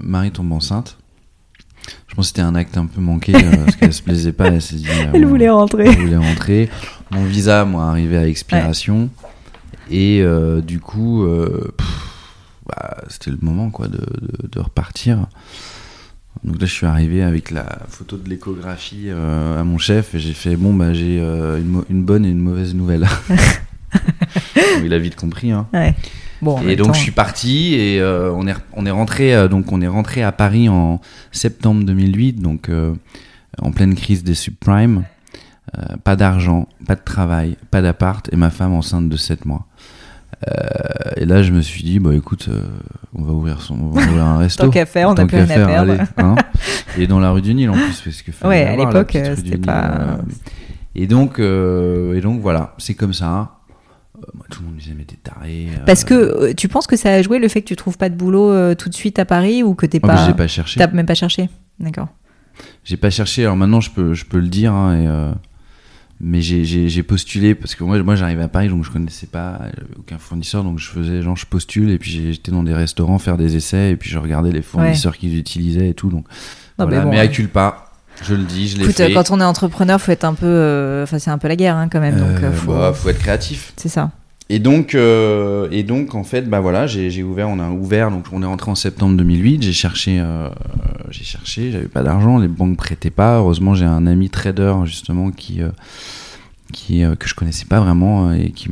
Marie 0.00 0.30
tombe 0.32 0.52
enceinte. 0.52 0.96
Je 2.06 2.14
pense 2.14 2.26
que 2.26 2.28
c'était 2.28 2.42
un 2.42 2.54
acte 2.54 2.76
un 2.76 2.86
peu 2.86 3.00
manqué 3.00 3.32
parce 3.32 3.76
qu'elle 3.76 3.92
se 3.92 4.02
plaisait 4.02 4.32
pas. 4.32 4.48
Elle 4.48 4.62
s'est 4.62 4.76
dit. 4.76 4.86
Elle 5.14 5.26
voulait 5.26 5.48
rentrer. 5.50 5.86
Elle 5.86 5.96
voulait 5.98 6.16
rentrer. 6.16 6.68
Mon 7.10 7.24
visa, 7.24 7.64
moi, 7.64 7.84
arrivait 7.84 8.18
à 8.18 8.26
expiration. 8.28 9.10
Et 9.90 10.20
euh, 10.22 10.60
du 10.60 10.78
coup, 10.78 11.24
euh, 11.24 11.72
bah, 12.68 12.98
c'était 13.08 13.30
le 13.32 13.38
moment 13.42 13.70
quoi, 13.70 13.88
de, 13.88 13.96
de- 13.98 14.48
de 14.50 14.60
repartir. 14.60 15.26
Donc 16.44 16.60
là, 16.60 16.66
je 16.66 16.72
suis 16.72 16.86
arrivé 16.86 17.22
avec 17.22 17.50
la 17.50 17.80
photo 17.88 18.16
de 18.16 18.28
l'échographie 18.30 19.06
euh, 19.08 19.60
à 19.60 19.64
mon 19.64 19.78
chef 19.78 20.14
et 20.14 20.20
j'ai 20.20 20.32
fait 20.32 20.54
bon, 20.56 20.72
bah, 20.72 20.94
j'ai 20.94 21.18
euh, 21.20 21.58
une, 21.58 21.82
une 21.90 22.04
bonne 22.04 22.24
et 22.24 22.30
une 22.30 22.38
mauvaise 22.38 22.74
nouvelle. 22.74 23.06
Il 24.84 24.92
a 24.94 24.98
vite 24.98 25.16
compris. 25.16 25.50
Hein. 25.50 25.66
Ouais. 25.74 25.94
Bon, 26.42 26.62
Et 26.62 26.76
donc 26.76 26.88
temps, 26.88 26.92
je 26.94 27.00
suis 27.00 27.10
parti 27.10 27.74
et 27.74 28.00
euh, 28.00 28.32
on 28.34 28.46
est 28.46 28.54
on 28.72 28.86
est 28.86 28.90
rentré 28.90 29.34
euh, 29.34 29.46
donc 29.48 29.72
on 29.72 29.82
est 29.82 29.88
rentré 29.88 30.22
à 30.22 30.32
Paris 30.32 30.70
en 30.70 30.98
septembre 31.32 31.84
2008 31.84 32.40
donc 32.40 32.70
euh, 32.70 32.94
en 33.60 33.72
pleine 33.72 33.94
crise 33.94 34.24
des 34.24 34.32
subprimes 34.34 35.04
Euh, 35.78 35.96
pas 36.02 36.16
d'argent 36.16 36.66
pas 36.84 36.96
de 36.96 37.00
travail 37.04 37.56
pas 37.70 37.80
d'appart 37.80 38.28
et 38.32 38.36
ma 38.36 38.50
femme 38.50 38.72
enceinte 38.72 39.08
de 39.08 39.16
7 39.16 39.44
mois 39.44 39.66
Euh, 40.48 40.50
et 41.16 41.26
là 41.26 41.42
je 41.42 41.52
me 41.52 41.60
suis 41.60 41.82
dit 41.84 41.98
bah 42.00 42.14
écoute 42.14 42.48
euh, 42.48 42.62
on 43.14 43.22
va 43.22 43.32
ouvrir 43.32 43.60
son 43.60 43.74
on 43.74 43.90
va 43.90 44.00
ouvrir 44.02 44.24
un 44.24 44.38
resto 44.44 44.64
Tant 44.64 44.70
qu'à 44.70 44.86
faire, 44.86 45.10
on 45.10 45.14
n'a 45.14 45.26
plus 45.26 45.36
rien 45.36 45.44
à 45.44 45.46
faire, 45.48 45.66
perdre. 45.66 45.92
allez, 45.92 46.02
hein. 46.16 46.34
et 46.98 47.06
dans 47.06 47.20
la 47.20 47.30
rue 47.30 47.42
du 47.42 47.54
Nil 47.54 47.68
en 47.70 47.74
plus 47.74 48.00
parce 48.04 48.22
que 48.22 48.30
Ouais, 48.46 48.64
à 48.64 48.74
l'époque, 48.74 49.10
c'était 49.12 49.58
pas- 49.58 49.90
euh, 50.00 50.16
et 50.96 51.06
donc 51.06 51.38
et 51.38 52.20
donc 52.20 52.40
voilà 52.40 52.74
c'est 52.78 52.94
comme 52.94 53.12
ça 53.12 53.50
moi, 54.34 54.44
tout 54.50 54.60
le 54.62 54.66
monde 54.66 54.74
me 54.76 54.80
disait 54.80 54.94
mais 54.96 55.04
t'es 55.04 55.18
taré 55.22 55.68
Parce 55.86 56.02
que 56.04 56.52
tu 56.54 56.66
penses 56.68 56.86
que 56.88 56.96
ça 56.96 57.10
a 57.14 57.22
joué 57.22 57.38
le 57.38 57.46
fait 57.48 57.60
que 57.62 57.68
tu 57.68 57.76
trouves 57.76 57.96
pas 57.98 58.08
de 58.08 58.16
boulot 58.16 58.74
tout 58.74 58.88
de 58.88 58.94
suite 58.94 59.18
à 59.20 59.24
Paris 59.24 59.62
ou 59.62 59.74
que 59.74 59.86
t'es 59.86 60.00
oh, 60.02 60.06
pas. 60.06 60.26
j'ai 60.26 60.34
pas 60.34 60.48
cherché 60.48 60.80
T'as 60.80 60.88
même 60.88 61.06
pas 61.06 61.14
cherché. 61.14 61.48
D'accord. 61.78 62.08
J'ai 62.84 62.96
pas 62.96 63.10
cherché, 63.10 63.44
alors 63.44 63.56
maintenant 63.56 63.80
je 63.80 63.90
peux, 63.90 64.14
je 64.14 64.24
peux 64.26 64.38
le 64.38 64.48
dire, 64.48 64.72
hein, 64.72 64.94
et, 64.96 65.06
mais 66.20 66.40
j'ai- 66.42 67.02
postulé 67.02 67.54
parce 67.54 67.74
que 67.74 67.82
moi, 67.82 68.02
moi 68.02 68.14
j'arrivais 68.14 68.42
à 68.42 68.48
Paris 68.48 68.68
donc 68.68 68.84
je 68.84 68.90
connaissais 68.90 69.26
pas 69.26 69.58
j'avais 69.74 69.94
aucun 69.98 70.18
fournisseur 70.18 70.62
donc 70.64 70.78
je 70.78 70.88
faisais 70.90 71.22
genre 71.22 71.36
je 71.36 71.46
postule 71.46 71.90
et 71.90 71.98
puis 71.98 72.10
j'étais 72.32 72.52
dans 72.52 72.62
des 72.62 72.74
restaurants 72.74 73.18
faire 73.18 73.36
des 73.38 73.56
essais 73.56 73.92
et 73.92 73.96
puis 73.96 74.10
je 74.10 74.18
regardais 74.18 74.52
les 74.52 74.62
fournisseurs 74.62 75.16
qu'ils 75.16 75.38
utilisaient 75.38 75.88
et 75.90 75.94
tout 75.94 76.10
donc 76.10 76.26
Non, 76.78 76.84
voilà, 76.84 76.98
mais 76.98 77.04
bon, 77.04 77.10
mais 77.12 77.16
ouais. 77.16 77.22
accule 77.22 77.48
pas, 77.48 77.92
je 78.22 78.34
le 78.34 78.44
dis, 78.44 78.68
je 78.68 78.76
l'ai 78.76 78.84
Écoute, 78.84 78.96
fait. 78.96 79.10
euh, 79.10 79.14
quand 79.14 79.30
on 79.30 79.40
est 79.40 79.44
entrepreneur, 79.44 79.98
faut 80.00 80.12
être 80.12 80.24
un 80.24 80.34
peu. 80.34 80.44
euh, 80.46 81.04
Enfin, 81.04 81.18
c'est 81.18 81.30
un 81.30 81.38
peu 81.38 81.48
la 81.48 81.56
guerre 81.56 81.76
hein, 81.76 81.88
quand 81.90 82.00
même. 82.00 82.16
donc, 82.18 82.42
Euh, 82.42 82.48
euh, 82.48 82.52
faut... 82.52 82.72
bah, 82.72 82.92
faut 82.94 83.08
être 83.08 83.18
créatif. 83.18 83.72
C'est 83.76 83.88
ça. 83.88 84.10
Et 84.52 84.58
donc, 84.58 84.96
euh, 84.96 85.68
et 85.70 85.84
donc 85.84 86.16
en 86.16 86.24
fait, 86.24 86.50
bah 86.50 86.58
voilà, 86.58 86.88
j'ai 86.88 87.22
ouvert, 87.22 87.48
on 87.48 87.60
a 87.60 87.70
ouvert, 87.70 88.10
donc 88.10 88.26
on 88.32 88.42
est 88.42 88.46
rentré 88.46 88.68
en 88.68 88.74
septembre 88.74 89.16
2008. 89.16 89.62
J'ai 89.62 89.72
cherché, 89.72 90.18
euh, 90.18 90.48
j'ai 91.08 91.22
cherché, 91.22 91.70
j'avais 91.70 91.86
pas 91.86 92.02
d'argent, 92.02 92.36
les 92.36 92.48
banques 92.48 92.76
prêtaient 92.76 93.10
pas. 93.10 93.38
Heureusement, 93.38 93.76
j'ai 93.76 93.84
un 93.84 94.08
ami 94.08 94.28
trader 94.28 94.74
justement 94.86 95.30
qui, 95.30 95.62
euh, 95.62 95.68
qui 96.72 97.04
que 97.20 97.28
je 97.28 97.36
connaissais 97.36 97.66
pas 97.66 97.78
vraiment 97.78 98.32
et 98.32 98.50
qui 98.50 98.70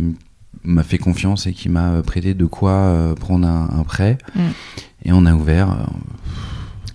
m'a 0.65 0.83
fait 0.83 0.99
confiance 0.99 1.47
et 1.47 1.53
qui 1.53 1.69
m'a 1.69 2.03
prêté 2.03 2.35
de 2.35 2.45
quoi 2.45 3.15
prendre 3.21 3.47
un, 3.47 3.71
un 3.79 3.85
prêt. 3.85 4.19
Mm. 4.35 4.41
Et 5.05 5.13
on 5.13 5.27
a 5.27 5.33
ouvert. 5.33 5.77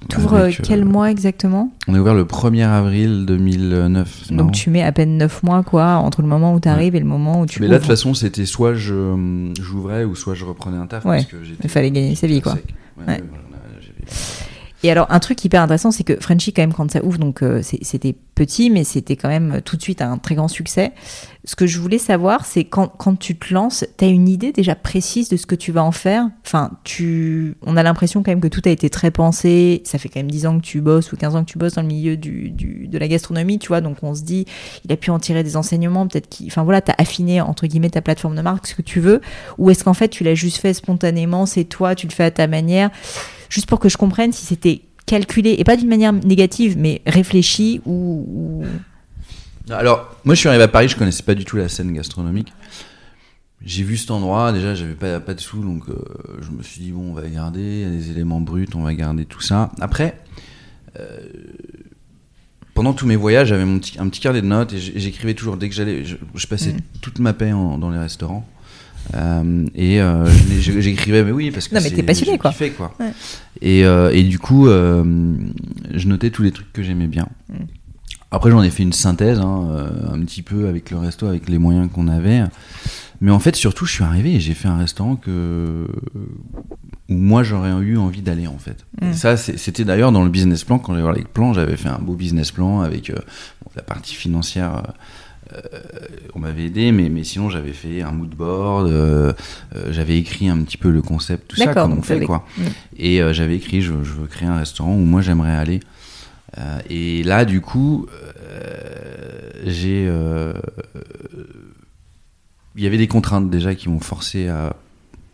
T'ouvres 0.09 0.33
euh, 0.33 0.51
quel 0.63 0.81
euh, 0.81 0.85
mois 0.85 1.09
exactement 1.11 1.71
On 1.87 1.95
a 1.95 1.99
ouvert 1.99 2.13
le 2.13 2.25
1er 2.25 2.65
avril 2.67 3.25
2009. 3.25 4.23
c'est 4.25 4.31
marrant. 4.31 4.45
Donc 4.45 4.55
tu 4.55 4.69
mets 4.69 4.83
à 4.83 4.91
peine 4.91 5.17
9 5.17 5.43
mois 5.43 5.63
quoi 5.63 5.95
entre 5.95 6.21
le 6.21 6.27
moment 6.27 6.53
où 6.53 6.59
tu 6.59 6.69
arrives 6.69 6.95
et 6.95 6.99
le 6.99 7.05
moment 7.05 7.41
où 7.41 7.45
tu 7.45 7.61
Mais 7.61 7.67
là, 7.67 7.75
de 7.75 7.79
toute 7.79 7.87
façon, 7.87 8.13
c'était 8.13 8.45
soit 8.45 8.73
je 8.73 8.93
euh, 8.93 9.53
j'ouvrais 9.61 10.03
ou 10.03 10.15
soit 10.15 10.33
je 10.35 10.45
reprenais 10.45 10.77
un 10.77 10.87
taf 10.87 11.05
Ouais. 11.05 11.17
parce 11.17 11.25
que. 11.25 11.37
Il 11.63 11.69
fallait 11.69 11.91
gagner 11.91 12.15
sa 12.15 12.27
vie, 12.27 12.41
quoi. 12.41 12.53
Ouais, 12.53 12.59
voilà, 13.05 13.21
Et 14.85 14.91
alors 14.91 15.07
un 15.09 15.19
truc 15.19 15.43
hyper 15.45 15.61
intéressant 15.61 15.91
c'est 15.91 16.03
que 16.03 16.17
Frenchy 16.19 16.51
quand 16.51 16.61
même 16.61 16.73
quand 16.73 16.91
ça 16.91 17.03
ouvre 17.05 17.17
donc 17.17 17.41
euh, 17.41 17.61
c'était 17.61 18.13
petit 18.35 18.69
mais 18.69 18.83
c'était 18.83 19.15
quand 19.15 19.29
même 19.29 19.53
euh, 19.53 19.61
tout 19.61 19.77
de 19.77 19.81
suite 19.81 20.01
un 20.01 20.17
très 20.17 20.35
grand 20.35 20.49
succès. 20.49 20.91
Ce 21.45 21.55
que 21.55 21.65
je 21.65 21.79
voulais 21.79 21.97
savoir 21.97 22.45
c'est 22.45 22.65
quand, 22.65 22.89
quand 22.89 23.17
tu 23.17 23.37
te 23.37 23.53
lances, 23.53 23.85
tu 23.97 24.03
as 24.03 24.09
une 24.09 24.27
idée 24.27 24.51
déjà 24.51 24.75
précise 24.75 25.29
de 25.29 25.37
ce 25.37 25.45
que 25.45 25.55
tu 25.55 25.71
vas 25.71 25.83
en 25.83 25.93
faire? 25.93 26.27
Enfin, 26.45 26.71
tu 26.83 27.55
on 27.65 27.77
a 27.77 27.83
l'impression 27.83 28.23
quand 28.23 28.31
même 28.31 28.41
que 28.41 28.49
tout 28.49 28.61
a 28.65 28.69
été 28.69 28.89
très 28.89 29.09
pensé, 29.09 29.81
ça 29.85 29.97
fait 29.97 30.09
quand 30.09 30.19
même 30.19 30.29
10 30.31 30.45
ans 30.47 30.57
que 30.59 30.65
tu 30.65 30.81
bosses 30.81 31.13
ou 31.13 31.15
15 31.17 31.35
ans 31.37 31.45
que 31.45 31.49
tu 31.49 31.57
bosses 31.57 31.75
dans 31.75 31.81
le 31.81 31.87
milieu 31.87 32.17
du, 32.17 32.49
du- 32.49 32.87
de 32.89 32.97
la 32.97 33.07
gastronomie, 33.07 33.59
tu 33.59 33.69
vois, 33.69 33.79
donc 33.79 33.97
on 34.03 34.13
se 34.13 34.23
dit 34.23 34.45
il 34.83 34.91
a 34.91 34.97
pu 34.97 35.11
en 35.11 35.19
tirer 35.19 35.43
des 35.43 35.55
enseignements, 35.55 36.07
peut-être 36.07 36.27
qu'il 36.27 36.47
enfin 36.47 36.63
voilà, 36.63 36.81
tu 36.81 36.91
as 36.91 36.95
affiné 36.97 37.39
entre 37.39 37.67
guillemets 37.67 37.89
ta 37.89 38.01
plateforme 38.01 38.35
de 38.35 38.41
marque 38.41 38.67
ce 38.67 38.75
que 38.75 38.81
tu 38.81 38.99
veux. 38.99 39.21
Ou 39.57 39.69
est-ce 39.69 39.85
qu'en 39.85 39.93
fait 39.93 40.09
tu 40.09 40.25
l'as 40.25 40.35
juste 40.35 40.57
fait 40.57 40.73
spontanément, 40.73 41.45
c'est 41.45 41.63
toi, 41.63 41.95
tu 41.95 42.05
le 42.07 42.11
fais 42.11 42.25
à 42.25 42.31
ta 42.31 42.47
manière? 42.47 42.89
Juste 43.53 43.67
pour 43.67 43.79
que 43.79 43.87
je 43.87 43.97
comprenne 43.97 44.31
si 44.31 44.45
c'était 44.45 44.81
calculé 45.05 45.55
et 45.59 45.63
pas 45.63 45.77
d'une 45.77 45.87
manière 45.87 46.11
négative 46.11 46.75
mais 46.77 47.01
réfléchi 47.05 47.81
ou, 47.85 48.63
ou- 48.63 49.71
Alors, 49.71 50.15
moi, 50.25 50.33
je 50.33 50.39
suis 50.39 50.49
arrivé 50.49 50.63
à 50.63 50.67
Paris, 50.67 50.87
je 50.87 50.97
connaissais 50.97 51.23
pas 51.23 51.35
du 51.35 51.45
tout 51.45 51.57
la 51.57 51.69
scène 51.69 51.93
gastronomique. 51.93 52.51
j'ai 53.63 53.83
vu 53.83 53.95
cet 53.95 54.09
endroit, 54.09 54.51
déjà 54.51 54.73
j'avais 54.73 54.95
pas, 54.95 55.19
pas 55.19 55.35
de 55.35 55.39
sous, 55.39 55.61
donc 55.61 55.87
euh, 55.87 55.95
je 56.41 56.49
me 56.49 56.63
suis 56.63 56.81
dit 56.81 56.91
bon 56.91 57.11
on 57.11 57.13
va 57.13 57.27
garder, 57.29 57.61
il 57.61 57.81
y 57.81 57.85
a 57.85 57.89
des 57.89 58.09
éléments 58.09 58.41
bruts, 58.41 58.67
on 58.73 58.81
va 58.81 58.93
garder 58.95 59.25
tout 59.25 59.41
ça. 59.41 59.71
Après, 59.79 60.17
euh, 60.99 61.19
pendant 62.73 62.93
tous 62.93 63.05
mes 63.05 63.15
voyages, 63.15 63.49
j'avais 63.49 63.65
mon 63.65 63.77
petit, 63.77 63.99
un 63.99 64.09
petit 64.09 64.19
carnet 64.19 64.41
de 64.41 64.47
notes 64.47 64.73
et 64.73 64.79
j'écrivais 64.79 65.35
toujours 65.35 65.57
dès 65.57 65.69
que 65.69 65.75
j'allais, 65.75 66.03
je, 66.03 66.47
passais 66.47 66.73
mm. 66.73 66.81
toute 67.01 67.19
ma 67.19 67.33
paix 67.33 67.51
dans 67.51 67.91
les 67.91 67.99
restaurants. 67.99 68.47
Euh, 69.15 69.65
et 69.75 70.01
euh, 70.01 70.25
j'écrivais 70.59 71.23
mais 71.23 71.31
oui 71.31 71.51
parce 71.51 71.67
que 71.67 71.75
non 71.75 71.81
mais 71.81 71.91
t'es 71.91 72.03
passionné 72.03 72.37
quoi. 72.37 72.51
Kiffais, 72.51 72.71
quoi. 72.71 72.93
Ouais. 72.99 73.11
Et, 73.61 73.85
euh, 73.85 74.11
et 74.11 74.23
du 74.23 74.39
coup 74.39 74.67
je 74.67 76.07
notais 76.07 76.29
tous 76.29 76.43
les 76.43 76.51
trucs 76.51 76.71
que 76.71 76.83
j'aimais 76.83 77.07
bien. 77.07 77.27
Mm. 77.49 77.65
Après 78.31 78.49
j'en 78.49 78.63
ai 78.63 78.69
fait 78.69 78.83
une 78.83 78.93
synthèse 78.93 79.39
hein, 79.39 79.87
un 80.11 80.19
petit 80.21 80.41
peu 80.41 80.67
avec 80.67 80.89
le 80.89 80.97
resto 80.97 81.27
avec 81.27 81.49
les 81.49 81.57
moyens 81.57 81.89
qu'on 81.91 82.07
avait. 82.07 82.43
Mais 83.23 83.31
en 83.31 83.39
fait, 83.39 83.55
surtout, 83.55 83.85
je 83.85 83.93
suis 83.93 84.03
arrivé 84.03 84.35
et 84.35 84.41
j'ai 84.41 84.53
fait 84.53 84.67
un 84.67 84.75
restaurant 84.75 85.15
que 85.15 85.87
où 87.09 87.13
moi 87.13 87.41
j'aurais 87.41 87.69
eu 87.69 87.97
envie 87.97 88.21
d'aller 88.21 88.47
en 88.47 88.57
fait. 88.57 88.85
Et 89.01 89.05
mm. 89.05 89.13
ça, 89.13 89.37
c'était 89.37 89.85
d'ailleurs 89.85 90.11
dans 90.11 90.25
le 90.25 90.29
business 90.29 90.65
plan. 90.65 90.77
Quand 90.77 90.93
j'ai 90.93 91.01
voir 91.01 91.13
les 91.13 91.23
plans, 91.23 91.53
j'avais 91.53 91.77
fait 91.77 91.87
un 91.87 91.99
beau 91.99 92.15
business 92.15 92.51
plan 92.51 92.81
avec 92.81 93.09
euh, 93.09 93.15
la 93.77 93.81
partie 93.81 94.13
financière. 94.13 94.77
Euh, 94.77 94.91
on 96.33 96.39
m'avait 96.39 96.65
aidé, 96.65 96.91
mais, 96.91 97.09
mais 97.09 97.23
sinon 97.23 97.49
j'avais 97.49 97.73
fait 97.73 98.01
un 98.01 98.11
mood 98.11 98.29
board, 98.29 98.87
euh, 98.87 99.33
j'avais 99.89 100.17
écrit 100.17 100.49
un 100.49 100.61
petit 100.63 100.77
peu 100.77 100.89
le 100.89 101.01
concept, 101.01 101.49
tout 101.49 101.55
ça, 101.55 101.73
comme 101.73 101.93
on 101.93 102.01
fait 102.01 102.21
quoi. 102.21 102.45
Mm. 102.57 102.63
Et 102.97 103.21
j'avais 103.33 103.55
écrit, 103.55 103.81
je, 103.81 103.93
je, 104.03 104.13
veux 104.13 104.27
créer 104.27 104.47
un 104.47 104.57
restaurant 104.57 104.93
où 104.95 105.05
moi 105.05 105.21
j'aimerais 105.21 105.55
aller. 105.55 105.79
et 106.89 107.23
là, 107.23 107.45
du 107.45 107.61
coup, 107.61 108.07
j'ai 109.65 110.09
il 112.75 112.83
y 112.83 112.87
avait 112.87 112.97
des 112.97 113.07
contraintes 113.07 113.49
déjà 113.49 113.75
qui 113.75 113.89
m'ont 113.89 113.99
forcé 113.99 114.47
à 114.47 114.75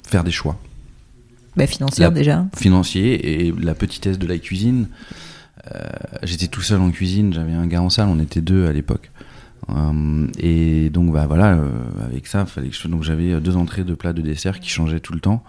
faire 0.04 0.24
des 0.24 0.32
choix. 0.32 0.60
Bah, 1.56 1.68
financière 1.68 2.12
déjà. 2.12 2.46
Financier 2.56 3.48
et 3.48 3.52
la 3.52 3.76
petitesse 3.76 4.20
de 4.20 4.28
la 4.28 4.38
cuisine. 4.38 4.88
Euh, 5.74 5.82
j'étais 6.24 6.48
tout 6.48 6.62
seul 6.62 6.80
en 6.80 6.90
cuisine, 6.90 7.34
j'avais 7.34 7.54
un 7.54 7.68
gars 7.68 7.82
en 7.82 7.90
salle, 7.90 8.08
on 8.08 8.20
était 8.20 8.42
deux 8.42 8.66
à 8.68 8.72
l'époque. 8.72 9.12
Euh, 9.76 10.28
et 10.40 10.90
donc 10.90 11.12
bah 11.14 11.26
voilà, 11.28 11.54
euh, 11.54 11.70
avec 12.04 12.28
ça, 12.28 12.46
fallait 12.46 12.70
que 12.70 12.76
je... 12.76 12.88
donc 12.88 13.04
j'avais 13.04 13.40
deux 13.40 13.58
entrées, 13.58 13.84
de 13.84 13.94
plats, 13.94 14.14
de 14.14 14.22
dessert 14.22 14.60
qui 14.60 14.70
changeaient 14.70 15.00
tout 15.00 15.14
le 15.14 15.20
temps, 15.20 15.44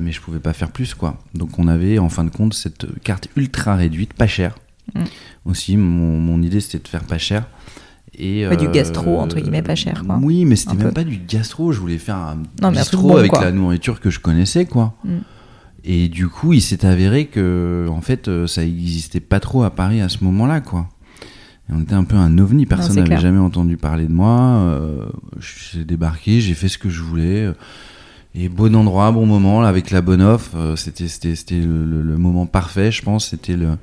mais 0.00 0.12
je 0.12 0.20
pouvais 0.20 0.40
pas 0.40 0.52
faire 0.52 0.70
plus 0.70 0.94
quoi. 0.94 1.18
Donc 1.34 1.58
on 1.58 1.68
avait 1.68 1.98
en 1.98 2.08
fin 2.08 2.24
de 2.24 2.30
compte 2.30 2.54
cette 2.54 2.86
carte 3.02 3.28
ultra 3.36 3.76
réduite, 3.76 4.14
pas 4.14 4.26
chère. 4.26 4.56
Mm. 4.94 5.04
Aussi, 5.44 5.76
mon, 5.76 6.18
mon 6.18 6.42
idée 6.42 6.60
c'était 6.60 6.82
de 6.82 6.88
faire 6.88 7.04
pas 7.04 7.18
cher 7.18 7.44
et, 8.20 8.46
du 8.56 8.66
euh, 8.66 8.70
gastro, 8.70 9.18
entre 9.18 9.40
guillemets, 9.40 9.62
pas 9.62 9.74
cher. 9.74 10.04
Quoi. 10.06 10.18
Oui, 10.22 10.44
mais 10.44 10.56
c'était 10.56 10.76
même 10.76 10.92
pas 10.92 11.04
du 11.04 11.18
gastro. 11.18 11.72
Je 11.72 11.80
voulais 11.80 11.98
faire 11.98 12.16
un 12.16 12.42
non, 12.60 12.70
bistrot 12.70 13.16
avec 13.16 13.32
la 13.32 13.52
nourriture 13.52 14.00
que 14.00 14.10
je 14.10 14.20
connaissais, 14.20 14.66
quoi. 14.66 14.94
Mm. 15.04 15.18
Et 15.84 16.08
du 16.08 16.28
coup, 16.28 16.52
il 16.52 16.60
s'est 16.60 16.84
avéré 16.84 17.26
que, 17.26 17.86
en 17.90 18.02
fait, 18.02 18.28
euh, 18.28 18.46
ça 18.46 18.62
existait 18.62 19.20
pas 19.20 19.40
trop 19.40 19.62
à 19.62 19.70
Paris 19.70 20.00
à 20.00 20.08
ce 20.08 20.22
moment-là, 20.24 20.60
quoi. 20.60 20.88
Et 21.70 21.72
on 21.72 21.80
était 21.80 21.94
un 21.94 22.04
peu 22.04 22.16
un 22.16 22.36
ovni. 22.38 22.66
Personne 22.66 22.96
n'avait 22.96 23.20
jamais 23.20 23.38
entendu 23.38 23.76
parler 23.76 24.06
de 24.06 24.12
moi. 24.12 24.38
Euh, 24.38 25.06
j'ai 25.72 25.84
débarqué, 25.84 26.40
j'ai 26.40 26.54
fait 26.54 26.68
ce 26.68 26.78
que 26.78 26.90
je 26.90 27.02
voulais. 27.02 27.48
Et 28.34 28.48
bon 28.48 28.74
endroit, 28.76 29.10
bon 29.12 29.26
moment, 29.26 29.62
avec 29.62 29.90
la 29.90 30.02
bonne 30.02 30.22
offre. 30.22 30.74
C'était, 30.76 31.08
c'était, 31.08 31.60
le, 31.60 31.84
le, 31.84 32.16
moment 32.18 32.46
parfait, 32.46 32.92
je 32.92 33.02
pense. 33.02 33.28
C'était 33.28 33.56
le 33.56 33.76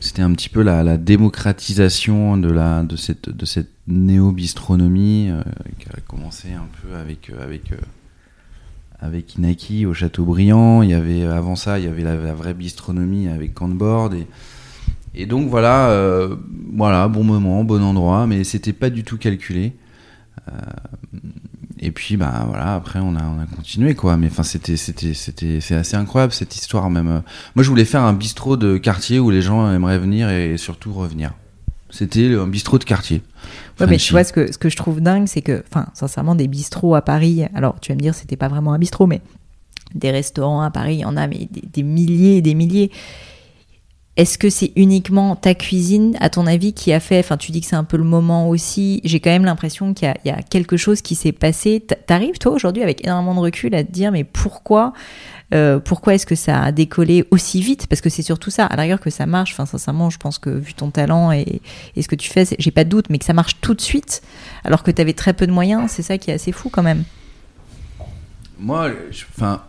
c'était 0.00 0.22
un 0.22 0.32
petit 0.32 0.48
peu 0.48 0.62
la, 0.62 0.96
démocratisation 0.96 2.36
de, 2.36 2.50
la, 2.50 2.82
de 2.82 2.96
cette, 2.96 3.30
de 3.30 3.44
cette 3.44 3.70
néo-bistronomie 3.88 5.30
euh, 5.30 5.42
qui 5.78 5.88
a 5.88 6.00
commencé 6.06 6.52
un 6.52 6.68
peu 6.82 6.94
avec, 6.96 7.30
euh, 7.30 7.42
avec, 7.42 7.72
euh, 7.72 7.76
avec 9.00 9.36
Inaki 9.36 9.86
au 9.86 9.94
Châteaubriand. 9.94 10.82
Il 10.82 10.90
y 10.90 10.94
avait, 10.94 11.24
avant 11.24 11.56
ça, 11.56 11.78
il 11.78 11.86
y 11.86 11.88
avait 11.88 12.02
la, 12.02 12.34
vraie 12.34 12.54
bistronomie 12.54 13.28
avec 13.28 13.54
Candboard. 13.54 14.14
Et, 14.14 14.26
et 15.16 15.26
donc 15.26 15.48
voilà, 15.48 16.28
voilà, 16.74 17.08
bon 17.08 17.24
moment, 17.24 17.64
bon 17.64 17.82
endroit, 17.82 18.26
mais 18.26 18.44
c'était 18.44 18.72
pas 18.72 18.90
du 18.90 19.04
tout 19.04 19.18
calculé. 19.18 19.72
Et 21.78 21.90
puis 21.90 22.16
bah 22.16 22.44
voilà, 22.48 22.74
après 22.74 23.00
on 23.00 23.14
a 23.16 23.22
on 23.22 23.38
a 23.40 23.46
continué 23.54 23.94
quoi. 23.94 24.16
Mais 24.16 24.28
enfin 24.28 24.42
c'était 24.42 24.76
c'était 24.76 25.12
c'était 25.12 25.60
c'est 25.60 25.74
assez 25.74 25.96
incroyable 25.96 26.32
cette 26.32 26.56
histoire 26.56 26.88
même. 26.88 27.22
Moi 27.54 27.62
je 27.62 27.68
voulais 27.68 27.84
faire 27.84 28.02
un 28.02 28.14
bistrot 28.14 28.56
de 28.56 28.78
quartier 28.78 29.18
où 29.18 29.30
les 29.30 29.42
gens 29.42 29.70
aimeraient 29.70 29.98
venir 29.98 30.30
et 30.30 30.56
surtout 30.56 30.92
revenir. 30.92 31.34
C'était 31.90 32.34
un 32.34 32.46
bistrot 32.46 32.78
de 32.78 32.84
quartier. 32.84 33.22
Ouais, 33.78 33.86
mais 33.86 33.98
tu 33.98 34.12
vois 34.12 34.24
ce 34.24 34.32
que 34.32 34.50
ce 34.50 34.58
que 34.58 34.70
je 34.70 34.76
trouve 34.76 35.00
dingue, 35.00 35.26
c'est 35.26 35.42
que 35.42 35.62
enfin 35.68 35.86
sincèrement 35.92 36.34
des 36.34 36.48
bistrots 36.48 36.94
à 36.94 37.02
Paris. 37.02 37.44
Alors 37.54 37.78
tu 37.80 37.92
vas 37.92 37.96
me 37.96 38.00
dire 38.00 38.14
c'était 38.14 38.36
pas 38.36 38.48
vraiment 38.48 38.72
un 38.72 38.78
bistrot, 38.78 39.06
mais 39.06 39.20
des 39.94 40.10
restaurants 40.10 40.62
à 40.62 40.70
Paris, 40.70 40.96
il 40.96 41.00
y 41.00 41.04
en 41.04 41.16
a 41.16 41.26
mais 41.26 41.46
des, 41.50 41.62
des 41.72 41.82
milliers 41.82 42.38
et 42.38 42.42
des 42.42 42.54
milliers. 42.54 42.90
Est-ce 44.16 44.38
que 44.38 44.48
c'est 44.48 44.72
uniquement 44.76 45.36
ta 45.36 45.54
cuisine, 45.54 46.16
à 46.20 46.30
ton 46.30 46.46
avis, 46.46 46.72
qui 46.72 46.92
a 46.92 47.00
fait, 47.00 47.18
enfin 47.18 47.36
tu 47.36 47.52
dis 47.52 47.60
que 47.60 47.66
c'est 47.66 47.76
un 47.76 47.84
peu 47.84 47.98
le 47.98 48.04
moment 48.04 48.48
aussi, 48.48 49.00
j'ai 49.04 49.20
quand 49.20 49.30
même 49.30 49.44
l'impression 49.44 49.92
qu'il 49.92 50.12
y, 50.24 50.30
a 50.30 50.42
quelque 50.42 50.76
chose 50.78 51.02
qui 51.02 51.14
s'est 51.14 51.32
passé. 51.32 51.84
T'arrives 52.06 52.38
toi 52.38 52.52
aujourd'hui 52.52 52.82
avec 52.82 53.04
énormément 53.04 53.34
de 53.34 53.40
recul 53.40 53.74
à 53.74 53.84
te 53.84 53.92
dire 53.92 54.12
mais 54.12 54.24
pourquoi 54.24 54.94
euh, 55.54 55.78
pourquoi 55.78 56.14
est-ce 56.14 56.26
que 56.26 56.34
ça 56.34 56.60
a 56.60 56.72
décollé 56.72 57.24
aussi 57.30 57.60
vite? 57.60 57.86
Parce 57.86 58.00
que 58.00 58.10
c'est 58.10 58.22
surtout 58.22 58.50
ça, 58.50 58.66
à 58.66 58.74
l'arrière 58.76 59.00
que 59.00 59.10
ça 59.10 59.26
marche. 59.26 59.52
Enfin, 59.52 59.66
sincèrement, 59.66 60.10
je 60.10 60.18
pense 60.18 60.38
que 60.38 60.50
vu 60.50 60.74
ton 60.74 60.90
talent 60.90 61.30
et, 61.30 61.60
ce 62.00 62.08
que 62.08 62.16
tu 62.16 62.30
fais, 62.30 62.44
j'ai 62.58 62.70
pas 62.70 62.84
de 62.84 62.88
doute, 62.88 63.10
mais 63.10 63.18
que 63.18 63.24
ça 63.24 63.32
marche 63.32 63.60
tout 63.60 63.74
de 63.74 63.80
suite, 63.80 64.22
alors 64.64 64.82
que 64.82 64.90
tu 64.90 65.00
avais 65.00 65.12
très 65.12 65.34
peu 65.34 65.46
de 65.46 65.52
moyens, 65.52 65.90
c'est 65.90 66.02
ça 66.02 66.18
qui 66.18 66.30
est 66.30 66.34
assez 66.34 66.52
fou 66.52 66.68
quand 66.68 66.82
même. 66.82 67.04
Moi, 68.58 68.90
enfin, 69.36 69.62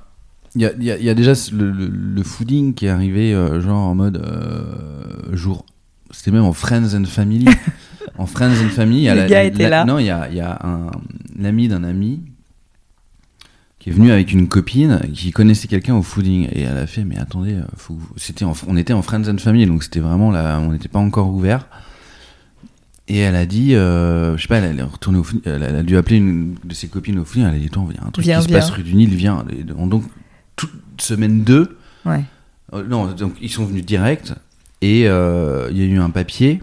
il 0.58 0.84
y 0.84 1.10
a, 1.10 1.14
déjà 1.14 1.34
le, 1.54 1.72
le, 1.72 2.24
fooding 2.24 2.74
qui 2.74 2.88
est 2.88 2.90
arrivé, 2.90 3.34
euh, 3.34 3.62
genre 3.62 3.78
en 3.78 3.96
mode 3.96 4.18
euh, 4.18 5.36
jour. 5.36 5.66
C'était 6.12 6.32
même 6.32 6.46
en 6.46 6.54
Friends 6.54 6.96
and 6.96 7.06
Family. 7.06 7.46
en 8.18 8.26
Friends 8.26 8.56
and 8.66 8.70
Family, 8.70 9.00
il 9.00 9.04
y 9.04 9.10
a 9.10 9.28
gars 9.28 9.44
était 9.44 9.70
là. 9.70 9.86
Non, 9.86 10.00
il 10.00 10.06
y 10.06 10.10
a, 10.10 10.32
y 10.32 10.40
a 10.40 10.60
un 10.64 10.92
l'ami 11.38 11.68
d'un 11.68 11.84
ami 11.84 12.22
qui 13.78 13.90
est 13.90 13.94
venu 13.94 14.12
avec 14.12 14.32
une 14.32 14.48
copine 14.48 15.00
qui 15.14 15.32
connaissait 15.32 15.68
quelqu'un 15.68 15.96
au 15.96 16.02
fooding 16.02 16.48
et 16.52 16.62
elle 16.62 16.78
a 16.78 16.88
fait 16.88 17.04
mais 17.04 17.18
attendez, 17.20 17.54
euh, 17.54 17.64
faut, 17.76 18.00
c'était 18.16 18.46
on 18.46 18.78
était 18.78 18.94
en 18.94 19.04
Friends 19.04 19.30
and 19.30 19.38
Family 19.38 19.68
donc 19.68 19.84
c'était 19.84 20.00
vraiment 20.00 20.32
là, 20.32 20.60
on 20.60 20.72
n'était 20.72 20.90
pas 20.90 21.00
encore 21.00 21.30
ouvert. 21.30 21.68
Et 23.10 23.20
elle 23.20 23.36
a 23.36 23.46
dit, 23.46 23.74
euh, 23.74 24.36
je 24.36 24.42
sais 24.42 24.50
pas, 24.50 24.58
elle, 24.58 24.80
est 24.80 24.84
retournée 24.84 25.20
au 25.20 25.26
elle, 25.46 25.64
a 25.64 25.84
dû 25.84 25.96
appeler 25.96 26.18
une 26.18 26.56
de 26.66 26.74
ses 26.74 26.90
copines 26.90 27.18
au 27.20 27.24
fooding, 27.24 27.48
elle 27.48 27.56
a 27.56 27.60
dit, 27.60 27.68
attends, 27.68 27.88
il 27.90 27.96
y 27.96 28.00
a 28.00 28.06
un 28.06 28.12
truc 28.12 28.26
qui 28.26 28.42
se 28.42 28.50
passe 28.50 28.70
rue 28.72 28.84
du 28.84 28.96
Nil, 28.96 29.16
viens. 29.16 29.46
donc, 29.66 30.04
toute 30.58 30.72
semaine 31.00 31.46
2. 31.46 31.78
Ouais. 32.06 32.24
Euh, 32.74 32.84
non, 32.84 33.08
donc 33.08 33.36
ils 33.40 33.50
sont 33.50 33.66
venus 33.66 33.86
direct 33.86 34.34
et 34.82 35.08
euh, 35.08 35.70
il 35.72 35.78
y 35.78 35.82
a 35.82 35.86
eu 35.86 36.00
un 36.00 36.10
papier 36.10 36.62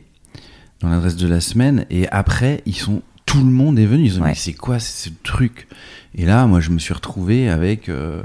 dans 0.80 0.90
l'adresse 0.90 1.16
de 1.16 1.26
la 1.26 1.40
semaine 1.40 1.86
et 1.88 2.06
après 2.10 2.62
ils 2.66 2.76
sont 2.76 3.00
tout 3.24 3.38
le 3.38 3.50
monde 3.50 3.78
est 3.78 3.86
venu. 3.86 4.04
Ils 4.04 4.20
ont 4.20 4.26
dit 4.26 4.34
c'est 4.34 4.52
quoi 4.52 4.78
ce 4.78 5.08
truc? 5.22 5.66
Et 6.14 6.26
là 6.26 6.46
moi 6.46 6.60
je 6.60 6.70
me 6.70 6.78
suis 6.78 6.92
retrouvé 6.92 7.48
avec 7.48 7.88
euh, 7.88 8.22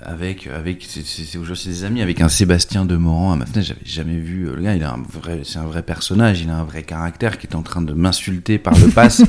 avec 0.00 0.46
avec 0.46 0.86
c'est 0.88 1.36
aujourd'hui 1.36 1.66
des 1.66 1.84
amis 1.84 2.00
avec 2.00 2.20
un 2.20 2.28
Sébastien 2.28 2.84
Demorand 2.84 3.32
à 3.32 3.36
ma 3.36 3.44
fenêtre. 3.44 3.66
J'avais 3.66 3.80
jamais 3.84 4.18
vu 4.18 4.46
le 4.46 4.62
gars 4.62 4.76
il 4.76 4.84
a 4.84 4.92
un 4.92 5.02
vrai 5.02 5.40
c'est 5.44 5.58
un 5.58 5.66
vrai 5.66 5.82
personnage 5.82 6.40
il 6.42 6.48
a 6.48 6.56
un 6.56 6.64
vrai 6.64 6.84
caractère 6.84 7.38
qui 7.38 7.48
est 7.48 7.56
en 7.56 7.62
train 7.62 7.82
de 7.82 7.92
m'insulter 7.92 8.58
par 8.58 8.78
le 8.78 8.86
passe 8.94 9.24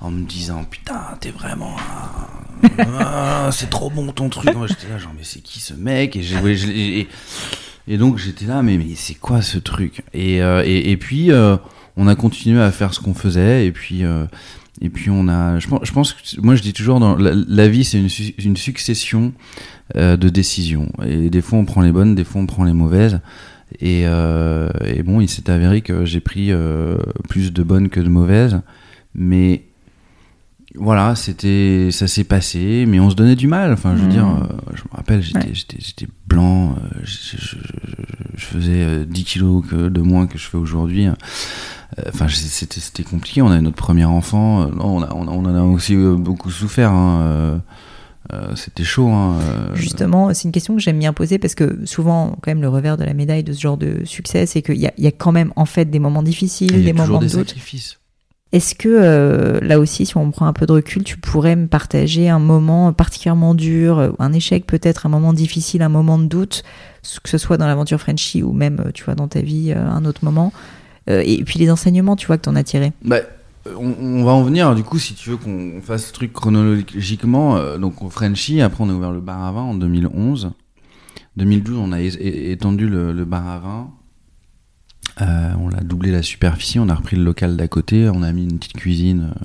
en 0.00 0.10
me 0.10 0.24
disant 0.24 0.64
putain 0.64 1.16
t'es 1.20 1.30
vraiment 1.30 1.76
ah, 2.78 3.50
c'est 3.52 3.70
trop 3.70 3.90
bon 3.90 4.12
ton 4.12 4.28
truc. 4.28 4.50
J'étais 4.68 4.88
là 4.88 4.98
genre 4.98 5.12
mais 5.16 5.24
c'est 5.24 5.40
qui 5.40 5.60
ce 5.60 5.74
mec? 5.74 6.16
Et, 6.16 7.96
donc 7.98 8.18
j'étais 8.18 8.46
là 8.46 8.62
mais, 8.62 8.78
mais 8.78 8.94
c'est 8.94 9.14
quoi 9.14 9.42
ce 9.42 9.58
truc? 9.58 10.02
Et, 10.12 10.42
euh, 10.42 10.96
puis 10.98 11.30
euh, 11.30 11.56
on 11.96 12.08
a 12.08 12.14
continué 12.14 12.60
à 12.60 12.70
faire 12.72 12.94
ce 12.94 13.00
qu'on 13.00 13.14
faisait. 13.14 13.66
Et 13.66 13.72
puis 13.72 14.04
euh, 14.04 14.26
et 14.80 14.88
puis 14.88 15.10
on 15.10 15.28
a 15.28 15.58
je 15.58 15.68
pense, 15.68 16.12
que 16.12 16.40
moi 16.40 16.56
je 16.56 16.62
dis 16.62 16.72
toujours 16.72 17.00
dans 17.00 17.16
la, 17.16 17.68
vie 17.68 17.84
c'est 17.84 17.98
une, 17.98 18.56
succession 18.56 19.32
de 19.94 20.28
décisions. 20.28 20.90
Et 21.06 21.30
des 21.30 21.42
fois 21.42 21.58
on 21.58 21.64
prend 21.64 21.82
les 21.82 21.92
bonnes 21.92 22.14
des 22.14 22.24
fois 22.24 22.40
on 22.40 22.46
prend 22.46 22.64
les 22.64 22.72
mauvaises. 22.72 23.20
Et 23.80 24.04
bon 25.04 25.20
il 25.20 25.28
s'est 25.28 25.50
avéré 25.50 25.82
que 25.82 26.04
j'ai 26.04 26.20
pris 26.20 26.50
plus 27.28 27.52
de 27.52 27.62
bonnes 27.62 27.88
que 27.88 28.00
de 28.00 28.08
mauvaises. 28.08 28.60
Mais 29.14 29.62
voilà, 30.76 31.14
c'était, 31.14 31.90
ça 31.92 32.08
s'est 32.08 32.24
passé, 32.24 32.84
mais 32.88 32.98
on 32.98 33.08
se 33.08 33.14
donnait 33.14 33.36
du 33.36 33.46
mal. 33.46 33.72
Enfin, 33.72 33.96
je 33.96 34.02
veux 34.02 34.08
dire, 34.08 34.26
mmh. 34.26 34.48
euh, 34.50 34.72
je 34.74 34.82
me 34.82 34.96
rappelle, 34.96 35.22
j'étais, 35.22 35.52
j'étais, 35.78 36.08
blanc, 36.26 36.72
euh, 36.72 37.00
je, 37.04 38.44
faisais 38.44 39.06
10 39.06 39.20
euh, 39.20 39.24
kilos 39.24 39.64
que, 39.68 39.88
de 39.88 40.00
moins 40.00 40.26
que 40.26 40.36
je 40.36 40.48
fais 40.48 40.56
aujourd'hui. 40.56 41.06
Enfin, 42.08 42.26
c'était, 42.28 42.80
c'était 42.80 43.04
compliqué. 43.04 43.40
On 43.40 43.50
avait 43.50 43.60
notre 43.60 43.76
premier 43.76 44.04
enfant. 44.04 44.68
on, 44.80 45.00
a, 45.02 45.14
on, 45.14 45.28
en 45.28 45.54
a 45.54 45.62
aussi 45.62 45.94
beaucoup 45.96 46.50
souffert. 46.50 46.90
Hein, 46.90 47.62
c'était 48.56 48.82
chaud. 48.82 49.10
Hein, 49.10 49.38
Justement, 49.74 50.34
c'est 50.34 50.48
une 50.48 50.52
question 50.52 50.74
que 50.74 50.80
j'aime 50.80 50.98
bien 50.98 51.12
poser 51.12 51.38
parce 51.38 51.54
que 51.54 51.86
souvent, 51.86 52.36
quand 52.42 52.50
même, 52.50 52.62
le 52.62 52.68
revers 52.68 52.96
de 52.96 53.04
la 53.04 53.14
médaille 53.14 53.44
de 53.44 53.52
ce 53.52 53.60
genre 53.60 53.76
de 53.76 54.04
succès, 54.04 54.44
c'est 54.46 54.62
qu'il 54.62 54.80
y 54.80 54.88
a, 54.88 54.92
y 54.98 55.06
a 55.06 55.12
quand 55.12 55.30
même 55.30 55.52
en 55.54 55.66
fait 55.66 55.84
des 55.84 56.00
moments 56.00 56.24
difficiles, 56.24 56.84
des 56.84 56.92
moments 56.92 57.20
de 57.20 57.28
sacrifices. 57.28 58.00
Est-ce 58.54 58.76
que 58.76 58.88
euh, 58.88 59.58
là 59.62 59.80
aussi, 59.80 60.06
si 60.06 60.16
on 60.16 60.30
prend 60.30 60.46
un 60.46 60.52
peu 60.52 60.64
de 60.64 60.70
recul, 60.70 61.02
tu 61.02 61.16
pourrais 61.16 61.56
me 61.56 61.66
partager 61.66 62.28
un 62.28 62.38
moment 62.38 62.92
particulièrement 62.92 63.52
dur, 63.52 64.14
un 64.20 64.32
échec 64.32 64.64
peut-être, 64.64 65.06
un 65.06 65.08
moment 65.08 65.32
difficile, 65.32 65.82
un 65.82 65.88
moment 65.88 66.18
de 66.18 66.26
doute, 66.26 66.62
que 67.24 67.28
ce 67.28 67.36
soit 67.36 67.56
dans 67.56 67.66
l'aventure 67.66 68.00
Frenchy 68.00 68.44
ou 68.44 68.52
même, 68.52 68.78
euh, 68.78 68.92
tu 68.94 69.02
vois, 69.02 69.16
dans 69.16 69.26
ta 69.26 69.40
vie, 69.40 69.72
euh, 69.74 69.84
un 69.84 70.04
autre 70.04 70.24
moment, 70.24 70.52
et 71.08 71.42
puis 71.44 71.58
les 71.58 71.68
enseignements, 71.68 72.14
tu 72.14 72.28
vois, 72.28 72.38
que 72.38 72.42
tu 72.42 72.48
en 72.48 72.54
as 72.54 72.62
tirés? 72.62 72.92
Bah, 73.04 73.16
on, 73.76 74.22
va 74.22 74.30
en 74.30 74.44
venir, 74.44 74.72
du 74.76 74.84
coup, 74.84 75.00
si 75.00 75.14
tu 75.14 75.30
veux 75.30 75.36
qu'on 75.36 75.82
fasse 75.82 76.06
ce 76.06 76.12
truc 76.12 76.32
chronologiquement. 76.32 77.76
donc, 77.76 78.02
au 78.02 78.08
Frenchy, 78.08 78.62
après, 78.62 78.84
on 78.84 78.88
a 78.88 78.92
ouvert 78.92 79.10
le 79.10 79.20
bar 79.20 79.42
à 79.42 79.50
vin 79.52 79.62
en 79.62 79.74
2011. 79.74 80.52
2012, 81.36 81.78
on 81.78 81.92
a 81.92 82.00
étendu 82.00 82.88
le 82.88 83.24
bar 83.24 83.48
à 83.48 83.58
vin. 83.58 83.90
Euh, 85.20 85.52
on 85.60 85.70
a 85.72 85.80
doublé 85.80 86.10
la 86.10 86.22
superficie, 86.22 86.78
on 86.78 86.88
a 86.88 86.94
repris 86.94 87.16
le 87.16 87.22
local 87.22 87.56
d'à 87.56 87.68
côté, 87.68 88.08
on 88.12 88.22
a 88.22 88.32
mis 88.32 88.44
une 88.44 88.58
petite 88.58 88.72
cuisine, 88.72 89.30
euh, 89.30 89.44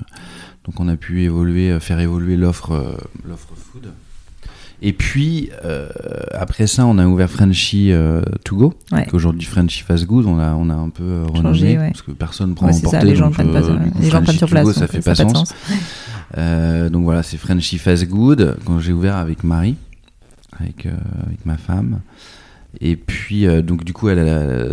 donc 0.65 0.79
on 0.79 0.87
a 0.87 0.95
pu 0.95 1.23
évoluer, 1.23 1.69
euh, 1.69 1.79
faire 1.79 1.99
évoluer 1.99 2.37
l'offre, 2.37 2.97
l'offre 3.27 3.53
food. 3.55 3.91
Et 4.81 4.93
puis 4.93 5.51
après 6.31 6.65
ça, 6.65 6.85
on 6.85 6.97
a 6.99 7.05
ouvert 7.05 7.29
Frenchy 7.29 7.91
To 8.45 8.55
Go. 8.55 8.73
Aujourd'hui, 9.11 9.43
Frenchy 9.43 9.81
Fast 9.81 10.05
Good, 10.05 10.25
on 10.25 10.39
a 10.39 10.53
on 10.53 10.69
a 10.69 10.73
un 10.73 10.89
peu 10.89 11.25
renommé 11.33 11.75
parce 11.75 12.01
que 12.01 12.11
personne 12.11 12.55
prend 12.55 12.69
en 12.69 12.79
portée. 12.79 13.01
les 13.01 13.15
gens 13.15 13.29
prennent 13.29 13.51
pas, 13.51 13.59
les 13.99 14.09
gens 14.09 14.21
prennent 14.21 14.37
sur 14.37 14.47
place. 14.47 14.71
ça 14.71 14.87
fait 14.87 15.01
pas, 15.01 15.15
sens. 15.15 15.53
donc 16.37 17.03
voilà, 17.03 17.23
c'est 17.23 17.35
Frenchy 17.35 17.77
Fast 17.77 18.07
Good 18.07 18.55
quand 18.63 18.79
j'ai 18.79 18.93
ouvert 18.93 19.17
avec 19.17 19.43
Marie, 19.43 19.75
avec 20.57 20.85
avec 21.25 21.45
ma 21.45 21.57
femme. 21.57 21.99
Et 22.81 22.95
puis, 22.95 23.47
euh, 23.47 23.61
donc, 23.61 23.83
du 23.83 23.93
coup, 23.93 24.09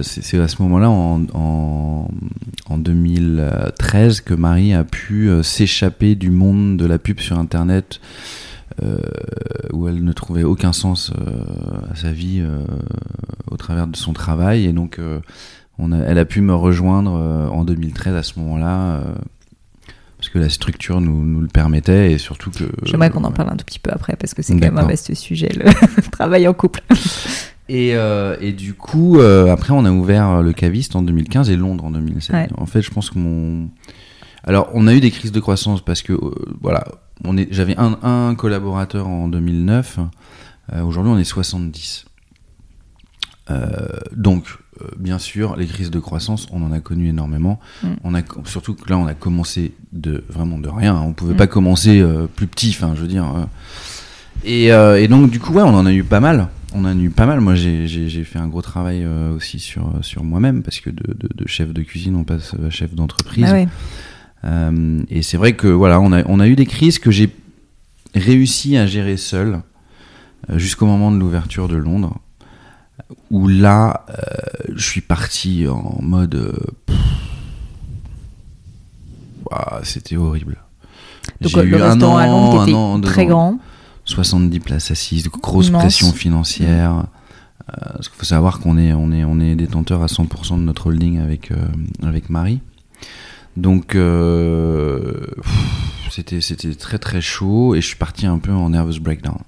c'est 0.03 0.39
à 0.39 0.49
ce 0.49 0.63
moment-là, 0.63 0.91
en, 0.91 1.23
en, 1.35 2.79
2013, 2.79 4.21
que 4.21 4.35
Marie 4.35 4.75
a 4.75 4.85
pu 4.85 5.29
euh, 5.29 5.43
s'échapper 5.43 6.15
du 6.15 6.31
monde 6.31 6.77
de 6.77 6.85
la 6.85 6.99
pub 6.99 7.21
sur 7.21 7.39
Internet, 7.39 8.01
euh, 8.83 8.99
où 9.73 9.89
elle 9.89 10.05
ne 10.05 10.13
trouvait 10.13 10.45
aucun 10.45 10.73
sens 10.73 11.11
à 11.91 11.97
sa 11.97 12.13
vie 12.13 12.45
au 13.51 13.57
travers 13.57 13.87
de 13.87 13.97
son 13.97 14.13
travail. 14.13 14.67
Et 14.67 14.73
donc, 14.73 15.01
on 15.79 15.93
a, 15.93 15.99
elle 15.99 16.19
a 16.19 16.27
pu 16.27 16.43
me 16.43 16.55
rejoindre 16.55 17.13
en 17.13 17.65
2013 17.65 18.15
à 18.15 18.23
ce 18.23 18.39
moment-là 18.39 19.03
parce 20.19 20.31
que 20.31 20.39
la 20.39 20.49
structure 20.49 21.01
nous, 21.01 21.25
nous, 21.25 21.41
le 21.41 21.49
permettait 21.49 22.13
et 22.13 22.19
surtout 22.19 22.51
que. 22.51 22.65
J'aimerais 22.85 23.11
qu'on 23.11 23.25
en 23.25 23.33
parle 23.33 23.51
un 23.51 23.57
tout 23.57 23.65
petit 23.65 23.79
peu 23.79 23.91
après 23.93 24.17
parce 24.17 24.35
que 24.35 24.43
c'est 24.43 24.55
quand 24.55 24.61
même 24.61 24.79
un 24.79 24.87
vaste 24.87 25.15
sujet, 25.15 25.51
le 25.55 25.71
travail 26.11 26.49
en 26.49 26.55
couple. 26.55 26.83
Et, 27.69 27.97
euh, 27.97 28.37
et, 28.41 28.53
du 28.53 28.75
coup, 28.75 29.19
euh, 29.19 29.53
après, 29.53 29.73
on 29.73 29.85
a 29.85 29.91
ouvert 29.91 30.43
le 30.43 30.53
Caviste 30.53 30.95
en 30.95 31.03
2015 31.03 31.51
et 31.51 31.57
Londres 31.57 31.85
en 31.85 31.91
2017. 31.91 32.53
En 32.57 32.67
fait, 32.67 32.83
je 32.83 32.91
pense 32.91 33.11
que 33.11 33.19
mon. 33.19 33.69
Alors, 34.45 34.69
on 34.75 34.87
a 34.87 34.95
eu 34.95 35.01
des 35.01 35.11
crises 35.11 35.33
de 35.33 35.41
croissance 35.41 35.85
parce 35.85 36.03
que, 36.03 36.13
euh, 36.13 36.31
voilà, 36.63 36.85
on 37.25 37.37
est, 37.37 37.49
j'avais 37.51 37.77
un, 37.77 37.99
un, 38.03 38.35
collaborateur 38.37 39.09
en 39.09 39.29
2009. 39.29 39.99
Aujourd'hui, 40.85 41.13
on 41.13 41.19
est 41.19 41.25
70. 41.25 42.07
donc, 44.17 44.45
bien 44.99 45.19
sûr, 45.19 45.57
les 45.57 45.67
crises 45.67 45.91
de 45.91 46.01
croissance, 46.01 46.49
on 46.53 46.63
en 46.63 46.73
a 46.73 46.81
connu 46.81 47.09
énormément. 47.09 47.61
Mm. 47.83 47.89
On 48.05 48.15
a, 48.15 48.21
surtout 48.45 48.75
que 48.75 48.89
là, 48.91 48.99
on 48.99 49.07
a 49.07 49.15
commencé 49.15 49.75
de 49.93 50.25
vraiment 50.29 50.59
de 50.59 50.69
rien. 50.69 51.01
On 51.01 51.13
pouvait 51.13 51.35
mm. 51.35 51.39
pas 51.39 51.47
commencer 51.47 52.05
plus 52.37 52.47
petit, 52.47 52.71
enfin, 52.71 52.95
je 52.95 53.01
veux 53.01 53.09
dire. 53.09 53.49
Et, 54.45 54.67
et, 54.67 55.09
donc, 55.09 55.31
du 55.31 55.41
coup, 55.41 55.53
ouais, 55.53 55.63
on 55.63 55.75
en 55.75 55.87
a 55.87 55.93
eu 55.93 56.05
pas 56.05 56.21
mal 56.21 56.49
on 56.77 56.85
a 56.85 56.95
eu 56.95 57.11
pas 57.11 57.27
mal. 57.27 57.41
Moi, 57.41 57.55
j'ai 57.55 58.25
fait 58.25 58.39
un 58.39 58.49
gros 58.49 58.63
travail 58.63 59.03
euh, 59.05 59.35
aussi 59.35 59.59
sur, 59.59 59.93
sur 60.03 60.23
moi-même, 60.25 60.63
parce 60.63 60.81
que 60.81 60.91
de, 60.91 61.47
chef 61.47 61.73
de 61.73 61.83
cuisine, 61.83 62.17
on 62.17 62.25
passe 62.25 62.55
à 62.65 62.71
chef 62.71 62.95
d'entreprise. 62.95 63.47
Ah 63.49 63.67
euh, 64.45 65.03
et 65.09 65.23
c'est 65.23 65.39
vrai 65.39 65.55
que 65.55 65.67
voilà, 65.67 66.01
on 66.01 66.13
a, 66.13 66.23
on 66.27 66.39
a 66.39 66.47
eu 66.47 66.55
des 66.55 66.67
crises 66.67 66.99
que 66.99 67.11
j'ai 67.11 67.35
réussi 68.15 68.77
à 68.77 68.87
gérer 68.87 69.17
seul 69.17 69.63
euh, 70.51 70.59
jusqu'au 70.59 70.87
moment 70.87 71.11
de 71.11 71.19
l'ouverture 71.19 71.69
de 71.69 71.77
Londres, 71.77 72.19
où 73.31 73.49
là, 73.49 74.05
je 74.75 74.85
suis 74.85 75.01
parti 75.01 75.67
en 75.69 75.99
mode. 76.01 76.55
C'était 79.83 80.17
horrible. 80.17 80.59
Donc 81.41 81.53
le 81.53 81.77
restaurant 81.77 82.17
à 82.17 82.27
Londres 82.27 82.99
était 82.99 83.09
très 83.09 83.27
grand. 83.27 83.59
70 84.07 84.61
places 84.61 84.91
assises, 84.91 85.29
grosse 85.29 85.71
pression 85.71 86.13
financière. 86.13 87.05
Euh, 87.69 87.73
parce 87.95 88.09
qu'il 88.09 88.17
faut 88.17 88.25
savoir 88.25 88.61
qu'on 88.61 88.79
est, 88.79 88.93
on 88.93 89.11
est, 89.11 89.25
on 89.25 89.41
est 89.41 89.57
détenteur 89.57 90.03
à 90.03 90.07
100% 90.07 90.59
de 90.59 90.63
notre 90.63 90.87
holding 90.87 91.19
avec, 91.19 91.51
euh, 91.51 91.57
avec 92.03 92.31
Marie. 92.31 92.61
Donc, 93.57 93.97
euh, 93.97 95.27
c'était, 96.11 96.41
c'était 96.41 96.75
très 96.75 96.99
très 96.99 97.21
chaud 97.21 97.75
et 97.75 97.81
je 97.81 97.87
suis 97.87 97.97
parti 97.97 98.27
un 98.27 98.39
peu 98.39 98.53
en 98.53 98.71
nervous 98.71 99.01
breakdown. 99.01 99.39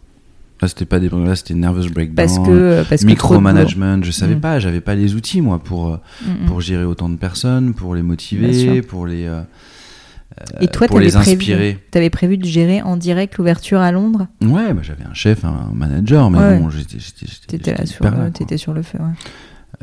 Là, 0.61 0.67
c'était 0.67 0.87
pas 0.87 0.99
des 0.99 1.09
là, 1.09 1.37
c'était 1.37 1.55
nervous 1.55 1.89
breakdown. 1.91 2.17
Parce 2.17 2.39
que, 2.41 2.85
parce 2.89 3.05
micromanagement, 3.05 4.03
je 4.03 4.11
savais 4.11 4.35
mm. 4.35 4.41
pas, 4.41 4.59
j'avais 4.59 4.81
pas 4.81 4.97
les 4.97 5.15
outils 5.15 5.41
moi 5.41 5.61
pour, 5.61 5.91
mm, 5.91 5.99
mm. 6.27 6.47
pour 6.47 6.61
gérer 6.61 6.85
autant 6.85 7.09
de 7.09 7.17
personnes, 7.17 7.75
pour 7.75 7.95
les 7.95 8.03
motiver, 8.03 8.83
pour 8.83 9.07
les. 9.07 9.31
Et 10.61 10.69
toi, 10.69 10.87
pour 10.87 11.01
les 11.01 11.17
inspirer. 11.17 11.79
Tu 11.91 11.99
avais 11.99 12.11
prévu 12.11 12.39
de 12.39 12.45
gérer 12.45 12.83
en 12.83 12.97
direct 12.97 13.37
l'ouverture 13.39 13.81
à 13.81 13.91
Londres? 13.93 14.29
Ouais, 14.41 14.73
bah, 14.73 14.83
j'avais 14.83 15.05
un 15.05 15.15
chef, 15.15 15.45
un 15.45 15.71
manager, 15.75 16.31
mais 16.31 16.59
bon, 16.59 16.71
j'étais. 16.71 16.99
T'étais 17.47 17.75
là 17.75 17.87
sur, 17.87 18.05
étais 18.41 18.57
sur 18.57 18.73
le 18.73 18.83
feu, 18.83 18.99
ouais. 18.99 19.15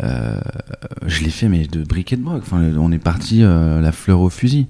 Euh, 0.03 0.39
je 1.05 1.23
l'ai 1.23 1.29
fait, 1.29 1.47
mais 1.47 1.67
de 1.67 1.83
briquet 1.83 2.17
de 2.17 2.21
broc. 2.21 2.41
Enfin, 2.41 2.61
on 2.77 2.91
est 2.91 2.99
parti 2.99 3.43
euh, 3.43 3.79
la 3.81 3.91
fleur 3.91 4.19
au 4.19 4.29
fusil 4.29 4.67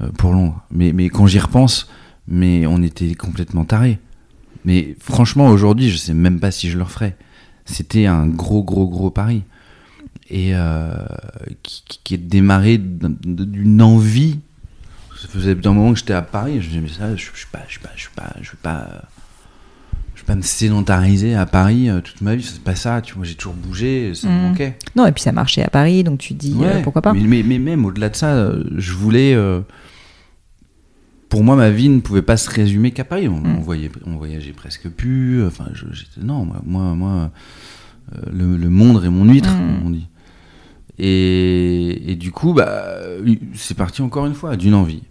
euh, 0.00 0.08
pour 0.16 0.32
Londres. 0.32 0.62
Mais, 0.70 0.92
mais 0.92 1.08
quand 1.08 1.26
j'y 1.26 1.38
repense, 1.38 1.90
mais 2.28 2.66
on 2.66 2.82
était 2.82 3.14
complètement 3.14 3.64
tarés. 3.64 3.98
Mais 4.64 4.96
franchement, 5.00 5.48
aujourd'hui, 5.48 5.90
je 5.90 5.96
sais 5.96 6.14
même 6.14 6.40
pas 6.40 6.50
si 6.50 6.70
je 6.70 6.78
le 6.78 6.84
referais. 6.84 7.16
C'était 7.64 8.06
un 8.06 8.26
gros, 8.26 8.62
gros, 8.62 8.88
gros 8.88 9.10
pari. 9.10 9.42
Et 10.30 10.54
qui, 11.62 11.82
qui, 12.04 12.14
est 12.14 12.18
démarré 12.18 12.78
d'une 12.78 13.82
envie 13.82 14.38
ça 15.22 15.28
faisait 15.28 15.56
un 15.66 15.72
moment 15.72 15.92
que 15.92 16.00
j'étais 16.00 16.14
à 16.14 16.22
Paris. 16.22 16.60
Je 16.60 16.66
me 16.66 16.68
disais, 16.68 16.80
mais 16.80 16.88
ça, 16.88 17.16
je, 17.16 17.30
ne 17.30 17.36
suis 17.36 17.46
pas, 17.52 17.60
je 17.68 17.72
suis 17.72 17.80
pas, 17.80 17.90
je 17.94 18.00
suis 18.00 18.10
pas, 18.14 18.34
je 18.40 18.50
vais 18.50 18.58
pas, 18.60 18.88
je 20.16 20.20
vais 20.20 20.26
pas 20.26 20.34
me 20.34 20.42
sédentariser 20.42 21.36
à 21.36 21.46
Paris 21.46 21.88
euh, 21.88 22.00
toute 22.00 22.20
ma 22.22 22.34
vie. 22.34 22.42
C'est 22.42 22.62
pas 22.62 22.74
ça. 22.74 23.00
Tu 23.02 23.14
vois, 23.14 23.24
j'ai 23.24 23.36
toujours 23.36 23.54
bougé, 23.54 24.14
ça 24.16 24.28
me 24.28 24.32
mm. 24.32 24.42
manquait. 24.42 24.78
Non, 24.96 25.06
et 25.06 25.12
puis 25.12 25.22
ça 25.22 25.30
marchait 25.30 25.62
à 25.62 25.70
Paris, 25.70 26.02
donc 26.02 26.18
tu 26.18 26.34
te 26.34 26.40
dis 26.40 26.56
euh, 26.60 26.82
pourquoi 26.82 27.02
pas. 27.02 27.12
Mais, 27.12 27.44
mais, 27.44 27.58
même 27.60 27.84
au-delà 27.84 28.08
de 28.08 28.16
ça, 28.16 28.34
euh, 28.34 28.64
je 28.76 28.92
voulais. 28.92 29.38
pour 31.28 31.44
moi, 31.44 31.54
ma 31.54 31.70
vie 31.70 31.88
ne 31.88 32.00
pouvait 32.00 32.22
pas 32.22 32.36
se 32.36 32.50
résumer 32.50 32.90
qu'à 32.90 33.04
Paris. 33.04 33.28
On, 33.28 33.38
mm. 33.38 33.60
voyait, 33.60 33.92
on 34.06 34.16
voyageait 34.16 34.52
presque 34.52 34.88
plus. 34.88 35.46
Enfin, 35.46 35.66
j'étais 35.92 36.20
non, 36.20 36.44
moi, 36.44 36.60
moi, 36.64 36.94
moi 36.96 37.30
le, 38.28 38.68
monde 38.68 39.04
est 39.04 39.08
mon 39.08 39.24
huître, 39.24 39.54
mm. 39.54 39.86
on 39.86 39.90
dit. 39.90 40.08
Et, 40.98 42.10
et, 42.10 42.16
du 42.16 42.32
coup, 42.32 42.54
bah, 42.54 42.90
c'est 43.54 43.76
parti 43.76 44.02
encore 44.02 44.26
une 44.26 44.34
fois 44.34 44.56
d'une 44.56 44.74
envie. 44.74 45.02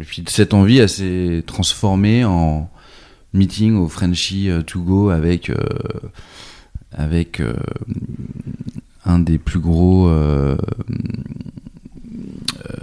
Et 0.00 0.04
puis 0.04 0.24
cette 0.28 0.54
envie, 0.54 0.78
elle 0.78 0.88
s'est 0.88 1.44
transformée 1.46 2.24
en 2.24 2.70
meeting 3.34 3.76
au 3.76 3.88
Frenchy 3.88 4.48
euh, 4.48 4.62
to 4.62 4.82
go 4.82 5.10
avec, 5.10 5.50
euh, 5.50 5.56
avec 6.92 7.40
euh, 7.40 7.54
un 9.04 9.18
des 9.18 9.38
plus 9.38 9.60
gros, 9.60 10.08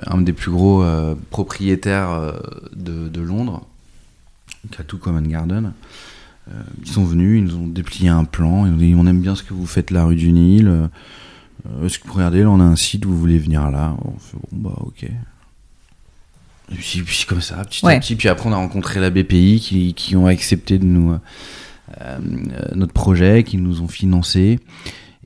un 0.06 0.22
des 0.22 0.34
plus 0.34 0.52
gros 0.52 0.84
propriétaires 1.30 2.34
de, 2.76 3.22
Londres, 3.22 3.66
Catou 4.72 4.98
Common 4.98 5.22
Garden. 5.22 5.74
ils 6.82 6.88
sont 6.88 7.06
venus, 7.06 7.40
ils 7.40 7.46
nous 7.46 7.56
ont 7.56 7.68
déplié 7.68 8.10
un 8.10 8.26
plan, 8.26 8.66
ils 8.66 8.74
ont 8.74 8.78
dit 8.78 8.96
on 8.98 9.06
aime 9.06 9.22
bien 9.22 9.36
ce 9.36 9.44
que 9.44 9.54
vous 9.54 9.68
faites 9.68 9.92
la 9.92 10.06
rue 10.06 10.16
du 10.16 10.34
Nil. 10.34 10.90
Est-ce 11.84 12.00
que 12.00 12.08
vous 12.08 12.16
regardez, 12.16 12.42
là 12.42 12.50
on 12.50 12.60
a 12.60 12.66
un 12.66 12.76
site, 12.76 13.06
vous 13.06 13.18
voulez 13.18 13.38
venir 13.38 13.70
là? 13.72 13.96
On 14.04 14.18
fait 14.20 14.38
bon 14.52 14.70
bah 14.70 14.76
ok. 14.80 15.06
Et 16.72 16.76
puis, 16.76 17.02
puis, 17.02 17.26
comme 17.28 17.42
ça, 17.42 17.64
petit 17.64 17.86
à 17.86 18.00
petit. 18.00 18.16
Puis 18.16 18.28
après, 18.28 18.50
on 18.50 18.54
a 18.54 18.58
rencontré 18.58 19.00
la 19.00 19.10
BPI 19.10 19.60
qui, 19.60 19.94
qui 19.94 20.16
ont 20.16 20.28
accepté 20.28 20.78
de 20.78 20.86
nous 20.86 21.12
euh, 21.12 21.18
euh, 22.02 22.18
notre 22.76 22.94
projet, 22.94 23.44
qui 23.44 23.58
nous 23.58 23.82
ont 23.82 23.88
financé. 23.88 24.60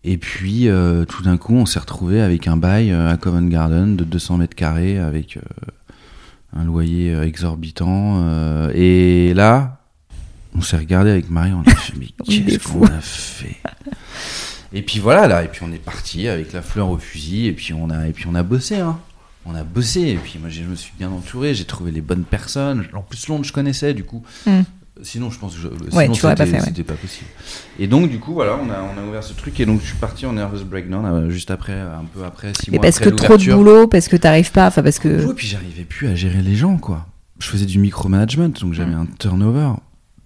Et 0.04 0.18
puis, 0.18 0.68
euh, 0.68 1.06
tout 1.06 1.24
d'un 1.24 1.38
coup, 1.38 1.56
on 1.56 1.66
s'est 1.66 1.80
retrouvé 1.80 2.22
avec 2.22 2.48
un 2.48 2.58
bail 2.58 2.92
à 2.92 3.18
Covent 3.18 3.48
Garden 3.50 3.96
de 3.96 4.04
200 4.04 4.38
mètres 4.38 4.56
carrés 4.56 5.00
avec 5.00 5.40
un 6.56 6.64
loyer 6.64 7.16
exorbitant. 7.22 8.70
et 8.74 9.34
là, 9.34 9.80
on 10.56 10.62
s'est 10.62 10.78
regardé 10.78 11.12
avec 11.12 11.30
Marie, 11.30 11.54
on 11.54 11.62
a 11.62 11.76
fait, 11.76 11.94
mais 11.98 12.08
qu'est-ce 12.26 12.68
qu'on 12.68 12.86
a 12.86 13.02
fait? 13.02 13.58
Et 14.74 14.82
puis 14.82 15.00
voilà, 15.00 15.28
là, 15.28 15.44
et 15.44 15.48
puis 15.48 15.62
on 15.64 15.72
est 15.72 15.84
parti 15.84 16.28
avec 16.28 16.54
la 16.54 16.62
fleur 16.62 16.90
au 16.90 16.98
fusil, 16.98 17.48
et 17.48 17.54
puis 17.54 17.74
on 17.74 17.90
a, 17.90 18.08
et 18.08 18.12
puis 18.12 18.26
on 18.28 18.36
a 18.36 18.44
bossé, 18.44 18.78
hein 18.78 19.00
on 19.46 19.56
a 19.56 19.64
bossé 19.64 20.02
et 20.02 20.16
puis 20.16 20.38
moi 20.40 20.50
je 20.50 20.64
me 20.64 20.76
suis 20.76 20.94
bien 20.98 21.10
entouré, 21.10 21.54
j'ai 21.54 21.66
trouvé 21.66 21.92
les 21.92 22.02
bonnes 22.02 22.24
personnes. 22.24 22.86
En 22.94 23.02
plus 23.02 23.28
Londres 23.28 23.44
je 23.46 23.54
connaissais 23.54 23.94
du 23.94 24.04
coup. 24.04 24.24
Mm. 24.46 24.62
Sinon, 25.04 25.32
je 25.32 25.40
pense 25.40 25.56
que 25.56 25.62
je, 25.62 25.68
Ouais, 25.96 26.04
sinon, 26.04 26.14
c'était 26.14 26.44
ouais. 26.44 26.84
pas 26.84 26.94
possible. 26.94 27.26
Et 27.80 27.88
donc, 27.88 28.12
du 28.12 28.20
coup, 28.20 28.34
voilà, 28.34 28.56
on 28.62 28.70
a, 28.70 28.84
on 28.84 29.02
a 29.02 29.08
ouvert 29.08 29.24
ce 29.24 29.34
truc 29.34 29.60
et 29.60 29.66
donc 29.66 29.82
je 29.82 29.88
suis 29.88 29.96
parti 29.98 30.28
en 30.28 30.34
nervous 30.34 30.64
breakdown 30.64 31.06
euh, 31.06 31.30
juste 31.32 31.50
après, 31.50 31.80
un 31.80 32.06
peu 32.14 32.24
après, 32.24 32.52
six 32.54 32.70
Mais 32.70 32.78
mois 32.78 32.84
parce 32.84 33.00
que 33.00 33.10
trop 33.10 33.38
de 33.38 33.52
boulot, 33.52 33.88
parce 33.88 34.08
que 34.08 34.16
t'arrives 34.16 34.52
pas, 34.52 34.68
enfin 34.68 34.84
parce 34.84 35.00
que. 35.00 35.26
Ouais, 35.26 35.34
puis 35.34 35.48
j'arrivais 35.48 35.86
plus 35.86 36.08
à 36.08 36.14
gérer 36.14 36.42
les 36.44 36.56
gens, 36.56 36.78
quoi. 36.78 37.08
Je 37.40 37.48
faisais 37.48 37.66
du 37.66 37.80
micromanagement, 37.80 38.50
donc 38.50 38.74
j'avais 38.74 38.94
un 38.94 39.08
turnover. 39.18 39.72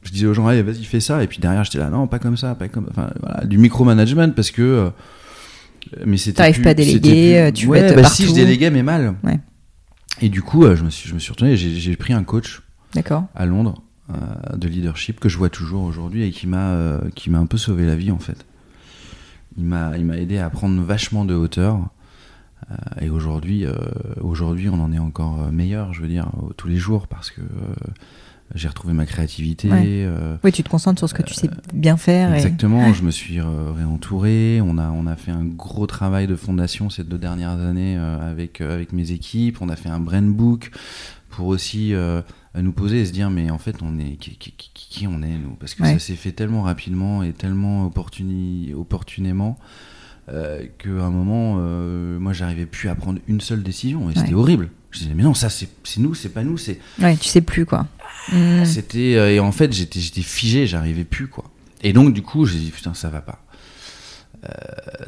Je 0.01 0.11
disais 0.11 0.25
aux 0.25 0.33
gens, 0.33 0.45
allez, 0.47 0.61
vas-y, 0.61 0.83
fais 0.83 0.99
ça. 0.99 1.23
Et 1.23 1.27
puis 1.27 1.39
derrière, 1.39 1.63
j'étais 1.63 1.77
là, 1.77 1.89
non, 1.89 2.07
pas 2.07 2.19
comme 2.19 2.35
ça, 2.35 2.53
pas 2.55 2.67
comme. 2.67 2.87
Enfin, 2.91 3.09
voilà, 3.21 3.45
du 3.45 3.57
micromanagement 3.57 4.31
parce 4.31 4.51
que. 4.51 4.61
euh, 4.61 4.89
mais 6.05 6.17
c'était. 6.17 6.37
T'arrives 6.37 6.61
pas 6.61 6.69
à 6.69 6.73
déléguer, 6.73 7.37
euh, 7.37 7.51
tu 7.51 7.67
ouais, 7.67 7.79
être 7.79 7.95
bah, 7.95 8.03
si, 8.07 8.23
je 8.23 8.27
partout. 8.27 8.41
déléguais, 8.41 8.69
mais 8.69 8.83
mal. 8.83 9.15
Ouais. 9.23 9.39
Et 10.21 10.29
du 10.29 10.41
coup, 10.41 10.63
euh, 10.63 10.75
je 10.75 10.83
me 10.83 10.89
suis, 10.89 11.09
je 11.09 11.13
me 11.13 11.19
suis 11.19 11.31
retourné 11.31 11.53
et 11.53 11.57
j'ai 11.57 11.95
pris 11.95 12.13
un 12.13 12.23
coach 12.23 12.61
D'accord. 12.93 13.25
à 13.35 13.45
Londres 13.45 13.83
euh, 14.11 14.55
de 14.55 14.67
leadership 14.67 15.19
que 15.19 15.29
je 15.29 15.37
vois 15.37 15.49
toujours 15.49 15.81
aujourd'hui 15.83 16.21
et 16.21 16.29
qui 16.29 16.45
m'a 16.45 16.69
euh, 16.69 17.09
qui 17.15 17.31
m'a 17.31 17.39
un 17.39 17.47
peu 17.47 17.57
sauvé 17.57 17.87
la 17.87 17.95
vie 17.95 18.11
en 18.11 18.19
fait. 18.19 18.45
Il 19.57 19.65
m'a 19.65 19.97
il 19.97 20.05
m'a 20.05 20.17
aidé 20.17 20.37
à 20.37 20.51
prendre 20.51 20.79
vachement 20.83 21.25
de 21.25 21.33
hauteur 21.33 21.79
euh, 22.69 22.75
et 23.01 23.09
aujourd'hui 23.09 23.65
aujourd'hui 24.21 24.69
on 24.69 24.79
en 24.79 24.93
est 24.93 24.99
encore 24.99 25.51
meilleur 25.51 25.91
je 25.93 26.03
veux 26.03 26.07
dire 26.07 26.29
tous 26.55 26.67
les 26.67 26.77
jours 26.77 27.07
parce 27.07 27.31
que 27.31 27.41
j'ai 28.53 28.67
retrouvé 28.67 28.93
ma 28.93 29.05
créativité. 29.05 29.69
Ouais. 29.71 29.83
euh, 29.85 30.37
Oui, 30.43 30.51
tu 30.51 30.61
te 30.63 30.69
concentres 30.69 30.99
sur 30.99 31.09
ce 31.09 31.13
que 31.13 31.23
tu 31.23 31.33
sais 31.33 31.49
bien 31.73 31.97
faire. 31.97 32.31
et- 32.33 32.35
Exactement, 32.37 32.93
je 32.93 33.03
me 33.03 33.11
suis 33.11 33.39
réentouré. 33.41 34.61
On 34.63 34.77
a, 34.77 34.89
on 34.91 35.07
a 35.07 35.15
fait 35.15 35.31
un 35.31 35.43
gros 35.43 35.87
travail 35.87 36.27
de 36.27 36.35
fondation 36.35 36.89
ces 36.89 37.03
deux 37.03 37.17
dernières 37.17 37.59
années 37.59 37.97
euh, 37.97 38.31
avec, 38.31 38.61
euh, 38.61 38.73
avec 38.75 38.93
mes 38.93 39.11
équipes. 39.11 39.57
On 39.61 39.69
a 39.69 39.75
fait 39.75 39.89
un 39.89 39.99
brain 39.99 40.21
book 40.21 40.71
pour 41.29 41.47
aussi 41.47 41.93
nous 42.57 42.71
poser 42.71 43.01
et 43.01 43.05
se 43.05 43.11
dire 43.11 43.29
mais 43.29 43.49
en 43.51 43.57
fait 43.57 43.75
on 43.81 43.99
est 43.99 44.15
qui, 44.15 44.37
qui, 44.37 44.51
qui- 44.51 44.71
qui 44.73 45.07
on 45.07 45.21
est 45.21 45.37
nous? 45.37 45.55
Parce 45.59 45.73
que 45.75 45.83
Ouais. 45.83 45.93
ça 45.93 45.99
s'est 45.99 46.15
fait 46.15 46.31
tellement 46.31 46.61
rapidement 46.61 47.23
et 47.23 47.33
tellement 47.33 47.85
opportuni, 47.85 48.71
opportunément 48.73 49.57
euh, 50.29 50.63
qu'à 50.77 50.89
un 50.91 51.09
moment 51.09 51.57
euh, 51.59 52.17
moi 52.19 52.31
j'arrivais 52.31 52.65
plus 52.65 52.87
à 52.87 52.95
prendre 52.95 53.19
une 53.27 53.41
seule 53.41 53.63
décision 53.63 54.09
et 54.09 54.15
c'était 54.15 54.33
horrible. 54.33 54.69
Je 54.95 54.99
disais 55.01 55.13
mais 55.13 55.23
non 55.23 55.33
ça 55.33 55.49
c'est 55.49 55.67
nous 55.97 56.13
c'est 56.15 56.29
pas 56.29 56.41
nous 56.43 56.57
c'est 56.57 56.79
Ouais, 57.01 57.17
tu 57.17 57.27
sais 57.27 57.41
plus 57.41 57.65
quoi. 57.65 57.85
Mm. 58.31 58.63
c'était 58.63 59.15
euh, 59.17 59.29
et 59.33 59.39
en 59.41 59.51
fait 59.51 59.73
j'étais 59.73 59.99
figé, 60.21 60.65
j'arrivais 60.67 61.03
plus 61.03 61.27
quoi. 61.27 61.43
Et 61.83 61.91
donc 61.91 62.13
du 62.13 62.21
coup 62.21 62.45
j'ai 62.45 62.57
dit 62.57 62.71
putain 62.71 62.93
ça 62.93 63.09
va 63.09 63.19
pas. 63.21 63.43
Euh, 64.45 64.49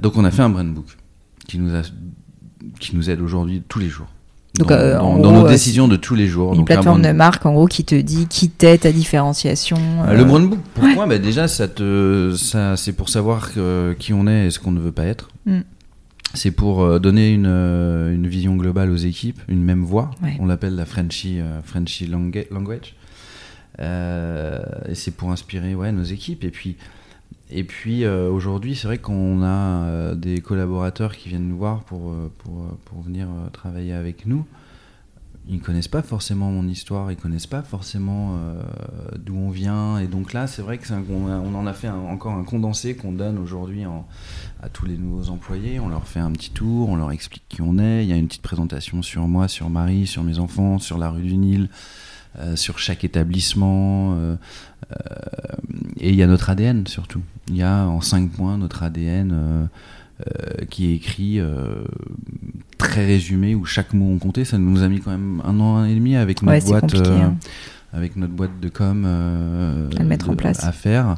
donc 0.02 0.18
on 0.18 0.26
a 0.26 0.32
fait 0.32 0.42
un 0.42 0.50
brain 0.50 0.66
book 0.66 0.86
qui 1.48 1.58
nous 1.58 1.74
a 1.74 1.82
qui 2.80 2.96
nous 2.96 3.10
aide 3.10 3.22
aujourd'hui 3.22 3.64
tous 3.68 3.80
les 3.80 3.88
jours. 3.88 4.08
Donc, 4.56 4.70
dans, 4.70 4.76
euh, 4.76 4.98
dans- 4.98 5.06
en 5.06 5.20
dans 5.20 5.32
gros, 5.32 5.42
nos 5.44 5.48
décisions 5.48 5.88
de 5.88 5.96
tous 5.96 6.16
les 6.16 6.28
jours. 6.28 6.52
Une 6.54 6.60
Donc, 6.60 6.68
plateforme 6.68 7.02
brain- 7.02 7.12
de 7.14 7.16
marque 7.18 7.46
en 7.46 7.54
gros 7.54 7.68
qui 7.68 7.86
te 7.86 7.96
dit 7.96 8.28
qui 8.28 8.50
t'est 8.50 8.80
ta 8.80 8.92
différenciation. 8.92 9.78
Euh, 10.06 10.14
Le 10.16 10.26
brain 10.26 10.42
book 10.42 10.60
pourquoi 10.74 11.06
bah 11.06 11.18
déjà 11.20 11.48
ça 11.48 11.68
te 11.68 12.34
ça 12.38 12.76
c'est 12.76 12.94
pour 12.94 13.08
savoir 13.10 13.52
qui 14.00 14.14
on 14.14 14.28
est 14.28 14.48
et 14.48 14.52
ce 14.52 14.60
qu'on 14.60 14.72
ne 14.72 14.80
veut 14.82 14.92
pas 14.92 15.06
être. 15.06 15.30
Mm. 15.46 15.60
C'est 16.34 16.51
pour 16.51 16.82
euh, 16.82 16.99
donner 16.99 17.34
une, 17.34 17.45
euh, 17.47 18.13
une 18.13 18.28
vision 18.28 18.55
globale 18.55 18.91
aux 18.91 18.95
équipes, 18.97 19.39
une 19.47 19.63
même 19.63 19.84
voix. 19.84 20.11
Ouais. 20.21 20.36
On 20.39 20.45
l'appelle 20.45 20.75
la 20.75 20.86
Frenchy, 20.86 21.39
euh, 21.39 21.61
Frenchy 21.63 22.05
langue- 22.05 22.45
language. 22.51 22.95
Euh, 23.80 24.59
et 24.88 24.95
c'est 24.95 25.11
pour 25.11 25.32
inspirer 25.32 25.73
ouais, 25.75 25.91
nos 25.91 26.03
équipes. 26.03 26.43
Et 26.43 26.49
puis, 26.51 26.75
et 27.49 27.63
puis 27.63 28.03
euh, 28.03 28.30
aujourd'hui, 28.30 28.75
c'est 28.75 28.88
vrai 28.88 28.97
qu'on 28.97 29.41
a 29.43 30.13
des 30.15 30.41
collaborateurs 30.41 31.15
qui 31.15 31.30
viennent 31.30 31.47
nous 31.47 31.57
voir 31.57 31.84
pour, 31.84 32.13
pour, 32.39 32.67
pour 32.86 33.01
venir 33.01 33.28
travailler 33.53 33.93
avec 33.93 34.25
nous. 34.25 34.45
Ils 35.50 35.62
connaissent 35.62 35.88
pas 35.88 36.02
forcément 36.02 36.52
mon 36.52 36.68
histoire, 36.68 37.10
ils 37.12 37.16
connaissent 37.16 37.48
pas 37.48 37.62
forcément 37.64 38.36
euh, 38.38 38.62
d'où 39.18 39.36
on 39.38 39.50
vient. 39.50 39.98
Et 39.98 40.08
donc 40.08 40.34
là, 40.34 40.45
c'est 40.45 40.62
vrai 40.62 40.78
que 40.78 40.91
un- 40.91 41.04
on, 41.10 41.56
en 41.56 41.66
a 41.66 41.74
fait 41.74 41.88
encore 41.88 42.34
un 42.34 42.43
condensé 42.43 42.95
qu'on 42.98 43.14
donne 43.14 43.38
aujourd'hui 43.38 43.84
à 44.62 44.68
tous 44.70 44.86
les 44.86 44.98
nouveaux 44.98 45.30
employés. 45.30 45.80
On 45.80 45.88
leur 45.88 46.06
fait 46.06 46.20
un 46.20 46.32
petit 46.32 46.52
tour, 46.52 46.89
on 46.89 46.98
leur 46.98 47.12
explique 47.12 47.43
qui 47.48 47.62
on 47.62 47.78
est. 47.80 48.04
Il 48.04 48.10
y 48.10 48.14
a 48.14 48.18
une 48.18 48.28
petite 48.28 48.41
présentation 48.41 49.02
sur 49.02 49.26
moi, 49.30 49.48
sur 49.48 49.70
Marie, 49.70 50.06
sur 50.06 50.24
mes 50.24 50.38
enfants, 50.39 50.80
sur 50.80 50.98
la 50.98 51.10
rue 51.12 51.24
du 51.24 51.38
Nil, 51.38 51.70
euh, 52.39 52.58
sur 52.58 52.78
chaque 52.78 53.06
établissement. 53.06 54.16
euh, 54.18 54.36
et 56.00 56.10
il 56.10 56.16
y 56.16 56.24
a 56.24 56.28
notre 56.28 56.50
ADN 56.50 56.86
surtout. 56.88 57.22
Il 57.50 57.56
y 57.58 57.64
a 57.64 57.86
en 57.88 58.02
cinq 58.02 58.30
points 58.32 58.58
notre 58.58 58.84
ADN 58.84 59.70
euh, 60.22 60.65
qui 60.70 60.91
est 60.91 60.95
écrit 60.95 61.39
euh, 61.39 61.84
très 62.78 63.05
résumé 63.05 63.55
où 63.55 63.65
chaque 63.65 63.93
mot 63.93 64.09
on 64.11 64.18
comptait. 64.20 64.45
Ça 64.45 64.57
nous 64.57 64.84
a 64.84 64.88
mis 64.88 64.99
quand 64.99 65.11
même 65.11 65.41
un 65.45 65.59
an 65.59 65.84
et 65.86 65.93
demi 65.93 66.15
avec 66.15 66.41
notre 66.41 66.53
Ouais, 66.65 66.80
boîte. 66.82 66.95
euh, 66.95 67.22
hein. 67.22 67.36
avec 67.93 68.15
notre 68.15 68.34
boîte 68.34 68.59
de 68.61 68.70
com 68.70 69.05
À 69.05 69.99
le 70.01 70.05
mettre 70.05 70.30
en 70.30 70.36
place. 70.36 70.63
à 70.63 70.72
faire. 70.72 71.15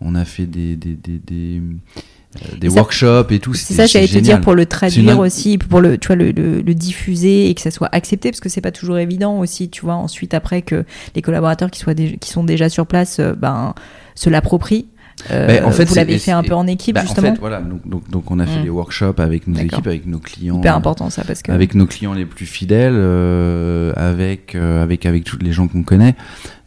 On 0.00 0.14
a 0.14 0.24
fait 0.24 0.46
des, 0.46 0.76
des, 0.76 0.94
des, 0.94 1.18
des, 1.18 1.60
euh, 1.60 2.56
des 2.58 2.68
ça- 2.70 2.74
workshops 2.76 3.30
et 3.30 3.38
tout. 3.38 3.54
C'est 3.54 3.74
ça, 3.74 3.86
j'allais 3.86 4.08
te 4.08 4.18
dire 4.18 4.40
pour 4.40 4.54
le 4.54 4.66
traduire 4.66 5.12
une- 5.14 5.18
aussi, 5.20 5.58
pour 5.58 5.80
le, 5.80 5.96
tu 5.98 6.08
vois, 6.08 6.16
le, 6.16 6.30
le, 6.32 6.60
le 6.60 6.74
diffuser 6.74 7.48
et 7.48 7.54
que 7.54 7.60
ça 7.60 7.70
soit 7.70 7.88
accepté, 7.92 8.30
parce 8.30 8.40
que 8.40 8.48
c'est 8.48 8.60
pas 8.60 8.72
toujours 8.72 8.98
évident 8.98 9.38
aussi, 9.38 9.68
tu 9.70 9.82
vois. 9.82 9.94
Ensuite, 9.94 10.34
après 10.34 10.62
que 10.62 10.84
les 11.14 11.22
collaborateurs 11.22 11.70
qui 11.70 11.78
soient 11.78 11.94
qui 11.94 12.30
sont 12.30 12.42
déjà 12.44 12.68
sur 12.68 12.86
place, 12.86 13.18
euh, 13.20 13.34
ben, 13.34 13.74
se 14.14 14.28
l'approprient. 14.28 14.86
Euh, 15.30 15.46
Ben, 15.46 15.64
en 15.64 15.70
fait, 15.70 15.84
vous 15.84 15.94
l'avez 15.94 16.18
fait 16.18 16.32
un 16.32 16.42
peu 16.42 16.54
en 16.54 16.66
équipe 16.66 16.94
Bah, 16.96 17.02
en 17.02 17.06
justement. 17.06 17.32
fait, 17.32 17.38
voilà. 17.38 17.60
Donc, 17.60 17.86
donc, 17.86 18.10
donc 18.10 18.30
on 18.30 18.38
a 18.40 18.46
fait 18.46 18.60
Mm. 18.60 18.64
des 18.64 18.70
workshops 18.70 19.18
avec 19.20 19.46
nos 19.46 19.58
équipes, 19.60 19.86
avec 19.86 20.06
nos 20.06 20.18
clients. 20.18 20.58
Hyper 20.58 20.74
important 20.76 21.10
ça 21.10 21.22
parce 21.24 21.42
que. 21.42 21.52
Avec 21.52 21.74
nos 21.74 21.86
clients 21.86 22.12
les 22.14 22.24
plus 22.26 22.46
fidèles, 22.46 22.94
euh, 22.96 23.92
avec, 23.96 24.54
euh, 24.54 24.82
avec, 24.82 25.06
avec 25.06 25.24
tous 25.24 25.38
les 25.40 25.52
gens 25.52 25.68
qu'on 25.68 25.82
connaît. 25.82 26.14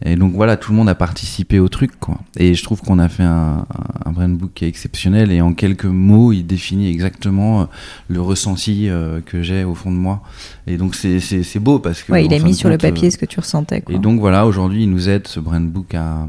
Et 0.05 0.15
donc 0.15 0.33
voilà, 0.33 0.57
tout 0.57 0.71
le 0.71 0.77
monde 0.77 0.89
a 0.89 0.95
participé 0.95 1.59
au 1.59 1.67
truc. 1.69 1.91
Quoi. 1.99 2.17
Et 2.37 2.53
je 2.53 2.63
trouve 2.63 2.81
qu'on 2.81 2.99
a 2.99 3.09
fait 3.09 3.23
un, 3.23 3.65
un, 4.05 4.11
brain 4.11 4.29
book 4.29 4.51
qui 4.53 4.65
est 4.65 4.67
exceptionnel. 4.67 5.31
Et 5.31 5.41
en 5.41 5.53
quelques 5.53 5.85
mots, 5.85 6.31
il 6.31 6.43
définit 6.43 6.89
exactement 6.89 7.61
euh, 7.61 7.65
le 8.09 8.21
ressenti 8.21 8.89
euh, 8.89 9.21
que 9.25 9.41
j'ai 9.41 9.63
au 9.63 9.73
fond 9.75 9.91
de 9.91 9.97
moi. 9.97 10.21
Et 10.67 10.77
donc 10.77 10.95
c'est 10.95 11.19
c'est- 11.19 11.59
beau 11.59 11.79
parce 11.79 12.03
que. 12.03 12.11
ouais, 12.11 12.25
il 12.25 12.33
en 12.33 12.37
a 12.37 12.39
mis 12.43 12.53
sur 12.53 12.69
le 12.69 12.77
papier 12.77 13.09
ce 13.11 13.17
que 13.17 13.25
tu 13.25 13.39
ressentais. 13.39 13.81
Quoi. 13.81 13.95
Et 13.95 13.99
donc 13.99 14.19
voilà, 14.19 14.45
aujourd'hui, 14.45 14.83
il 14.83 14.89
nous 14.91 15.09
aide, 15.09 15.27
ce 15.27 15.39
brain 15.39 15.61
book, 15.61 15.95
à, 15.95 16.27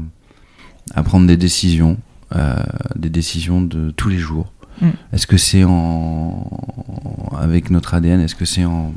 à 0.95 1.03
prendre 1.03 1.27
des 1.27 1.37
décisions, 1.37 1.97
des 2.95 3.09
décisions 3.09 3.61
de 3.61 3.91
tous 3.91 4.09
les 4.09 4.17
jours. 4.17 4.51
Mm. 4.81 4.89
Est-ce 5.13 5.27
que 5.27 5.37
c'est 5.37 5.63
en 5.63 6.49
avec 7.39 7.71
notre 7.71 7.93
ADN 7.93 8.19
Est-ce 8.21 8.35
que 8.35 8.45
c'est 8.45 8.65
en 8.65 8.93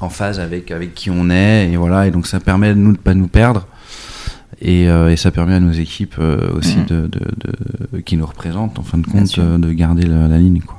en 0.00 0.08
phase 0.08 0.40
avec 0.40 0.70
avec 0.70 0.94
qui 0.94 1.10
on 1.10 1.30
est 1.30 1.70
Et 1.70 1.76
voilà, 1.76 2.06
et 2.06 2.10
donc 2.10 2.26
ça 2.26 2.40
permet 2.40 2.70
de 2.70 2.78
nous 2.80 2.92
de 2.92 2.98
pas 2.98 3.14
nous 3.14 3.28
perdre. 3.28 3.66
Et, 4.60 4.88
euh, 4.88 5.10
et 5.10 5.16
ça 5.16 5.30
permet 5.30 5.54
à 5.54 5.60
nos 5.60 5.72
équipes 5.72 6.14
euh, 6.18 6.52
aussi 6.56 6.78
Mm. 6.78 6.86
de, 6.86 7.00
de, 7.06 7.20
de- 7.92 8.00
qui 8.00 8.16
nous 8.16 8.24
représentent 8.26 8.78
en 8.78 8.82
fin 8.82 8.98
de 8.98 9.06
compte 9.06 9.36
euh, 9.38 9.58
de 9.58 9.72
garder 9.72 10.06
la, 10.06 10.28
la 10.28 10.38
ligne 10.38 10.60
quoi. 10.60 10.76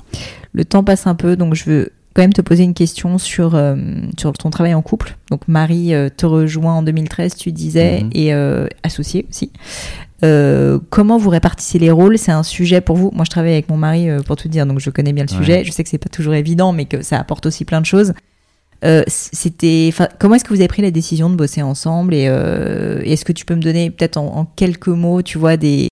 Le 0.54 0.64
temps 0.66 0.84
passe 0.84 1.08
un 1.08 1.16
peu, 1.16 1.36
donc 1.36 1.56
je 1.56 1.66
veux 1.66 1.92
quand 2.16 2.24
même 2.24 2.34
te 2.34 2.42
poser 2.42 2.64
une 2.64 2.74
question 2.74 3.18
sur, 3.18 3.54
euh, 3.56 3.76
sur 4.18 4.32
ton 4.34 4.50
travail 4.50 4.74
en 4.74 4.82
couple. 4.82 5.18
Donc 5.30 5.42
Marie 5.48 5.94
euh, 5.94 6.10
te 6.10 6.26
rejoint 6.26 6.74
en 6.74 6.82
2013, 6.82 7.36
tu 7.36 7.52
disais, 7.52 8.02
Mhm. 8.04 8.10
et 8.14 8.34
euh, 8.34 8.68
associé 8.84 9.26
aussi. 9.30 9.52
Euh, 10.24 10.80
comment 10.90 11.18
vous 11.18 11.30
répartissez 11.30 11.78
les 11.78 11.92
rôles? 11.92 12.18
C'est 12.18 12.32
un 12.32 12.42
sujet 12.44 12.80
pour 12.82 12.96
vous 12.96 13.12
Moi, 13.14 13.26
je 13.26 13.30
travaille 13.30 13.52
avec 13.52 13.70
mon 13.70 13.76
mari, 13.78 14.10
euh, 14.10 14.22
pour 14.22 14.38
tout 14.38 14.48
dire, 14.48 14.66
donc 14.66 14.80
je 14.80 14.90
connais 14.90 15.12
bien 15.14 15.26
le 15.30 15.32
Ouais. 15.34 15.38
sujet. 15.40 15.64
Je 15.66 15.72
sais 15.72 15.84
que 15.84 15.90
c'est 15.90 15.98
pas 15.98 16.10
toujours 16.10 16.34
évident, 16.36 16.72
mais 16.72 16.86
que 16.86 17.02
ça 17.04 17.20
apporte 17.20 17.46
aussi 17.48 17.66
plein 17.66 17.82
de 17.82 17.86
choses. 17.86 18.14
Euh, 18.86 19.04
c'était, 19.08 19.92
comment 20.20 20.36
est-ce 20.36 20.44
que 20.46 20.54
vous 20.54 20.60
avez 20.62 20.68
pris 20.68 20.82
la 20.82 20.92
décision 20.92 21.30
de 21.30 21.36
bosser 21.36 21.62
ensemble? 21.64 22.14
Et, 22.14 22.28
euh, 22.30 23.02
et 23.04 23.14
est-ce 23.14 23.26
que 23.26 23.34
tu 23.34 23.44
peux 23.46 23.56
me 23.56 23.62
donner 23.62 23.90
peut-être 23.90 24.18
en, 24.18 24.38
en 24.38 24.46
quelques 24.46 24.88
mots, 24.88 25.22
tu 25.22 25.38
vois, 25.38 25.58
des 25.58 25.88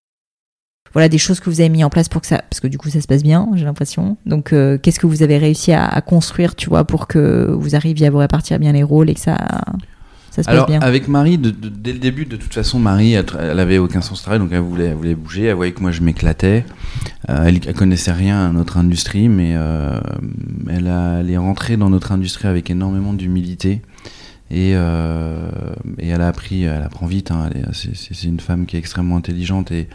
voilà 0.93 1.09
des 1.09 1.17
choses 1.17 1.39
que 1.39 1.49
vous 1.49 1.59
avez 1.59 1.69
mis 1.69 1.83
en 1.83 1.89
place 1.89 2.07
pour 2.09 2.21
que 2.21 2.27
ça, 2.27 2.43
parce 2.49 2.59
que 2.59 2.67
du 2.67 2.77
coup 2.77 2.89
ça 2.89 3.01
se 3.01 3.07
passe 3.07 3.23
bien, 3.23 3.49
j'ai 3.55 3.65
l'impression. 3.65 4.17
Donc 4.25 4.53
euh, 4.53 4.77
qu'est-ce 4.77 4.99
que 4.99 5.07
vous 5.07 5.23
avez 5.23 5.37
réussi 5.37 5.71
à, 5.73 5.85
à 5.85 6.01
construire, 6.01 6.55
tu 6.55 6.69
vois, 6.69 6.85
pour 6.85 7.07
que 7.07 7.51
vous 7.51 7.75
arriviez 7.75 8.07
à 8.07 8.11
vous 8.11 8.17
répartir 8.19 8.59
bien 8.59 8.71
les 8.73 8.83
rôles 8.83 9.09
et 9.09 9.13
que 9.15 9.19
ça 9.19 9.37
ça 10.31 10.41
se 10.41 10.47
passe 10.47 10.55
Alors 10.55 10.65
bien. 10.67 10.81
avec 10.81 11.07
Marie, 11.07 11.37
de- 11.37 11.51
de- 11.51 11.69
dès 11.69 11.93
le 11.93 11.99
début, 11.99 12.25
de 12.25 12.37
toute 12.37 12.53
façon, 12.55 12.79
Marie, 12.79 13.13
elle, 13.13 13.25
elle 13.39 13.59
avait 13.59 13.77
aucun 13.77 14.01
sens 14.01 14.17
de 14.17 14.23
travail, 14.23 14.39
donc 14.39 14.49
elle 14.51 14.61
voulait, 14.61 14.85
elle 14.85 14.95
voulait 14.95 15.13
bouger. 15.13 15.43
Elle 15.45 15.53
voyait 15.55 15.73
que 15.73 15.81
moi 15.81 15.91
je 15.91 16.01
m'éclatais. 16.01 16.65
Euh, 17.29 17.43
elle, 17.45 17.59
elle 17.67 17.73
connaissait 17.75 18.11
rien 18.11 18.47
à 18.47 18.51
notre 18.51 18.77
industrie, 18.77 19.29
mais 19.29 19.53
euh, 19.55 19.99
elle, 20.69 20.87
a- 20.87 21.19
elle 21.19 21.29
est 21.29 21.37
rentrée 21.37 21.77
dans 21.77 21.91
notre 21.91 22.11
industrie 22.11 22.47
avec 22.47 22.71
énormément 22.71 23.13
d'humilité. 23.13 23.81
Et, 24.49 24.71
euh, 24.75 25.49
et 25.99 26.07
elle 26.09 26.21
a 26.21 26.27
appris, 26.29 26.63
elle 26.63 26.81
apprend 26.81 27.05
vite. 27.05 27.29
hein, 27.29 27.49
c'est 27.73 28.23
une 28.23 28.39
femme 28.39 28.65
qui 28.65 28.75
est 28.75 28.79
extrêmement 28.79 29.17
intelligente 29.17 29.71
et 29.71 29.87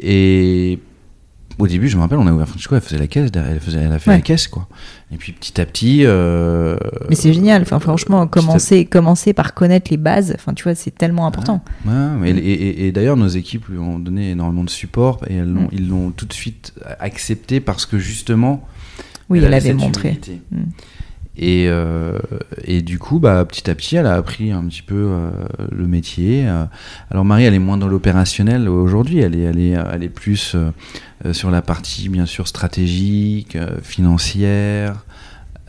et 0.00 0.78
au 1.58 1.68
début, 1.68 1.88
je 1.88 1.96
me 1.96 2.02
rappelle, 2.02 2.18
on 2.18 2.26
a 2.26 2.32
ouvert 2.32 2.48
Francisco, 2.48 2.74
elle 2.74 2.80
faisait 2.80 2.98
la 2.98 3.06
caisse, 3.06 3.30
elle, 3.34 3.60
faisait, 3.60 3.78
elle 3.78 3.92
a 3.92 3.98
fait 4.00 4.10
Ouais. 4.10 4.16
la 4.16 4.22
caisse, 4.22 4.48
quoi. 4.48 4.66
Et 5.12 5.16
puis 5.16 5.30
petit 5.32 5.60
à 5.60 5.66
petit. 5.66 6.00
euh, 6.04 6.76
Mais 7.08 7.14
c'est 7.14 7.32
génial. 7.32 7.62
Enfin, 7.62 7.78
franchement, 7.78 8.22
à 8.22 8.26
commencer, 8.26 8.84
commencer 8.86 9.32
par 9.32 9.54
connaître 9.54 9.88
les 9.92 9.96
bases. 9.96 10.32
Enfin, 10.34 10.52
tu 10.54 10.64
vois, 10.64 10.74
c'est 10.74 10.90
tellement 10.90 11.26
important. 11.26 11.62
Ouais, 11.86 12.30
et, 12.30 12.36
et- 12.36 12.86
et 12.88 12.92
d'ailleurs, 12.92 13.16
nos 13.16 13.28
équipes 13.28 13.66
lui 13.68 13.78
ont 13.78 14.00
donné 14.00 14.30
énormément 14.30 14.64
de 14.64 14.70
support 14.70 15.20
et 15.28 15.34
elles 15.36 15.46
Mm. 15.46 15.68
ils 15.70 15.88
l'ont 15.88 16.10
tout 16.10 16.26
de 16.26 16.32
suite 16.32 16.72
accepté 16.98 17.60
parce 17.60 17.86
que 17.86 17.98
justement, 17.98 18.66
Oui, 19.30 19.38
elle, 19.38 19.46
avait 19.54 19.60
cette 19.60 19.76
montré. 19.76 20.18
Mm. 20.50 20.56
Et, 21.36 21.66
euh, 21.68 22.18
et 22.64 22.80
du 22.82 22.98
coup, 22.98 23.18
bah, 23.18 23.44
petit 23.44 23.68
à 23.68 23.74
petit, 23.74 23.96
elle 23.96 24.06
a 24.06 24.14
appris 24.14 24.52
un 24.52 24.64
petit 24.66 24.82
peu 24.82 24.94
euh, 24.94 25.30
le 25.72 25.86
métier. 25.86 26.46
Euh. 26.46 26.64
Alors 27.10 27.24
Marie, 27.24 27.44
elle 27.44 27.54
est 27.54 27.58
moins 27.58 27.76
dans 27.76 27.88
l'opérationnel 27.88 28.68
aujourd'hui. 28.68 29.18
Elle 29.18 29.34
est, 29.34 29.42
elle 29.42 29.58
est, 29.58 29.74
elle 29.92 30.04
est 30.04 30.08
plus 30.08 30.54
euh, 30.54 31.32
sur 31.32 31.50
la 31.50 31.60
partie, 31.60 32.08
bien 32.08 32.26
sûr, 32.26 32.46
stratégique, 32.46 33.58
financière, 33.82 35.04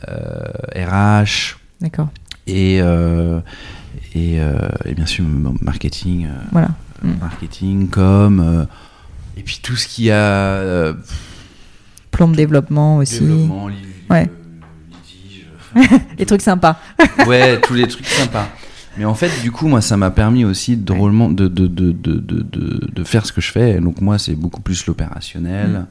RH. 0.08 1.58
D'accord. 1.82 2.10
Et, 2.46 2.76
et, 2.76 4.36
et 4.36 4.94
bien 4.96 5.06
sûr, 5.08 5.26
marketing. 5.62 6.28
Voilà. 6.52 6.70
Mm. 7.02 7.12
Marketing, 7.20 7.90
com. 7.90 8.68
et 9.36 9.42
puis 9.42 9.60
tout 9.64 9.76
ce 9.76 9.88
qui 9.88 10.12
a. 10.12 10.94
Plan 12.12 12.28
de 12.28 12.36
développement 12.36 12.98
aussi. 12.98 13.22
développement, 13.22 13.70
Ouais. 14.12 14.30
Euh. 15.76 15.82
Les 16.20 16.26
trucs 16.26 16.42
sympas. 16.42 16.80
ouais, 17.28 17.60
tous 17.62 17.74
les 17.74 17.88
trucs 17.88 18.06
sympas. 18.06 18.48
Mais 18.98 19.04
en 19.06 19.14
fait, 19.16 19.30
du 19.42 19.52
coup, 19.52 19.68
moi, 19.68 19.82
ça 19.82 19.98
m'a 19.98 20.10
permis 20.10 20.46
aussi 20.46 20.78
drôlement 20.78 21.30
de, 21.30 21.48
de, 21.50 21.68
de, 21.68 21.92
de, 21.92 22.22
de, 22.22 23.04
faire 23.04 23.26
ce 23.26 23.34
que 23.34 23.42
je 23.42 23.52
fais. 23.52 23.80
Donc, 23.82 24.00
moi, 24.00 24.18
c'est 24.18 24.36
beaucoup 24.36 24.62
plus 24.62 24.86
l'opérationnel, 24.86 25.86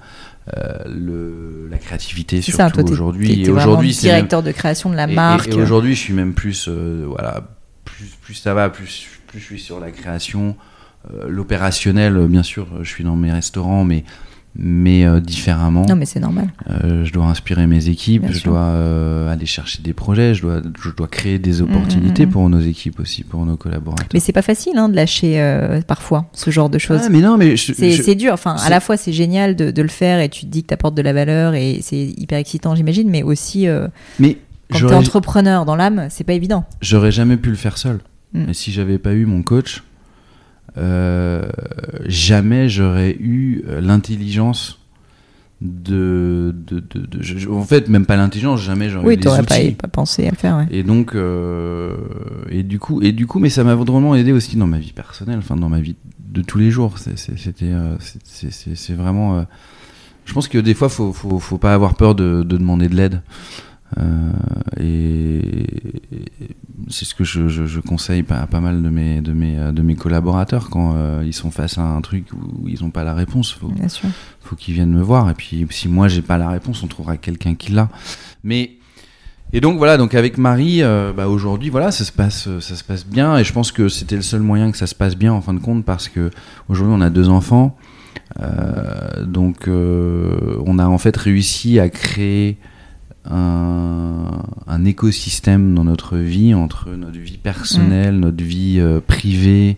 euh, 0.56 0.78
le, 0.86 1.68
la 1.70 1.76
créativité 1.76 2.38
Mm. 2.38 2.42
Surtout 2.42 2.90
aujourd'hui. 2.90 3.42
Et 3.44 3.50
aujourd'hui, 3.50 3.92
c'est 3.92 4.06
même- 4.06 4.16
directeur 4.16 4.42
de 4.42 4.52
création 4.52 4.88
de 4.88 4.96
la 4.96 5.04
et- 5.06 5.14
marque. 5.14 5.48
Et, 5.48 5.54
aujourd'hui, 5.54 5.94
je 5.94 6.00
suis 6.00 6.14
même 6.14 6.32
plus, 6.32 6.66
euh, 6.68 7.04
voilà, 7.06 7.42
plus, 7.84 8.06
plus 8.22 8.34
ça 8.34 8.54
va, 8.54 8.70
plus, 8.70 9.06
plus 9.26 9.38
je 9.38 9.44
suis 9.44 9.60
sur 9.60 9.80
la 9.80 9.90
création, 9.90 10.56
euh, 11.12 11.26
l'opérationnel. 11.28 12.16
euh, 12.16 12.26
Bien 12.26 12.42
sûr, 12.42 12.66
je 12.80 12.88
suis 12.88 13.04
dans 13.04 13.16
mes 13.16 13.32
restaurants, 13.32 13.84
mais 13.84 14.04
mais 14.56 15.04
euh, 15.04 15.20
différemment. 15.20 15.84
Non, 15.88 15.96
mais 15.96 16.06
c'est 16.06 16.20
normal. 16.20 16.48
Euh, 16.70 17.04
je 17.04 17.12
dois 17.12 17.26
inspirer 17.26 17.66
mes 17.66 17.88
équipes, 17.88 18.22
Bien 18.22 18.32
je 18.32 18.38
sûr. 18.38 18.52
dois 18.52 18.60
euh, 18.60 19.32
aller 19.32 19.46
chercher 19.46 19.82
des 19.82 19.92
projets, 19.92 20.34
je 20.34 20.42
dois, 20.42 20.62
je 20.80 20.90
dois 20.90 21.08
créer 21.08 21.38
des 21.38 21.60
opportunités 21.60 22.26
mm, 22.26 22.28
mm. 22.28 22.32
pour 22.32 22.48
nos 22.48 22.60
équipes 22.60 23.00
aussi, 23.00 23.24
pour 23.24 23.44
nos 23.46 23.56
collaborateurs. 23.56 24.08
Mais 24.14 24.20
c'est 24.20 24.32
pas 24.32 24.42
facile 24.42 24.76
hein, 24.76 24.88
de 24.88 24.94
lâcher 24.94 25.24
parfois 25.86 26.26
ce 26.32 26.50
genre 26.50 26.70
de 26.70 26.78
choses. 26.78 27.00
Ah, 27.04 27.08
mais 27.08 27.20
non, 27.20 27.36
mais 27.36 27.56
C'est 27.56 28.14
dur. 28.14 28.32
Enfin, 28.32 28.56
à 28.56 28.70
la 28.70 28.80
fois, 28.80 28.96
c'est 28.96 29.12
génial 29.12 29.56
de, 29.56 29.70
de 29.70 29.82
le 29.82 29.88
faire 29.88 30.20
et 30.20 30.28
tu 30.28 30.42
te 30.42 30.50
dis 30.50 30.62
que 30.62 30.68
tu 30.68 30.74
apportes 30.74 30.94
de 30.94 31.02
la 31.02 31.12
valeur 31.12 31.54
et 31.54 31.80
c'est 31.82 32.14
hyper 32.16 32.38
excitant, 32.38 32.74
j'imagine, 32.74 33.10
mais 33.10 33.22
aussi 33.22 33.66
mais 34.18 34.38
quand 34.70 34.78
tu 34.78 34.84
es 34.84 34.88
j'aurais, 34.88 34.94
entrepreneur 34.94 35.64
dans 35.64 35.76
l'âme, 35.76 36.06
c'est 36.10 36.24
pas 36.24 36.32
évident. 36.32 36.64
j'aurais 36.80 37.12
jamais 37.12 37.36
pu 37.36 37.50
le 37.50 37.56
faire 37.56 37.76
seul. 37.76 37.98
Mm. 38.32 38.50
Et 38.50 38.54
si 38.54 38.72
j'avais 38.72 38.98
pas 38.98 39.12
eu 39.12 39.26
mon 39.26 39.42
coach, 39.42 39.82
jamais 42.06 42.68
j'aurais 42.68 43.12
eu 43.18 43.62
euh, 43.68 43.80
l'intelligence 43.80 44.78
de, 45.60 46.54
de, 46.66 46.80
de, 46.80 47.06
de- 47.06 47.22
je- 47.22 47.48
en 47.48 47.62
fait 47.62 47.88
même 47.88 48.04
pas 48.06 48.16
l'intelligence, 48.16 48.60
jamais 48.60 48.90
j'aurais 48.90 49.04
eu 49.04 49.08
Oui, 49.08 49.16
les 49.16 49.22
t'aurais 49.22 49.42
pas, 49.44 49.56
outils. 49.56 49.70
pas 49.72 49.88
pensé 49.88 50.26
à 50.26 50.30
le 50.30 50.36
faire. 50.36 50.56
Ouais. 50.58 50.66
Et 50.70 50.82
donc, 50.82 51.14
euh, 51.14 51.96
et 52.50 52.62
du 52.62 52.78
coup, 52.78 53.00
et 53.02 53.12
du 53.12 53.26
coup, 53.26 53.38
mais 53.38 53.48
ça 53.50 53.64
m'a 53.64 53.74
vraiment 53.74 54.14
aidé 54.14 54.32
aussi 54.32 54.56
dans 54.56 54.66
ma 54.66 54.78
vie 54.78 54.92
personnelle, 54.92 55.38
enfin 55.38 55.56
dans 55.56 55.68
ma 55.70 55.80
vie 55.80 55.96
de 56.28 56.42
tous 56.42 56.58
les 56.58 56.70
jours. 56.70 56.98
C'était, 56.98 57.70
euh, 57.72 57.96
c'est- 58.24 58.92
vraiment. 58.94 59.38
euh, 59.38 59.42
je 60.26 60.32
pense 60.34 60.48
que 60.48 60.58
des 60.58 60.74
fois, 60.74 60.88
faut, 60.88 61.12
faut, 61.12 61.38
faut 61.38 61.58
pas 61.58 61.72
avoir 61.72 61.94
peur 61.94 62.14
de, 62.14 62.42
de 62.42 62.56
demander 62.58 62.88
de 62.88 62.96
l'aide. 62.96 63.22
Euh, 63.98 64.32
et 64.80 65.40
c'est 66.88 67.04
ce 67.04 67.14
que 67.14 67.24
je, 67.24 67.48
je, 67.48 67.66
je 67.66 67.80
conseille 67.80 68.24
à 68.30 68.46
pas 68.46 68.60
mal 68.60 68.82
de 68.82 68.88
mes, 68.88 69.20
de 69.20 69.32
mes, 69.32 69.72
de 69.72 69.82
mes 69.82 69.94
collaborateurs 69.94 70.70
quand 70.70 70.94
euh, 70.96 71.22
ils 71.24 71.32
sont 71.32 71.50
face 71.50 71.78
à 71.78 71.82
un 71.82 72.00
truc 72.00 72.26
où 72.32 72.68
ils 72.68 72.82
n'ont 72.82 72.90
pas 72.90 73.04
la 73.04 73.14
réponse. 73.14 73.52
Faut, 73.52 73.68
Bien 73.68 73.88
sûr. 73.88 74.08
faut 74.40 74.56
qu'ils 74.56 74.74
viennent 74.74 74.92
me 74.92 75.02
voir. 75.02 75.30
Et 75.30 75.34
puis, 75.34 75.66
si 75.70 75.88
moi 75.88 76.08
j'ai 76.08 76.22
pas 76.22 76.38
la 76.38 76.48
réponse, 76.48 76.82
on 76.82 76.86
trouvera 76.86 77.16
quelqu'un 77.16 77.54
qui 77.54 77.72
l'a. 77.72 77.88
Mais 78.42 78.72
et 79.52 79.60
donc 79.60 79.78
voilà, 79.78 79.96
donc 79.96 80.14
avec 80.14 80.36
Marie, 80.36 80.82
euh, 80.82 81.12
bah, 81.12 81.28
aujourd'hui, 81.28 81.70
voilà, 81.70 81.92
ça 81.92 82.04
se 82.04 82.10
passe, 82.10 82.48
ça 82.58 82.74
se 82.74 82.82
passe 82.82 83.06
bien. 83.06 83.38
Et 83.38 83.44
je 83.44 83.52
pense 83.52 83.70
que 83.70 83.88
c'était 83.88 84.16
le 84.16 84.22
seul 84.22 84.40
moyen 84.40 84.72
que 84.72 84.76
ça 84.76 84.88
se 84.88 84.96
passe 84.96 85.16
bien 85.16 85.32
en 85.32 85.40
fin 85.40 85.54
de 85.54 85.60
compte, 85.60 85.84
parce 85.84 86.08
que 86.08 86.30
aujourd'hui 86.68 86.94
on 86.96 87.00
a 87.00 87.10
deux 87.10 87.28
enfants. 87.28 87.76
Euh, 88.40 89.24
donc 89.24 89.68
euh, 89.68 90.58
on 90.66 90.78
a 90.78 90.86
en 90.86 90.98
fait 90.98 91.16
réussi 91.16 91.78
à 91.78 91.88
créer 91.88 92.56
un, 93.30 94.42
un 94.66 94.84
écosystème 94.84 95.74
dans 95.74 95.84
notre 95.84 96.16
vie 96.18 96.54
entre 96.54 96.90
notre 96.90 97.18
vie 97.18 97.38
personnelle, 97.38 98.18
notre 98.20 98.42
vie 98.44 98.76
euh, 98.80 99.00
privée, 99.00 99.76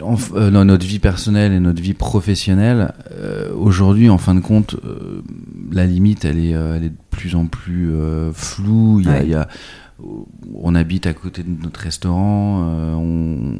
enf- 0.00 0.34
euh, 0.34 0.50
non, 0.50 0.64
notre 0.64 0.86
vie 0.86 0.98
personnelle 0.98 1.52
et 1.52 1.60
notre 1.60 1.82
vie 1.82 1.94
professionnelle. 1.94 2.92
Euh, 3.12 3.52
Aujourd'hui, 3.54 4.08
en 4.10 4.18
fin 4.18 4.34
de 4.34 4.40
compte, 4.40 4.76
la 5.72 5.86
limite, 5.86 6.24
elle 6.24 6.38
est, 6.38 6.50
elle 6.50 6.84
est 6.84 6.90
de 6.90 6.96
plus 7.10 7.34
en 7.34 7.46
plus 7.46 7.90
floue. 8.32 9.00
Il 9.00 9.06
y 9.06 9.08
a, 9.08 9.12
Ouais. 9.12 9.20
il 9.24 9.30
y 9.30 9.34
a- 9.34 9.48
on 10.54 10.74
habite 10.74 11.06
à 11.06 11.12
côté 11.12 11.42
de 11.42 11.62
notre 11.62 11.80
restaurant. 11.80 12.62
on, 12.96 13.58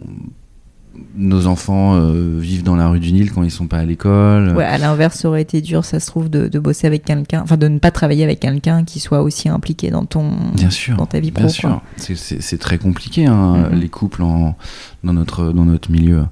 nos 1.16 1.46
enfants 1.46 1.94
euh, 1.96 2.38
vivent 2.38 2.62
dans 2.62 2.76
la 2.76 2.88
rue 2.88 3.00
du 3.00 3.12
Nil 3.12 3.32
quand 3.32 3.42
ils 3.42 3.50
sont 3.50 3.66
pas 3.66 3.78
à 3.78 3.84
l'école. 3.84 4.54
Ouais, 4.56 4.64
à 4.64 4.78
l'inverse, 4.78 5.18
ça 5.20 5.28
aurait 5.28 5.42
été 5.42 5.60
dur, 5.60 5.84
ça 5.84 6.00
se 6.00 6.06
trouve, 6.06 6.28
de, 6.30 6.48
de 6.48 6.58
bosser 6.58 6.86
avec 6.86 7.04
quelqu'un, 7.04 7.42
enfin 7.42 7.56
de 7.56 7.68
ne 7.68 7.78
pas 7.78 7.90
travailler 7.90 8.24
avec 8.24 8.40
quelqu'un 8.40 8.84
qui 8.84 9.00
soit 9.00 9.22
aussi 9.22 9.48
impliqué 9.48 9.90
dans 9.90 10.04
ton, 10.04 10.30
Bien 10.54 10.70
sûr. 10.70 10.96
dans 10.96 11.06
ta 11.06 11.20
vie 11.20 11.30
pro. 11.30 11.44
Bien 11.46 11.52
quoi. 11.60 11.82
sûr, 11.98 12.16
c'est- 12.16 12.58
très 12.58 12.78
compliqué 12.78 13.26
hein, 13.26 13.68
Mhm. 13.72 13.78
les 13.80 13.88
couples 13.88 14.22
en, 14.22 14.56
dans 15.04 15.12
notre 15.12 15.52
dans 15.52 15.64
notre 15.64 15.90
milieu. 15.90 16.24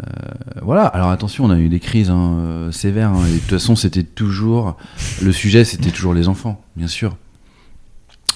Euh, 0.00 0.02
voilà. 0.62 0.86
Alors 0.86 1.10
attention, 1.10 1.44
on 1.44 1.50
a 1.50 1.58
eu 1.58 1.68
des 1.68 1.80
crises 1.80 2.10
hein, 2.10 2.36
euh, 2.40 2.72
sévères. 2.72 3.10
hein, 3.10 3.24
et 3.28 3.32
de 3.34 3.38
toute 3.38 3.50
façon, 3.50 3.74
c'était 3.76 4.04
toujours 4.04 4.76
le 5.22 5.32
sujet, 5.32 5.64
c'était 5.64 5.90
toujours 5.90 6.14
les 6.14 6.28
enfants, 6.28 6.62
bien 6.76 6.86
sûr. 6.88 7.16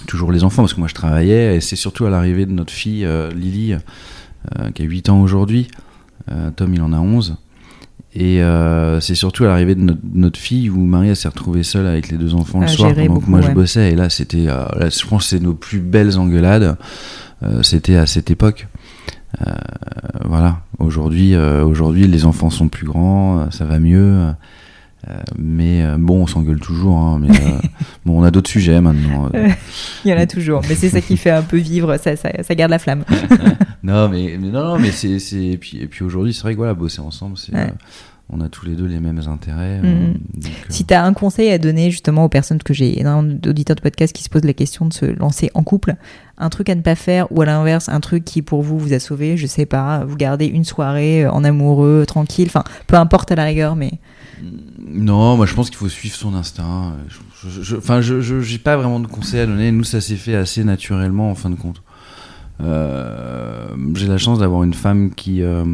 Toujours 0.08 0.32
les 0.32 0.42
enfants, 0.42 0.62
parce 0.62 0.74
que 0.74 0.80
moi 0.80 0.88
je 0.88 0.94
travaillais, 0.94 1.56
et 1.56 1.60
c'est 1.60 1.76
surtout 1.76 2.04
à 2.06 2.10
l'arrivée 2.10 2.44
de 2.44 2.50
notre 2.50 2.72
fille 2.72 3.04
euh, 3.04 3.30
Lily, 3.30 3.76
qui 4.74 4.82
a 4.82 4.84
8 4.84 5.08
ans 5.08 5.20
aujourd'hui. 5.20 5.68
Euh, 6.30 6.50
Tom, 6.54 6.72
il 6.74 6.82
en 6.82 6.92
a 6.92 6.98
11. 6.98 7.36
Et 8.14 8.42
euh, 8.42 9.00
c'est 9.00 9.14
surtout 9.14 9.44
à 9.44 9.48
l'arrivée 9.48 9.74
de 9.74 9.80
notre, 9.80 10.00
notre 10.12 10.38
fille 10.38 10.68
où 10.68 10.84
Marie 10.84 11.08
elle 11.08 11.16
s'est 11.16 11.28
retrouvée 11.28 11.62
seule 11.62 11.86
avec 11.86 12.10
les 12.10 12.18
deux 12.18 12.34
enfants 12.34 12.60
le 12.60 12.66
soir 12.68 12.94
pendant 12.94 13.20
que 13.20 13.30
moi 13.30 13.40
je 13.40 13.50
bossais. 13.52 13.92
Et 13.92 13.94
là, 13.94 14.10
c'était, 14.10 14.48
euh, 14.48 14.90
je 14.90 15.06
pense, 15.06 15.24
que 15.24 15.30
c'est 15.30 15.40
nos 15.40 15.54
plus 15.54 15.80
belles 15.80 16.18
engueulades. 16.18 16.76
Euh, 17.42 17.62
c'était 17.62 17.96
à 17.96 18.06
cette 18.06 18.30
époque. 18.30 18.68
Euh, 19.40 19.52
voilà. 20.24 20.60
Aujourd'hui, 20.78 21.34
euh, 21.34 21.64
aujourd'hui, 21.64 22.06
les 22.06 22.24
enfants 22.24 22.50
sont 22.50 22.68
plus 22.68 22.86
grands, 22.86 23.38
euh, 23.38 23.44
ça 23.50 23.64
va 23.64 23.78
mieux. 23.78 24.32
Euh, 25.08 25.20
mais 25.36 25.82
euh, 25.82 25.96
bon, 25.98 26.22
on 26.22 26.26
s'engueule 26.26 26.60
toujours. 26.60 26.96
hein, 26.96 27.18
mais 27.20 27.30
euh, 27.30 27.58
bon, 28.06 28.20
on 28.20 28.22
a 28.22 28.30
d'autres 28.30 28.50
sujets 28.50 28.80
maintenant. 28.80 29.30
Il 30.04 30.10
y 30.10 30.14
en 30.14 30.18
a 30.18 30.26
toujours, 30.26 30.62
mais 30.68 30.74
c'est 30.76 30.90
ça 30.90 31.00
qui 31.00 31.16
fait 31.16 31.30
un 31.30 31.42
peu 31.42 31.56
vivre, 31.56 31.96
ça, 31.96 32.14
ça, 32.16 32.30
ça 32.42 32.54
garde 32.54 32.70
la 32.70 32.78
flamme. 32.78 33.04
non, 33.82 34.08
mais, 34.08 34.36
mais 34.40 34.48
non, 34.48 34.64
non, 34.64 34.78
mais 34.78 34.90
c'est, 34.92 35.18
et 35.32 35.56
puis 35.56 35.78
et 35.80 35.86
puis 35.86 36.04
aujourd'hui, 36.04 36.32
c'est 36.32 36.42
vrai 36.42 36.52
que 36.52 36.58
voilà, 36.58 36.74
bosser 36.74 37.00
ensemble, 37.00 37.36
c'est, 37.36 37.52
Ouais. 37.52 37.72
on 38.30 38.40
a 38.40 38.48
tous 38.48 38.64
les 38.64 38.76
deux 38.76 38.86
les 38.86 39.00
mêmes 39.00 39.20
intérêts. 39.26 39.78
donc, 39.78 39.86
euh, 39.86 40.12
Si 40.68 40.84
tu 40.84 40.94
as 40.94 41.04
un 41.04 41.12
conseil 41.14 41.50
à 41.50 41.58
donner 41.58 41.90
justement 41.90 42.24
aux 42.24 42.28
personnes 42.28 42.62
que 42.62 42.72
j'ai 42.72 43.00
énormément 43.00 43.36
d'auditeurs 43.42 43.74
de 43.76 43.80
podcast 43.82 44.14
qui 44.14 44.22
se 44.22 44.28
posent 44.30 44.44
la 44.44 44.54
question 44.54 44.86
de 44.86 44.92
se 44.92 45.04
lancer 45.06 45.50
en 45.54 45.64
couple, 45.64 45.96
un 46.38 46.48
truc 46.48 46.68
à 46.70 46.74
ne 46.76 46.80
pas 46.80 46.94
faire 46.94 47.26
ou 47.32 47.42
à 47.42 47.44
l'inverse, 47.44 47.88
un 47.88 48.00
truc 48.00 48.24
qui 48.24 48.40
pour 48.40 48.62
vous 48.62 48.78
vous 48.78 48.92
a 48.92 49.00
sauvé, 49.00 49.36
je 49.36 49.46
sais 49.48 49.66
pas, 49.66 50.04
vous 50.04 50.16
gardez 50.16 50.46
une 50.46 50.64
soirée 50.64 51.26
en 51.26 51.42
amoureux, 51.42 52.04
tranquille, 52.06 52.46
enfin 52.46 52.62
peu 52.86 52.94
importe 52.96 53.32
à 53.32 53.34
la 53.34 53.44
rigueur, 53.44 53.74
mais 53.74 53.90
Non, 54.86 55.36
moi 55.36 55.46
je 55.46 55.54
pense 55.54 55.70
qu'il 55.70 55.78
faut 55.78 55.88
suivre 55.88 56.14
son 56.14 56.34
instinct. 56.34 56.94
Enfin, 57.76 58.00
je, 58.00 58.20
je, 58.20 58.40
j'ai 58.40 58.58
pas 58.58 58.76
vraiment 58.76 59.00
de 59.00 59.06
conseils 59.06 59.40
à 59.40 59.46
donner. 59.46 59.72
Nous, 59.72 59.84
ça 59.84 60.00
s'est 60.00 60.16
fait 60.16 60.34
assez 60.34 60.64
naturellement 60.64 61.30
en 61.30 61.34
fin 61.34 61.50
de 61.50 61.54
compte. 61.56 61.82
Euh, 62.60 63.68
j'ai 63.94 64.06
la 64.06 64.18
chance 64.18 64.38
d'avoir 64.38 64.62
une 64.62 64.74
femme 64.74 65.12
qui, 65.14 65.42
euh, 65.42 65.64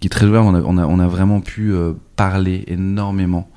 qui 0.00 0.06
est 0.06 0.10
très 0.10 0.26
ouverte. 0.26 0.44
On 0.46 0.54
a, 0.54 0.60
on 0.60 0.78
a, 0.78 0.86
on 0.86 0.98
a 0.98 1.06
vraiment 1.06 1.40
pu 1.40 1.72
euh, 1.72 1.92
parler 2.16 2.64
énormément. 2.66 3.48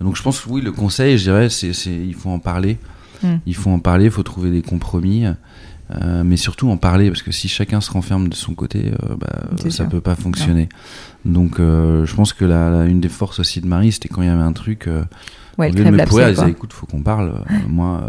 Donc 0.00 0.16
je 0.16 0.22
pense 0.22 0.40
que 0.40 0.48
oui, 0.48 0.60
le 0.60 0.72
conseil, 0.72 1.18
je 1.18 1.24
dirais, 1.24 1.48
c'est, 1.50 1.72
c'est 1.72 1.94
il 1.94 2.14
faut 2.14 2.30
en 2.30 2.38
parler. 2.38 2.78
Mm. 3.22 3.36
Il 3.46 3.54
faut 3.54 3.70
en 3.70 3.78
parler, 3.80 4.06
il 4.06 4.10
faut 4.10 4.22
trouver 4.22 4.50
des 4.50 4.62
compromis. 4.62 5.24
Euh, 5.90 6.22
mais 6.22 6.36
surtout 6.36 6.68
en 6.70 6.76
parler 6.76 7.08
parce 7.08 7.22
que 7.22 7.32
si 7.32 7.48
chacun 7.48 7.80
se 7.80 7.90
renferme 7.90 8.28
de 8.28 8.34
son 8.34 8.52
côté, 8.54 8.92
euh, 9.08 9.16
bah, 9.16 9.44
ça 9.56 9.70
sûr. 9.70 9.88
peut 9.88 10.02
pas 10.02 10.14
fonctionner. 10.16 10.68
Donc 11.24 11.60
euh, 11.60 12.04
je 12.04 12.14
pense 12.14 12.34
que 12.34 12.44
la, 12.44 12.68
la- 12.70 12.84
une 12.84 13.00
des 13.00 13.08
forces 13.08 13.38
aussi 13.40 13.60
de 13.62 13.66
Marie, 13.66 13.92
c'était 13.92 14.08
quand 14.08 14.20
il 14.20 14.26
y 14.28 14.30
avait 14.30 14.42
un 14.42 14.52
truc, 14.52 14.84
ouais, 14.86 14.92
au 15.58 15.62
elle 15.62 15.70
lieu 15.72 15.76
de 15.78 15.82
crève 15.84 15.94
me 15.94 16.04
pourrir, 16.06 16.26
elle 16.28 16.34
disait 16.34 16.50
écoute, 16.50 16.74
faut 16.74 16.84
qu'on 16.86 17.00
parle. 17.02 17.42
Moi, 17.66 18.02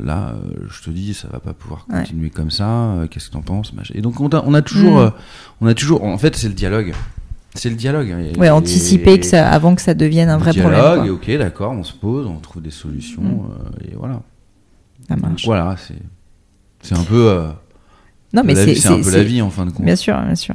là, 0.00 0.34
je 0.70 0.80
te 0.82 0.90
dis, 0.90 1.12
ça 1.12 1.26
va 1.32 1.40
pas 1.40 1.52
pouvoir 1.54 1.86
Ouais. 1.90 1.98
continuer 2.00 2.30
comme 2.30 2.52
ça. 2.52 2.94
Qu'est-ce 3.10 3.28
que 3.28 3.32
t'en 3.32 3.42
penses. 3.42 3.72
Et 3.94 4.00
donc 4.00 4.20
on 4.20 4.28
a, 4.28 4.42
on 4.46 4.54
a 4.54 4.62
toujours, 4.62 5.00
Mm. 5.00 5.12
on 5.62 5.66
a 5.66 5.74
toujours, 5.74 6.04
en 6.04 6.18
fait, 6.18 6.36
c'est 6.36 6.48
le 6.48 6.54
dialogue. 6.54 6.94
C'est 7.54 7.70
le 7.70 7.76
dialogue. 7.76 8.08
Et- 8.10 8.38
Ouais, 8.38 8.46
et- 8.46 8.50
anticiper 8.50 9.18
que 9.18 9.26
ça, 9.26 9.50
avant 9.50 9.74
que 9.74 9.82
ça 9.82 9.94
devienne 9.94 10.28
un 10.28 10.38
vrai 10.38 10.52
dialogue, 10.52 10.72
problème. 10.80 11.16
quoi. 11.18 11.32
ok, 11.34 11.38
d'accord, 11.38 11.72
on 11.72 11.82
se 11.82 11.94
pose, 11.94 12.26
on 12.28 12.36
trouve 12.38 12.62
des 12.62 12.70
solutions, 12.70 13.22
Mm. 13.22 13.90
et 13.90 13.94
voilà. 13.96 14.22
Ça 15.08 15.16
marche. 15.16 15.44
voilà, 15.46 15.74
c'est, 15.78 15.96
c'est 16.82 16.96
un 16.96 17.02
peu, 17.04 17.28
euh, 17.30 17.48
Non, 18.32 18.42
mais 18.44 18.54
la 18.54 18.64
vie, 18.64 18.74
c'est 18.76 18.80
c'est 18.82 18.88
un 18.88 19.00
peu 19.02 19.10
la 19.10 19.22
vie 19.24 19.42
en 19.42 19.50
fin 19.50 19.66
de 19.66 19.70
compte. 19.70 19.84
Bien 19.84 19.96
sûr, 19.96 20.18
bien 20.20 20.34
sûr. 20.34 20.54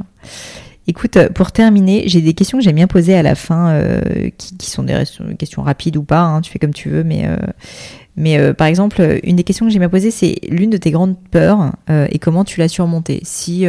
Écoute, 0.88 1.16
euh, 1.18 1.30
pour 1.30 1.52
terminer, 1.54 2.04
j'ai 2.08 2.22
des 2.22 2.34
questions 2.34 2.58
que 2.58 2.64
j'aime 2.64 2.76
bien 2.76 2.88
poser 2.88 3.14
à 3.16 3.24
la 3.24 3.36
fin, 3.36 3.70
euh, 3.70 4.30
qui, 4.38 4.58
qui 4.58 4.70
sont 4.70 4.84
des 4.84 5.04
questions 5.40 5.64
rapides 5.64 5.96
ou 5.98 6.04
pas, 6.04 6.22
hein, 6.22 6.42
tu 6.42 6.52
fais 6.52 6.60
comme 6.60 6.74
tu 6.74 6.90
veux, 6.90 7.04
mais, 7.06 7.26
euh, 7.26 7.38
mais 8.18 8.38
euh, 8.38 8.54
par 8.54 8.68
exemple, 8.68 9.20
une 9.24 9.38
des 9.38 9.44
questions 9.44 9.66
que 9.66 9.72
j'aime 9.72 9.80
bien 9.82 9.90
poser, 9.90 10.12
c'est 10.12 10.40
l'une 10.50 10.70
de 10.70 10.78
tes 10.78 10.92
grandes 10.92 11.18
peurs 11.32 11.74
et 11.90 12.20
comment 12.20 12.44
tu 12.44 12.60
l'as 12.60 12.68
surmontée. 12.68 13.22
Si 13.24 13.66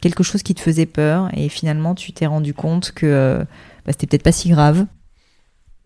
quelque 0.00 0.22
chose 0.22 0.42
qui 0.42 0.54
te 0.54 0.60
faisait 0.60 0.86
peur 0.86 1.28
et 1.36 1.48
finalement 1.48 1.94
tu 1.96 2.12
t'es 2.12 2.26
rendu 2.26 2.54
compte 2.54 2.92
que 2.92 3.40
bah, 3.84 3.92
c'était 3.92 4.06
peut-être 4.06 4.22
pas 4.22 4.32
si 4.32 4.48
grave, 4.48 4.86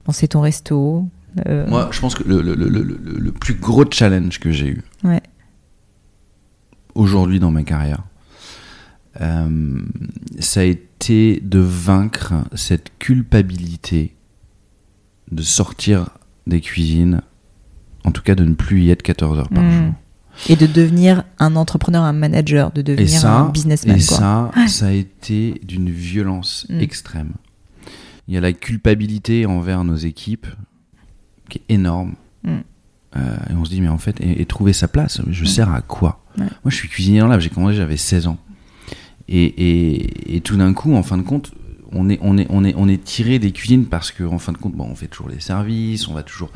penser 0.05 0.29
ton 0.29 0.41
resto. 0.43 1.07
Moi, 1.47 1.89
je 1.93 2.01
pense 2.01 2.15
que 2.15 2.23
le- 2.23 2.43
le- 2.43 2.55
le- 2.55 2.83
le 3.19 3.33
plus 3.33 3.55
gros 3.55 3.85
challenge 3.91 4.39
que 4.39 4.53
j'ai 4.53 4.67
eu 4.69 4.83
Ouais. 5.03 5.21
Aujourd'hui 6.95 7.41
dans 7.41 7.51
ma 7.51 7.63
carrière, 7.63 8.03
euh, 9.21 9.81
ça 10.39 10.61
a 10.61 10.65
été 10.65 11.41
de 11.43 11.59
vaincre 11.59 12.35
cette 12.55 12.97
culpabilité 12.99 14.15
de 15.31 15.43
sortir 15.43 16.11
des 16.47 16.61
cuisines, 16.61 17.23
en 18.05 18.11
tout 18.11 18.23
cas 18.23 18.35
de 18.35 18.45
ne 18.45 18.55
plus 18.55 18.83
y 18.83 18.91
être 18.91 19.03
14 19.03 19.39
heures 19.39 19.49
par 19.49 19.63
Mm. 19.63 19.71
jour. 19.85 19.95
Et 20.49 20.57
de 20.57 20.67
devenir 20.67 21.25
un 21.39 21.57
entrepreneur, 21.57 22.03
un 22.05 22.15
manager, 22.15 22.73
de 22.73 22.81
devenir 22.83 23.09
ça, 23.21 23.35
un 23.41 23.49
businessman. 23.51 23.97
et 23.99 24.05
quoi. 24.05 24.17
ça, 24.17 24.51
ça 24.67 24.87
a 24.87 24.93
été 24.93 25.61
d'une 25.65 25.91
violence 25.91 26.67
Mm. 26.71 26.81
extrême. 26.81 27.33
Il 28.29 28.35
y 28.35 28.39
a 28.39 28.41
la 28.41 28.53
culpabilité 28.55 29.45
envers 29.47 29.85
nos 29.85 29.97
équipes 29.97 30.47
qui 31.51 31.59
est 31.59 31.75
énorme. 31.75 32.15
Mm. 32.45 32.57
Euh, 33.17 33.37
et 33.51 33.55
on 33.55 33.65
se 33.65 33.71
dit, 33.71 33.81
mais 33.81 33.89
en 33.89 33.99
fait, 33.99 34.21
et, 34.21 34.41
et 34.41 34.47
trouver 34.47 34.73
sa 34.73 34.89
place, 34.89 35.21
je 35.31 35.45
sers 35.45 35.71
à 35.73 35.81
quoi 35.83 36.19
Ouais. 36.39 36.45
Moi, 36.45 36.71
je 36.71 36.77
suis 36.77 36.89
cuisinier 36.89 37.21
dans 37.21 37.27
l'âme, 37.29 37.41
j'ai 37.41 37.51
commencé, 37.51 37.77
j'avais 37.77 37.99
16 37.99 38.27
ans. 38.27 38.39
Et, 39.29 39.45
et, 39.45 40.37
et 40.37 40.41
tout 40.41 40.57
d'un 40.57 40.73
coup, 40.73 40.95
en 40.95 41.03
fin 41.03 41.19
de 41.19 41.23
compte, 41.23 41.53
on 41.93 42.09
est, 42.09 42.19
on 42.23 42.39
est, 42.39 42.47
on 42.49 42.65
est, 42.65 42.75
on 42.77 42.89
est 42.89 43.03
tiré 43.05 43.39
des 43.39 43.53
cuisines 43.53 43.85
parce 43.87 44.11
que, 44.13 44.25
en 44.25 44.39
fin 44.39 44.53
de 44.53 44.59
compte, 44.59 44.75
bon, 44.75 44.89
on 44.91 44.95
fait 44.95 45.09
toujours 45.09 45.29
les 45.29 45.41
services, 45.41 46.09
on 46.09 46.15
va 46.15 46.23
toujours. 46.23 46.51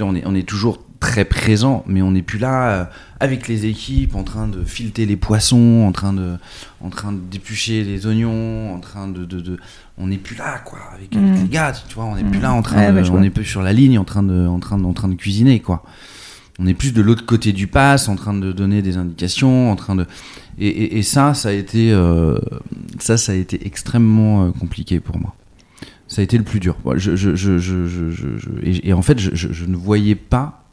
on, 0.00 0.14
est, 0.14 0.22
on 0.26 0.34
est 0.34 0.48
toujours 0.48 0.82
très 1.00 1.24
présent, 1.24 1.82
mais 1.86 2.02
on 2.02 2.10
n'est 2.12 2.22
plus 2.22 2.38
là 2.38 2.70
euh, 2.70 2.84
avec 3.20 3.46
les 3.48 3.66
équipes, 3.66 4.14
en 4.16 4.22
train 4.24 4.48
de 4.48 4.64
fileter 4.64 5.04
les 5.06 5.16
poissons, 5.16 5.84
en 5.86 5.92
train 5.92 6.12
de, 6.12 6.36
en 6.82 6.88
train 6.90 7.12
de 7.12 7.18
d'éplucher 7.18 7.84
les 7.84 8.06
oignons, 8.06 8.74
en 8.74 8.80
train 8.80 9.08
de, 9.08 9.24
de, 9.24 9.40
de- 9.40 9.58
on 10.00 10.06
n'est 10.08 10.16
plus 10.18 10.36
là, 10.36 10.58
quoi, 10.64 10.78
avec, 10.94 11.14
avec 11.14 11.28
Mm. 11.28 11.42
les 11.42 11.48
gars, 11.48 11.72
tu 11.88 11.94
vois, 11.94 12.04
on 12.06 12.16
n'est 12.16 12.22
Mm. 12.22 12.30
plus 12.30 12.40
là 12.40 12.52
en 12.52 12.62
train 12.62 12.92
Ouais, 12.94 13.02
de, 13.02 13.10
on 13.10 13.20
n'est 13.20 13.30
plus 13.30 13.44
sur 13.44 13.62
la 13.62 13.72
ligne, 13.72 13.98
en 13.98 14.04
train 14.04 14.22
de, 14.22 14.46
en 14.46 14.58
train 14.58 14.78
de, 14.78 14.84
en 14.84 14.92
train 14.92 15.08
de 15.08 15.14
cuisiner, 15.14 15.60
quoi. 15.60 15.82
On 16.58 16.66
est 16.66 16.74
plus 16.74 16.92
de 16.92 17.00
l'autre 17.00 17.24
côté 17.24 17.52
du 17.52 17.66
pass, 17.68 18.08
en 18.08 18.16
train 18.16 18.34
de 18.34 18.52
donner 18.52 18.82
des 18.82 18.96
indications, 18.98 19.70
en 19.70 19.76
train 19.76 19.94
de, 19.94 20.06
et, 20.58 20.68
et, 20.68 20.98
et 20.98 21.02
ça, 21.02 21.32
ça 21.34 21.48
a 21.48 21.52
été, 21.52 21.90
euh, 21.92 22.38
ça, 22.98 23.16
ça 23.16 23.32
a 23.32 23.34
été 23.34 23.66
extrêmement 23.66 24.44
euh, 24.46 24.50
compliqué 24.50 25.00
pour 25.00 25.18
moi. 25.18 25.34
Ça 26.06 26.20
a 26.20 26.24
été 26.24 26.36
le 26.36 26.44
plus 26.44 26.60
dur. 26.60 26.76
Je, 26.96 27.14
je, 27.16 27.34
je, 27.36 27.58
je, 27.58 27.78
et, 28.62 28.88
et 28.88 28.92
en 28.92 29.00
fait, 29.02 29.18
je, 29.18 29.64
ne 29.64 29.76
voyais 29.76 30.16
pas 30.16 30.64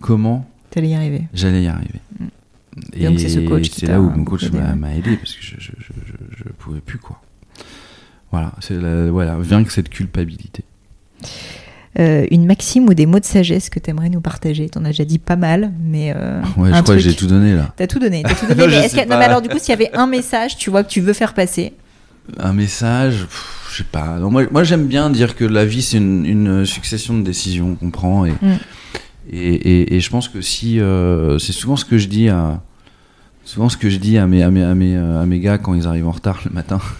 comment 0.00 0.50
T'allais 0.70 0.88
y 0.88 0.94
arriver. 0.94 1.22
j'allais 1.32 1.62
y 1.62 1.68
arriver. 1.68 2.00
Mm. 2.20 2.24
Et 2.94 3.04
donc, 3.06 3.20
c'est 3.20 3.28
ce 3.28 3.38
coach 3.38 3.70
c'est 3.72 3.86
là 3.86 4.00
où 4.00 4.10
mon 4.10 4.24
coach 4.24 4.50
m'a 4.50 4.94
aidé 4.96 5.16
parce 5.16 5.32
que 5.34 5.42
je, 5.42 5.60
je 5.60 6.44
pouvais 6.58 6.80
plus 6.80 6.98
quoi. 6.98 7.22
Voilà, 8.34 8.52
c'est 8.60 8.76
voilà, 9.10 9.36
vaincre 9.38 9.70
cette 9.70 9.88
culpabilité. 9.88 10.64
Euh, 12.00 12.26
une 12.32 12.44
maxime 12.46 12.88
ou 12.88 12.94
des 12.94 13.06
mots 13.06 13.20
de 13.20 13.24
sagesse 13.24 13.70
que 13.70 13.78
t'aimerais 13.78 14.08
nous 14.08 14.20
partager? 14.20 14.68
T'en 14.68 14.84
as 14.84 14.88
déjà 14.88 15.04
dit 15.04 15.20
pas 15.20 15.36
mal, 15.36 15.70
mais 15.80 16.12
euh, 16.16 16.40
Ouais, 16.56 16.70
je 16.74 16.82
crois 16.82 16.96
que 16.96 17.00
j'ai 17.00 17.14
tout 17.14 17.28
donné 17.28 17.54
là. 17.54 17.72
T'as 17.76 17.86
tout 17.86 18.00
donné. 18.00 18.24
T'as 18.24 18.34
tout 18.34 18.46
donné. 18.52 18.88
Mais. 18.96 19.06
Non, 19.06 19.16
alors 19.16 19.40
du 19.42 19.48
coup, 19.48 19.58
s'il 19.60 19.68
y 19.70 19.72
avait 19.72 19.94
un 19.94 20.08
message, 20.08 20.56
tu 20.56 20.70
vois, 20.70 20.82
que 20.82 20.88
tu 20.88 21.00
veux 21.00 21.12
faire 21.12 21.34
passer, 21.34 21.72
Un 22.40 22.52
message, 22.52 23.20
pff, 23.20 23.68
je 23.70 23.76
sais 23.78 23.84
pas. 23.84 24.18
Non, 24.18 24.28
moi, 24.30 24.42
moi 24.50 24.64
j'aime 24.64 24.86
bien 24.88 25.08
dire 25.10 25.36
que 25.36 25.44
la 25.44 25.64
vie 25.64 25.82
c'est 25.82 25.98
une, 25.98 26.26
une 26.26 26.66
succession 26.66 27.16
de 27.16 27.22
décisions 27.22 27.76
qu'on 27.76 27.90
prend 27.92 28.24
et, 28.24 28.32
Mm. 28.32 28.56
et, 29.32 29.54
et, 29.54 29.94
et 29.94 30.00
je 30.00 30.10
pense 30.10 30.28
que 30.28 30.40
si 30.40 30.80
euh, 30.80 31.38
c'est 31.38 31.52
souvent 31.52 31.76
ce 31.76 31.84
que 31.84 31.96
je 31.98 32.08
dis 32.08 32.28
à 32.28 32.60
souvent 33.44 33.68
ce 33.68 33.76
que 33.76 33.88
je 33.88 33.98
dis 33.98 34.18
à 34.18 34.26
mes 34.26 34.42
à 34.42 34.50
mes 34.50 34.64
à 34.64 34.74
mes, 34.74 34.96
euh, 34.96 35.22
à 35.22 35.26
mes 35.26 35.38
gars 35.38 35.58
quand 35.58 35.74
ils 35.74 35.86
arrivent 35.86 36.08
en 36.08 36.12
retard 36.12 36.40
le 36.44 36.50
matin. 36.50 36.80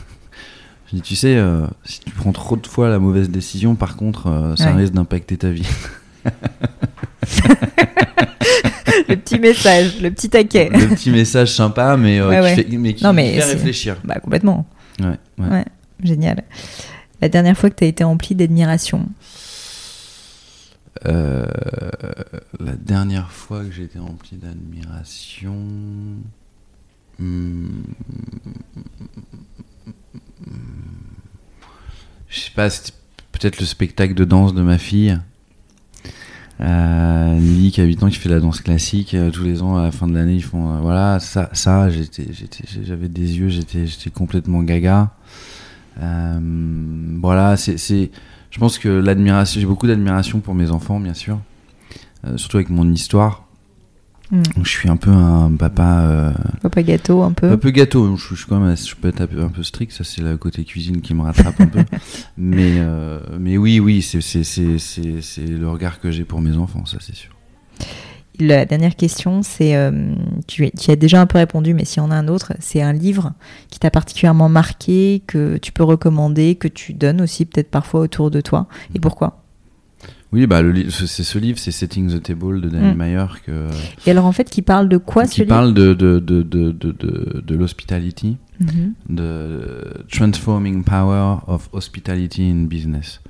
Je 0.94 0.98
dis 1.00 1.02
tu 1.02 1.16
sais 1.16 1.34
euh, 1.36 1.66
si 1.84 1.98
tu 2.00 2.10
prends 2.12 2.30
trop 2.30 2.54
de 2.56 2.64
fois 2.68 2.88
la 2.88 3.00
mauvaise 3.00 3.28
décision 3.28 3.74
par 3.74 3.96
contre 3.96 4.28
euh, 4.28 4.54
ça 4.54 4.70
Ouais. 4.72 4.76
risque 4.82 4.92
d'impacter 4.92 5.36
ta 5.36 5.50
vie. 5.50 5.66
le 9.08 9.16
petit 9.16 9.40
message, 9.40 10.00
le 10.00 10.10
petit 10.12 10.30
taquet. 10.30 10.70
Le 10.72 10.86
petit 10.94 11.10
message 11.10 11.52
sympa 11.52 11.96
mais 11.96 12.20
euh, 12.20 12.28
Ouais, 12.28 12.54
qui. 12.54 12.62
Fait, 12.70 12.76
mais 12.78 12.94
qui 12.94 13.02
Non, 13.02 13.12
mais 13.12 13.34
fait 13.34 13.40
c'est- 13.40 13.52
réfléchir. 13.54 13.96
Bah 14.04 14.20
complètement. 14.20 14.66
Ouais. 15.00 15.64
Génial. 16.02 16.44
La 17.20 17.28
dernière 17.28 17.56
fois 17.58 17.70
que 17.70 17.74
t'as 17.76 17.86
été 17.86 18.04
rempli 18.04 18.34
d'admiration. 18.36 19.08
Euh, 21.06 21.44
la 22.60 22.72
dernière 22.72 23.32
fois 23.32 23.64
que 23.64 23.72
j'ai 23.72 23.82
été 23.84 23.98
rempli 23.98 24.36
d'admiration. 24.36 25.56
hmm, 27.18 27.66
Je 32.28 32.40
sais 32.40 32.50
pas, 32.54 32.68
c'était 32.70 32.96
peut-être 33.32 33.60
le 33.60 33.66
spectacle 33.66 34.14
de 34.14 34.24
danse 34.24 34.54
de 34.54 34.62
ma 34.62 34.78
fille. 34.78 35.18
Euh, 36.60 37.38
Lily 37.38 37.72
qui 37.72 37.80
a 37.80 37.84
8 37.84 38.02
ans 38.04 38.08
qui 38.08 38.16
fait 38.16 38.28
la 38.28 38.38
danse 38.38 38.60
classique 38.60 39.14
euh, 39.14 39.32
tous 39.32 39.42
les 39.42 39.60
ans 39.60 39.76
à 39.76 39.82
la 39.82 39.90
fin 39.90 40.06
de 40.06 40.14
l'année 40.14 40.36
ils 40.36 40.42
font 40.42 40.72
euh, 40.72 40.78
voilà 40.78 41.18
ça 41.18 41.50
ça 41.52 41.88
j'avais 41.90 43.08
des 43.08 43.38
yeux 43.38 43.48
j'étais 43.48 44.10
complètement 44.14 44.62
gaga 44.62 45.10
Euh, 46.00 46.38
voilà 47.20 47.56
je 47.56 48.58
pense 48.60 48.78
que 48.78 48.88
l'admiration, 48.88 49.60
j'ai 49.60 49.66
beaucoup 49.66 49.88
d'admiration 49.88 50.38
pour 50.38 50.54
mes 50.54 50.70
enfants, 50.70 51.00
bien 51.00 51.14
sûr, 51.14 51.40
surtout 52.36 52.58
avec 52.58 52.70
mon 52.70 52.90
histoire. 52.92 53.43
Mm. 54.30 54.42
Donc, 54.56 54.64
je 54.64 54.70
suis 54.70 54.88
un 54.88 54.96
peu 54.96 55.10
un 55.10 55.52
papa, 55.52 56.00
euh, 56.02 56.32
Papa 56.62 56.82
gâteau 56.82 57.22
un 57.22 57.32
peu. 57.32 57.50
un 57.50 57.56
peu 57.56 57.70
gâteau. 57.70 58.16
Je, 58.16 58.34
suis 58.34 58.46
quand 58.46 58.60
même, 58.60 58.76
je 58.76 58.94
peux 58.94 59.08
être 59.08 59.20
un 59.20 59.26
peu, 59.26 59.42
un 59.42 59.48
peu 59.48 59.62
strict. 59.62 59.92
Ça, 59.92 60.04
c'est 60.04 60.22
le 60.22 60.36
côté 60.36 60.64
cuisine 60.64 61.00
qui 61.00 61.14
me 61.14 61.22
rattrape 61.22 61.60
un 61.60 61.66
peu. 61.66 61.84
Mais, 62.36 62.74
euh, 62.78 63.20
mais 63.38 63.56
oui, 63.56 63.80
oui, 63.80 64.02
c'est, 64.02 64.20
c'est, 64.20 64.44
c'est, 64.44 64.78
c'est, 64.78 65.20
c'est 65.20 65.46
le 65.46 65.68
regard 65.68 66.00
que 66.00 66.10
j'ai 66.10 66.24
pour 66.24 66.40
mes 66.40 66.56
enfants, 66.56 66.84
ça, 66.84 66.98
c'est 67.00 67.14
sûr. 67.14 67.30
La 68.40 68.64
dernière 68.64 68.96
question, 68.96 69.42
c'est, 69.42 69.76
euh, 69.76 70.14
tu, 70.48 70.68
as 70.88 70.96
déjà 70.96 71.20
un 71.20 71.26
peu 71.26 71.38
répondu, 71.38 71.72
mais 71.72 71.84
s'il 71.84 72.02
y 72.02 72.06
en 72.06 72.10
a 72.10 72.16
un 72.16 72.26
autre, 72.26 72.54
c'est 72.58 72.82
un 72.82 72.92
livre 72.92 73.32
qui 73.70 73.78
t'a 73.78 73.92
particulièrement 73.92 74.48
marqué, 74.48 75.22
que 75.28 75.56
tu 75.58 75.70
peux 75.70 75.84
recommander, 75.84 76.56
que 76.56 76.66
tu 76.66 76.94
donnes 76.94 77.20
aussi 77.20 77.44
peut-être 77.44 77.70
parfois 77.70 78.00
autour 78.00 78.32
de 78.32 78.40
toi. 78.40 78.66
Et 78.94 78.98
pourquoi? 78.98 79.43
Oui, 80.34 80.48
bah, 80.48 80.62
c'est 80.90 81.22
ce 81.22 81.38
livre, 81.38 81.60
c'est 81.60 81.70
Setting 81.70 82.10
the 82.10 82.20
Table 82.20 82.60
de 82.60 82.68
Danny 82.68 82.92
Mm. 82.92 82.98
Meyer 82.98 83.26
que, 83.46 83.68
Et 84.04 84.10
alors 84.10 84.26
en 84.26 84.32
fait, 84.32 84.50
qui 84.50 84.62
parle 84.62 84.88
de 84.88 84.96
quoi 84.96 85.26
ce 85.26 85.34
qui 85.34 85.40
livre 85.42 85.50
parle 85.50 85.72
de, 85.72 85.94
de, 85.94 86.18
de, 86.18 86.42
de, 86.42 86.72
de, 86.72 87.40
de, 87.40 87.54
l'hospitality. 87.54 88.36
Mhm. 88.58 88.94
de 89.08 90.04
Transforming 90.10 90.82
Power 90.82 91.36
of 91.46 91.68
Hospitality 91.72 92.50
in 92.50 92.64
Business. 92.64 93.20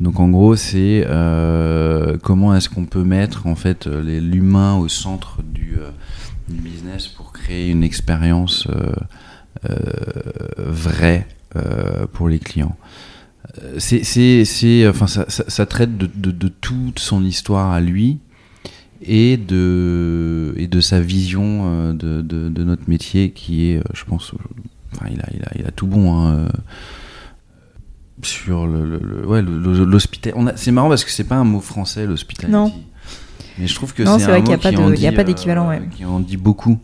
Donc 0.00 0.18
en 0.18 0.28
gros, 0.28 0.56
c'est 0.56 1.04
euh, 1.06 2.16
comment 2.22 2.54
est-ce 2.54 2.70
qu'on 2.70 2.86
peut 2.86 3.04
mettre 3.04 3.46
en 3.46 3.54
fait 3.54 3.86
euh, 3.86 4.20
l'humain 4.20 4.76
au 4.76 4.88
centre 4.88 5.42
du, 5.42 5.76
euh, 5.78 5.90
du 6.48 6.60
business 6.60 7.06
pour 7.06 7.32
créer 7.32 7.70
une 7.70 7.84
expérience 7.84 8.66
euh, 9.68 9.70
vraie 10.58 11.26
pour 12.12 12.28
les 12.28 12.38
clients. 12.38 12.76
Euh, 13.62 13.74
C'est, 13.78 14.04
c'est, 14.04 14.44
c'est, 14.44 14.86
enfin, 14.88 15.06
ça, 15.06 15.24
ça, 15.28 15.44
ça 15.48 15.66
traite 15.66 15.96
de, 15.96 16.08
de, 16.14 16.30
de 16.30 16.48
toute 16.48 16.98
son 16.98 17.24
histoire 17.24 17.70
à 17.72 17.80
lui 17.80 18.18
et 19.02 19.36
de, 19.36 20.54
et 20.56 20.66
de 20.68 20.80
sa 20.80 21.00
vision 21.00 21.62
euh, 21.66 21.92
de, 21.92 22.64
notre 22.64 22.88
métier 22.88 23.30
qui 23.30 23.70
est, 23.70 23.78
euh, 23.78 23.82
je 23.94 24.04
pense, 24.04 24.32
euh, 24.34 24.36
enfin, 24.94 25.06
il 25.12 25.20
a, 25.20 25.26
il 25.34 25.42
a, 25.42 25.50
il 25.60 25.66
a 25.66 25.70
tout 25.70 25.86
bon. 25.86 26.14
hein, 26.14 26.34
euh, 26.36 26.48
sur 28.22 28.66
le, 28.66 28.84
le, 28.84 28.98
le- 28.98 29.26
ouais, 29.26 29.42
le- 29.42 29.58
le- 29.58 29.84
l'hospital. 29.84 30.32
On 30.36 30.46
a- 30.46 30.56
C'est 30.56 30.70
marrant 30.72 30.88
parce 30.88 31.04
que 31.04 31.10
c'est 31.10 31.24
pas 31.24 31.36
un 31.36 31.44
mot 31.44 31.60
français, 31.60 32.06
l'hospitality. 32.06 32.50
Non. 32.52 32.72
Mais 33.58 33.66
je 33.66 33.74
trouve 33.74 33.92
que 33.94 34.04
c'est 34.04 34.10
un 34.10 34.16
vrai 34.16 34.38
y 34.40 34.42
a 34.52 34.56
mot 34.56 34.62
pas 34.62 34.70
qui 34.70 34.76
de- 34.76 34.80
en 34.82 34.92
il 34.92 35.00
y 35.00 35.06
a 35.06 35.10
dit, 35.10 35.16
pas 35.16 35.24
d'équivalent, 35.24 35.66
euh, 35.66 35.78
ouais. 35.78 35.88
Qui 35.94 36.04
en 36.04 36.20
dit 36.20 36.36
beaucoup. 36.38 36.78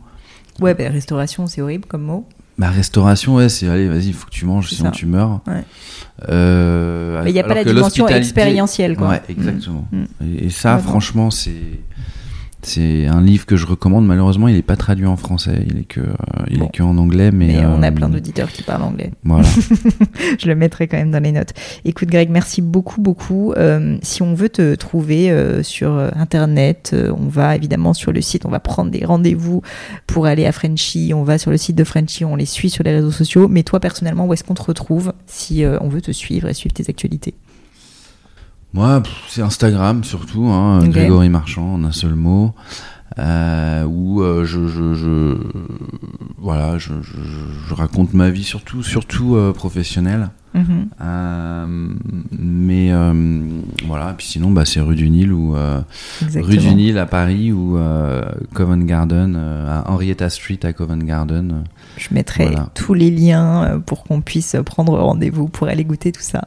Ouais, 0.60 0.74
bah, 0.74 0.88
restauration, 0.90 1.46
c'est 1.46 1.62
horrible 1.62 1.86
comme 1.86 2.02
mot. 2.02 2.28
Bah, 2.62 2.70
restauration, 2.70 3.34
ouais, 3.34 3.48
c'est 3.48 3.66
allez, 3.66 3.88
vas-y, 3.88 4.06
il 4.06 4.14
faut 4.14 4.26
que 4.26 4.30
tu 4.30 4.44
manges, 4.44 4.68
sinon 4.68 4.90
ça. 4.90 4.96
tu 4.96 5.04
meurs. 5.04 5.40
Ouais. 5.48 5.64
Euh, 6.28 7.20
Mais 7.24 7.30
il 7.30 7.32
n'y 7.32 7.40
a 7.40 7.42
pas 7.42 7.54
la 7.54 7.64
dimension 7.64 8.06
expérientielle, 8.06 8.96
quoi. 8.96 9.08
Ouais, 9.08 9.22
exactement. 9.28 9.84
Mm. 9.90 10.04
Et, 10.24 10.46
et 10.46 10.50
ça, 10.50 10.78
franchement, 10.78 11.32
c'est 11.32 11.80
c'est 12.62 13.06
un 13.06 13.20
livre 13.20 13.44
que 13.46 13.56
je 13.56 13.66
recommande. 13.66 14.06
Malheureusement, 14.06 14.48
il 14.48 14.54
n'est 14.54 14.62
pas 14.62 14.76
traduit 14.76 15.06
en 15.06 15.16
français. 15.16 15.64
Il 15.68 15.78
est 15.80 15.84
que, 15.84 16.00
il 16.50 16.58
Bon. 16.60 16.66
est 16.66 16.70
que 16.76 16.82
en 16.82 16.96
anglais, 16.98 17.30
mais, 17.32 17.48
Mais 17.48 17.66
on 17.66 17.82
a 17.82 17.88
euh, 17.88 17.90
plein 17.90 18.08
d'auditeurs 18.08 18.50
qui 18.50 18.62
parlent 18.62 18.82
anglais. 18.84 19.10
Voilà. 19.24 19.46
je 20.38 20.46
le 20.46 20.54
mettrai 20.54 20.86
quand 20.88 20.96
même 20.96 21.10
dans 21.10 21.22
les 21.22 21.32
notes. 21.32 21.52
Écoute 21.84 22.08
Greg, 22.08 22.30
merci 22.30 22.62
beaucoup 22.62 23.00
beaucoup. 23.00 23.52
Euh, 23.56 23.96
si 24.02 24.22
on 24.22 24.34
veut 24.34 24.48
te 24.48 24.74
trouver 24.74 25.30
euh, 25.30 25.62
sur 25.62 25.92
euh, 25.92 26.10
internet, 26.14 26.92
euh, 26.94 27.12
on 27.18 27.26
va 27.28 27.56
évidemment 27.56 27.94
sur 27.94 28.12
le 28.12 28.20
site, 28.20 28.46
on 28.46 28.50
va 28.50 28.60
prendre 28.60 28.90
des 28.90 29.04
rendez-vous 29.04 29.62
pour 30.06 30.26
aller 30.26 30.46
à 30.46 30.52
Frenchy, 30.52 31.12
on 31.14 31.24
va 31.24 31.38
sur 31.38 31.50
le 31.50 31.56
site 31.56 31.76
de 31.76 31.84
Frenchy, 31.84 32.24
on 32.24 32.36
les 32.36 32.46
suit 32.46 32.70
sur 32.70 32.84
les 32.84 32.92
réseaux 32.92 33.10
sociaux. 33.10 33.48
Mais 33.48 33.62
toi 33.64 33.80
personnellement, 33.80 34.26
où 34.26 34.32
est-ce 34.34 34.44
qu'on 34.44 34.54
te 34.54 34.62
retrouve 34.62 35.12
si 35.26 35.64
euh, 35.64 35.78
on 35.80 35.88
veut 35.88 36.00
te 36.00 36.12
suivre 36.12 36.48
et 36.48 36.54
suivre 36.54 36.74
tes 36.74 36.88
actualités? 36.88 37.34
Moi, 38.74 39.02
c'est 39.28 39.42
Instagram 39.42 40.02
surtout, 40.04 40.46
hein. 40.46 40.80
Grégory 40.88 41.28
Marchand 41.28 41.74
en 41.74 41.84
un 41.84 41.92
seul 41.92 42.14
mot. 42.14 42.52
Euh, 43.18 43.84
où 43.84 44.22
euh, 44.22 44.46
je, 44.46 44.68
je, 44.68 44.94
je- 44.94 45.36
voilà, 46.38 46.78
je, 46.78 46.92
raconte 47.70 48.14
ma 48.14 48.30
vie 48.30 48.42
surtout, 48.42 48.82
surtout 48.82 49.36
euh, 49.36 49.52
professionnelle. 49.52 50.30
Mhm. 50.54 51.98
Mais 52.38 52.90
voilà, 53.86 54.14
puis 54.16 54.26
sinon, 54.26 54.50
bah, 54.50 54.64
c'est 54.64 54.80
rue 54.80 54.94
du 54.96 55.10
Nil 55.10 55.32
ou 55.32 55.54
rue 56.34 56.56
du 56.56 56.74
Nil 56.74 56.96
à 56.98 57.04
Paris 57.06 57.52
ou 57.52 57.78
Covent 58.54 58.84
Garden, 58.84 59.36
à 59.36 59.90
Henrietta 59.90 60.30
Street 60.30 60.60
à 60.62 60.72
Covent 60.72 61.04
Garden. 61.04 61.64
Je 61.98 62.08
mettrai 62.12 62.44
Voilà. 62.46 62.70
tous 62.74 62.94
les 62.94 63.10
liens 63.10 63.82
pour 63.86 64.04
qu'on 64.04 64.20
puisse 64.22 64.56
prendre 64.64 64.98
rendez-vous 64.98 65.48
pour 65.48 65.68
aller 65.68 65.84
goûter 65.84 66.12
tout 66.12 66.22
ça. 66.22 66.46